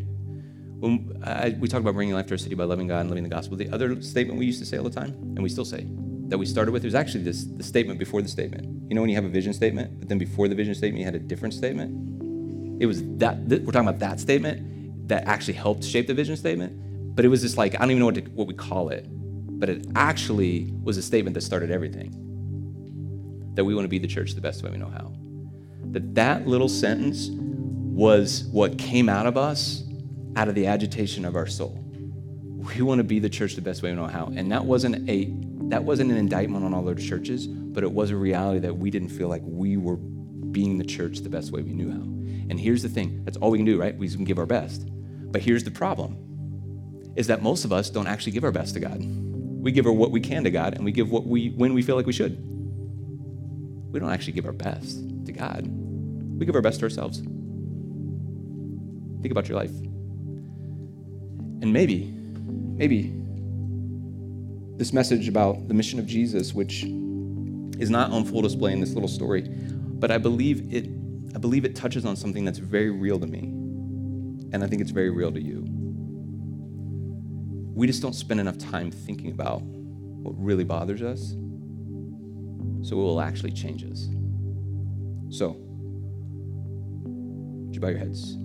When 0.79 1.21
I, 1.23 1.55
we 1.61 1.69
talk 1.69 1.81
about 1.81 1.93
bringing 1.93 2.15
life 2.15 2.27
to 2.29 2.35
our 2.35 2.39
city 2.39 2.55
by 2.55 2.65
loving 2.65 2.87
God 2.87 3.01
and 3.01 3.11
living 3.11 3.25
the 3.25 3.29
gospel, 3.29 3.59
the 3.59 3.69
other 3.69 4.01
statement 4.01 4.39
we 4.39 4.47
used 4.47 4.61
to 4.61 4.67
say 4.67 4.79
all 4.79 4.85
the 4.85 4.91
time, 4.91 5.11
and 5.11 5.43
we 5.43 5.51
still 5.51 5.67
say, 5.67 5.87
that 6.29 6.39
we 6.39 6.47
started 6.47 6.73
with, 6.73 6.85
was 6.85 6.95
actually 6.95 7.25
this 7.25 7.45
the 7.45 7.63
statement 7.63 7.99
before 7.99 8.23
the 8.23 8.29
statement. 8.29 8.67
You 8.89 8.95
know 8.95 9.01
when 9.01 9.11
you 9.11 9.17
have 9.17 9.25
a 9.25 9.29
vision 9.29 9.53
statement, 9.53 9.99
but 9.99 10.09
then 10.09 10.19
before 10.19 10.49
the 10.49 10.55
vision 10.55 10.75
statement 10.75 10.99
you 10.99 11.05
had 11.05 11.15
a 11.15 11.19
different 11.19 11.55
statement? 11.55 12.83
It 12.83 12.87
was 12.87 13.03
that 13.19 13.49
th- 13.49 13.63
we're 13.63 13.73
talking 13.73 13.89
about 13.89 14.01
that 14.01 14.21
statement 14.21 15.09
that 15.09 15.27
actually 15.27 15.55
helped 15.55 15.85
shape 15.85 16.07
the 16.07 16.15
vision 16.15 16.37
statement, 16.37 17.17
but 17.17 17.25
it 17.25 17.29
was 17.29 17.43
just 17.43 17.57
like 17.57 17.75
I 17.75 17.79
don't 17.79 17.91
even 17.91 18.01
know 18.01 18.07
what 18.07 18.15
to, 18.17 18.23
what 18.23 18.47
we 18.47 18.55
call 18.55 18.89
it, 18.91 19.07
but 19.59 19.69
it 19.69 19.87
actually 19.95 20.73
was 20.83 20.97
a 20.97 21.03
statement 21.03 21.35
that 21.35 21.43
started 21.43 21.71
everything. 21.71 22.23
That 23.55 23.65
we 23.65 23.75
want 23.75 23.85
to 23.85 23.89
be 23.89 23.99
the 23.99 24.09
church 24.09 24.35
the 24.35 24.41
best 24.41 24.63
way 24.63 24.71
we 24.71 24.77
know 24.77 24.91
how. 24.91 25.13
That 25.93 26.15
that 26.15 26.47
little 26.47 26.69
sentence 26.69 27.31
was 27.97 28.45
what 28.53 28.77
came 28.77 29.09
out 29.09 29.27
of 29.27 29.39
us 29.39 29.85
out 30.37 30.49
of 30.49 30.55
the 30.55 30.67
agitation 30.67 31.25
of 31.25 31.35
our 31.35 31.47
soul. 31.47 31.83
We 32.77 32.83
want 32.83 32.99
to 32.99 33.05
be 33.05 33.19
the 33.19 33.31
church 33.31 33.55
the 33.55 33.63
best 33.63 33.83
way 33.83 33.91
we 33.91 33.97
know 33.97 34.07
how. 34.07 34.31
And 34.37 34.53
that 34.53 34.65
wasn't 34.65 35.09
a 35.09 35.33
that 35.69 35.85
wasn't 35.85 36.11
an 36.11 36.17
indictment 36.17 36.65
on 36.65 36.73
all 36.73 36.83
those 36.83 37.05
churches, 37.05 37.47
but 37.47 37.83
it 37.83 37.91
was 37.91 38.11
a 38.11 38.17
reality 38.17 38.61
that 38.61 38.77
we 38.77 38.91
didn't 38.91 39.09
feel 39.09 39.29
like 39.29 39.43
we 39.45 39.77
were 39.77 39.97
being 39.97 40.79
the 40.79 40.85
church 40.85 41.21
the 41.21 41.29
best 41.29 41.53
way 41.53 41.63
we 41.63 41.73
knew 41.73 41.91
how. 41.91 42.03
And 42.49 42.61
here's 42.61 42.83
the 42.83 42.89
thing 42.89 43.25
that's 43.25 43.37
all 43.39 43.51
we 43.51 43.59
can 43.59 43.67
do, 43.67 43.79
right? 43.79 43.97
We 43.97 44.09
can 44.09 44.25
give 44.25 44.39
our 44.39 44.47
best. 44.47 44.87
But 45.33 45.43
here's 45.43 45.65
the 45.65 45.71
problem 45.71 46.23
is 47.17 47.27
that 47.27 47.43
most 47.43 47.65
of 47.65 47.73
us 47.73 47.91
don't 47.91 48.07
actually 48.07 48.33
give 48.33 48.45
our 48.45 48.53
best 48.53 48.75
to 48.75 48.81
God. 48.81 49.03
We 49.03 49.73
give 49.73 49.87
what 49.87 50.11
we 50.11 50.21
can 50.21 50.45
to 50.45 50.51
God, 50.51 50.75
and 50.75 50.85
we 50.85 50.93
give 50.93 51.11
what 51.11 51.27
we 51.27 51.51
when 51.51 51.75
we 51.75 51.83
feel 51.83 51.97
like 51.97 52.07
we 52.07 52.13
should. 52.13 52.39
We 53.93 53.99
don't 53.99 54.11
actually 54.11 54.35
give 54.35 54.47
our 54.47 54.53
best 54.53 55.27
to 55.27 55.33
God. 55.33 55.67
We 56.39 56.47
give 56.47 56.55
our 56.55 56.63
best 56.63 56.79
to 56.81 56.87
ourselves. 56.87 57.19
Think 57.19 59.33
about 59.33 59.49
your 59.49 59.59
life. 59.59 59.73
And 61.63 61.73
maybe, 61.73 62.05
maybe 62.05 63.13
this 64.77 64.93
message 64.93 65.27
about 65.29 65.69
the 65.69 65.75
mission 65.75 65.99
of 65.99 66.07
Jesus, 66.07 66.53
which 66.53 66.83
is 67.79 67.91
not 67.91 68.11
on 68.11 68.25
full 68.25 68.43
display 68.43 68.73
in 68.73 68.81
this 68.81 68.93
little 68.93 69.09
story, 69.09 69.43
but 69.49 70.11
I 70.11 70.19
believe 70.19 70.73
it, 70.73 70.85
I 71.35 71.39
believe 71.39 71.65
it 71.65 71.75
touches 71.75 72.05
on 72.05 72.17
something 72.17 72.45
that's 72.45 72.59
very 72.59 72.91
real 72.91 73.19
to 73.19 73.27
me. 73.27 73.39
And 74.53 74.63
I 74.63 74.67
think 74.67 74.83
it's 74.83 74.91
very 74.91 75.11
real 75.11 75.33
to 75.33 75.41
you. 75.41 75.65
We 77.75 77.87
just 77.87 78.03
don't 78.03 78.15
spend 78.15 78.41
enough 78.41 78.59
time 78.59 78.91
thinking 78.91 79.31
about 79.31 79.63
what 79.63 80.35
really 80.39 80.65
bothers 80.65 81.03
us, 81.03 81.31
so 82.83 82.93
it 82.93 83.03
will 83.03 83.21
actually 83.21 83.53
change 83.53 83.85
us. 83.85 84.09
So, 85.31 85.57
would 87.67 87.75
you 87.75 87.81
bow 87.81 87.89
your 87.89 87.99
heads? 87.99 88.37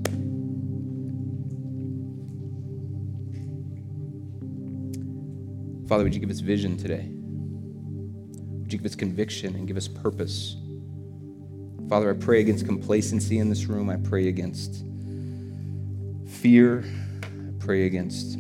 Father, 5.92 6.06
would 6.06 6.14
you 6.14 6.22
give 6.22 6.30
us 6.30 6.40
vision 6.40 6.78
today? 6.78 7.10
Would 8.62 8.72
you 8.72 8.80
give 8.80 8.86
us 8.86 8.96
conviction 8.96 9.56
and 9.56 9.68
give 9.68 9.76
us 9.76 9.90
purpose? 9.90 10.56
Father, 11.90 12.10
I 12.10 12.14
pray 12.14 12.40
against 12.40 12.66
complacency 12.66 13.40
in 13.40 13.50
this 13.50 13.66
room. 13.66 13.90
I 13.90 13.98
pray 13.98 14.30
against 14.30 14.86
fear. 16.26 16.86
I 17.22 17.52
pray 17.60 17.88
against 17.88 18.40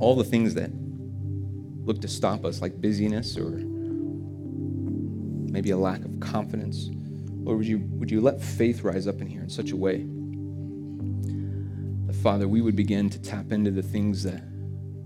all 0.00 0.16
the 0.16 0.24
things 0.24 0.54
that 0.54 0.70
look 1.84 2.00
to 2.00 2.08
stop 2.08 2.46
us, 2.46 2.62
like 2.62 2.80
busyness 2.80 3.36
or 3.36 3.50
maybe 5.50 5.72
a 5.72 5.76
lack 5.76 6.02
of 6.02 6.18
confidence. 6.18 6.88
Lord, 7.30 7.58
would 7.58 7.66
you, 7.66 7.80
would 7.90 8.10
you 8.10 8.22
let 8.22 8.40
faith 8.40 8.84
rise 8.84 9.06
up 9.06 9.20
in 9.20 9.26
here 9.26 9.42
in 9.42 9.50
such 9.50 9.72
a 9.72 9.76
way 9.76 10.06
that, 12.06 12.16
Father, 12.22 12.48
we 12.48 12.62
would 12.62 12.74
begin 12.74 13.10
to 13.10 13.20
tap 13.20 13.52
into 13.52 13.70
the 13.70 13.82
things 13.82 14.22
that, 14.22 14.42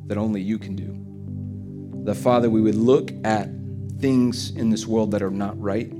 that 0.06 0.16
only 0.16 0.40
you 0.40 0.56
can 0.56 0.76
do? 0.76 1.02
That, 2.04 2.16
Father, 2.16 2.50
we 2.50 2.60
would 2.60 2.74
look 2.74 3.12
at 3.24 3.48
things 4.00 4.50
in 4.56 4.70
this 4.70 4.86
world 4.86 5.12
that 5.12 5.22
are 5.22 5.30
not 5.30 5.60
right, 5.60 5.90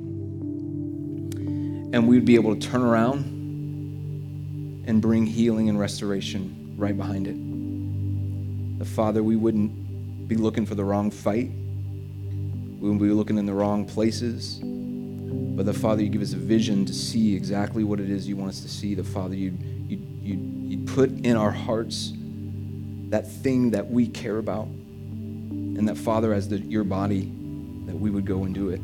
and 1.92 2.08
we'd 2.08 2.24
be 2.24 2.34
able 2.34 2.56
to 2.56 2.60
turn 2.68 2.82
around 2.82 3.24
and 4.86 5.00
bring 5.00 5.26
healing 5.26 5.68
and 5.68 5.78
restoration 5.78 6.74
right 6.76 6.96
behind 6.96 7.28
it. 7.28 7.36
The 8.80 8.84
Father, 8.84 9.22
we 9.22 9.36
wouldn't 9.36 10.26
be 10.26 10.34
looking 10.34 10.66
for 10.66 10.74
the 10.74 10.84
wrong 10.84 11.10
fight. 11.10 11.50
We 11.50 12.88
wouldn't 12.88 13.00
be 13.00 13.10
looking 13.10 13.38
in 13.38 13.46
the 13.46 13.52
wrong 13.52 13.84
places. 13.84 14.58
But 14.62 15.66
the 15.66 15.72
Father, 15.72 16.02
you 16.02 16.08
give 16.08 16.22
us 16.22 16.32
a 16.32 16.38
vision 16.38 16.84
to 16.86 16.92
see 16.92 17.36
exactly 17.36 17.84
what 17.84 18.00
it 18.00 18.10
is 18.10 18.26
you 18.26 18.36
want 18.36 18.48
us 18.48 18.60
to 18.62 18.68
see. 18.68 18.96
The 18.96 19.04
Father, 19.04 19.36
you 19.36 19.56
you 19.86 19.98
you 20.20 20.34
you 20.66 20.84
put 20.84 21.10
in 21.24 21.36
our 21.36 21.52
hearts 21.52 22.12
that 23.10 23.30
thing 23.30 23.70
that 23.70 23.88
we 23.88 24.08
care 24.08 24.38
about. 24.38 24.66
And 25.76 25.88
that 25.88 25.96
Father, 25.96 26.32
as 26.32 26.48
the, 26.48 26.58
your 26.58 26.84
body, 26.84 27.32
that 27.86 27.96
we 27.98 28.10
would 28.10 28.26
go 28.26 28.44
and 28.44 28.54
do 28.54 28.68
it. 28.70 28.80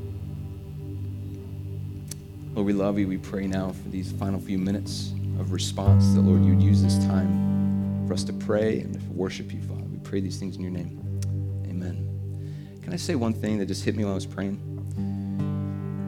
Lord, 2.54 2.66
we 2.66 2.72
love 2.72 2.98
you. 2.98 3.06
We 3.06 3.18
pray 3.18 3.46
now 3.46 3.72
for 3.72 3.88
these 3.88 4.10
final 4.12 4.40
few 4.40 4.58
minutes 4.58 5.12
of 5.38 5.52
response 5.52 6.12
that, 6.14 6.22
Lord, 6.22 6.44
you 6.44 6.54
would 6.54 6.62
use 6.62 6.82
this 6.82 6.98
time 7.06 8.04
for 8.06 8.14
us 8.14 8.24
to 8.24 8.32
pray 8.32 8.80
and 8.80 8.94
to 8.94 9.00
worship 9.12 9.52
you, 9.52 9.60
Father. 9.62 9.84
We 9.92 9.98
pray 9.98 10.20
these 10.20 10.38
things 10.38 10.56
in 10.56 10.62
your 10.62 10.72
name. 10.72 11.20
Amen. 11.68 12.80
Can 12.82 12.92
I 12.92 12.96
say 12.96 13.14
one 13.14 13.34
thing 13.34 13.58
that 13.58 13.66
just 13.66 13.84
hit 13.84 13.94
me 13.94 14.04
while 14.04 14.12
I 14.12 14.16
was 14.16 14.26
praying? 14.26 14.58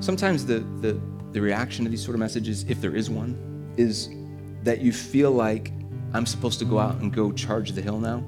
Sometimes 0.01 0.47
the, 0.47 0.61
the, 0.81 1.01
the 1.33 1.41
reaction 1.41 1.85
to 1.85 1.91
these 1.91 2.03
sort 2.03 2.14
of 2.14 2.20
messages, 2.20 2.64
if 2.68 2.81
there 2.81 2.97
is 2.97 3.11
one, 3.11 3.72
is 3.76 4.09
that 4.64 4.81
you 4.81 4.93
feel 4.93 5.31
like 5.31 5.72
I'm 6.12 6.26
supposed 6.26 6.59
to 6.59 6.64
go 6.64 6.78
out 6.78 6.97
and 6.97 7.12
go 7.12 7.31
charge 7.33 7.72
the 7.72 7.83
hill 7.83 7.99
now, 7.99 8.24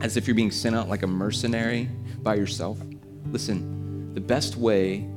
as 0.00 0.16
if 0.16 0.26
you're 0.26 0.34
being 0.34 0.50
sent 0.50 0.76
out 0.76 0.88
like 0.88 1.02
a 1.02 1.06
mercenary 1.06 1.88
by 2.22 2.34
yourself. 2.34 2.78
Listen, 3.30 4.12
the 4.14 4.20
best 4.20 4.56
way 4.56 5.08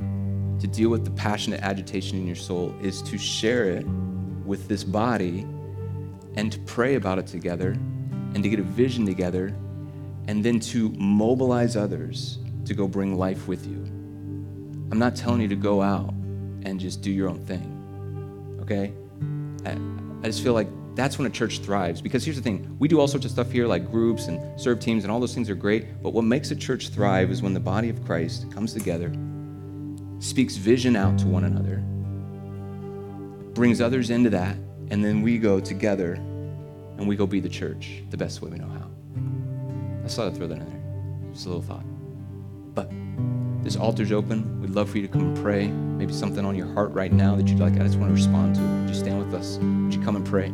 to 0.59 0.67
deal 0.67 0.89
with 0.89 1.05
the 1.05 1.11
passionate 1.11 1.61
agitation 1.61 2.17
in 2.17 2.25
your 2.25 2.35
soul 2.35 2.73
is 2.81 3.01
to 3.03 3.17
share 3.17 3.65
it 3.65 3.85
with 4.45 4.67
this 4.67 4.83
body 4.83 5.45
and 6.35 6.51
to 6.51 6.59
pray 6.59 6.95
about 6.95 7.19
it 7.19 7.27
together 7.27 7.71
and 8.33 8.43
to 8.43 8.49
get 8.49 8.59
a 8.59 8.63
vision 8.63 9.05
together 9.05 9.55
and 10.27 10.43
then 10.43 10.59
to 10.59 10.89
mobilize 10.97 11.75
others 11.75 12.39
to 12.65 12.73
go 12.73 12.87
bring 12.87 13.17
life 13.17 13.47
with 13.47 13.65
you. 13.65 13.77
I'm 14.91 14.99
not 14.99 15.15
telling 15.15 15.41
you 15.41 15.47
to 15.49 15.55
go 15.55 15.81
out 15.81 16.13
and 16.63 16.79
just 16.79 17.01
do 17.01 17.11
your 17.11 17.29
own 17.29 17.39
thing, 17.45 18.57
okay? 18.61 18.93
I, 19.65 19.77
I 20.23 20.29
just 20.29 20.43
feel 20.43 20.53
like 20.53 20.67
that's 20.97 21.17
when 21.17 21.27
a 21.27 21.29
church 21.29 21.59
thrives. 21.59 22.01
Because 22.01 22.25
here's 22.25 22.35
the 22.35 22.41
thing 22.41 22.75
we 22.79 22.87
do 22.87 22.99
all 22.99 23.07
sorts 23.07 23.25
of 23.25 23.31
stuff 23.31 23.51
here, 23.51 23.67
like 23.67 23.89
groups 23.89 24.27
and 24.27 24.59
serve 24.59 24.79
teams, 24.81 25.03
and 25.03 25.11
all 25.11 25.19
those 25.19 25.33
things 25.33 25.49
are 25.49 25.55
great. 25.55 26.01
But 26.01 26.09
what 26.09 26.23
makes 26.23 26.51
a 26.51 26.55
church 26.55 26.89
thrive 26.89 27.31
is 27.31 27.41
when 27.41 27.53
the 27.53 27.59
body 27.59 27.89
of 27.89 28.03
Christ 28.03 28.51
comes 28.51 28.73
together, 28.73 29.13
speaks 30.19 30.57
vision 30.57 30.95
out 30.97 31.17
to 31.19 31.27
one 31.27 31.45
another, 31.45 31.77
brings 33.53 33.79
others 33.79 34.09
into 34.09 34.31
that, 34.31 34.57
and 34.89 35.05
then 35.05 35.21
we 35.21 35.37
go 35.37 35.59
together 35.59 36.15
and 36.15 37.07
we 37.07 37.15
go 37.15 37.27
be 37.27 37.39
the 37.39 37.49
church 37.49 38.01
the 38.09 38.17
best 38.17 38.41
way 38.41 38.49
we 38.49 38.57
know 38.57 38.67
how. 38.67 38.89
I 40.03 40.07
saw 40.07 40.25
to 40.25 40.31
throw 40.31 40.47
that 40.47 40.57
in 40.57 40.65
there. 40.65 41.31
Just 41.31 41.45
a 41.45 41.49
little 41.49 41.61
thought. 41.61 41.83
But 42.73 42.91
this 43.63 43.75
altar's 43.75 44.11
open. 44.11 44.61
We'd 44.61 44.71
love 44.71 44.89
for 44.89 44.97
you 44.97 45.05
to 45.05 45.11
come 45.11 45.21
and 45.21 45.37
pray. 45.37 45.67
Maybe 45.67 46.13
something 46.13 46.43
on 46.43 46.55
your 46.55 46.73
heart 46.73 46.91
right 46.91 47.11
now 47.11 47.35
that 47.35 47.47
you'd 47.47 47.59
like, 47.59 47.73
I 47.73 47.83
just 47.83 47.97
want 47.97 48.09
to 48.09 48.15
respond 48.15 48.55
to. 48.55 48.61
Would 48.61 48.89
you 48.89 48.95
stand 48.95 49.19
with 49.19 49.33
us? 49.33 49.57
Would 49.57 49.93
you 49.93 50.01
come 50.01 50.15
and 50.15 50.25
pray? 50.25 50.51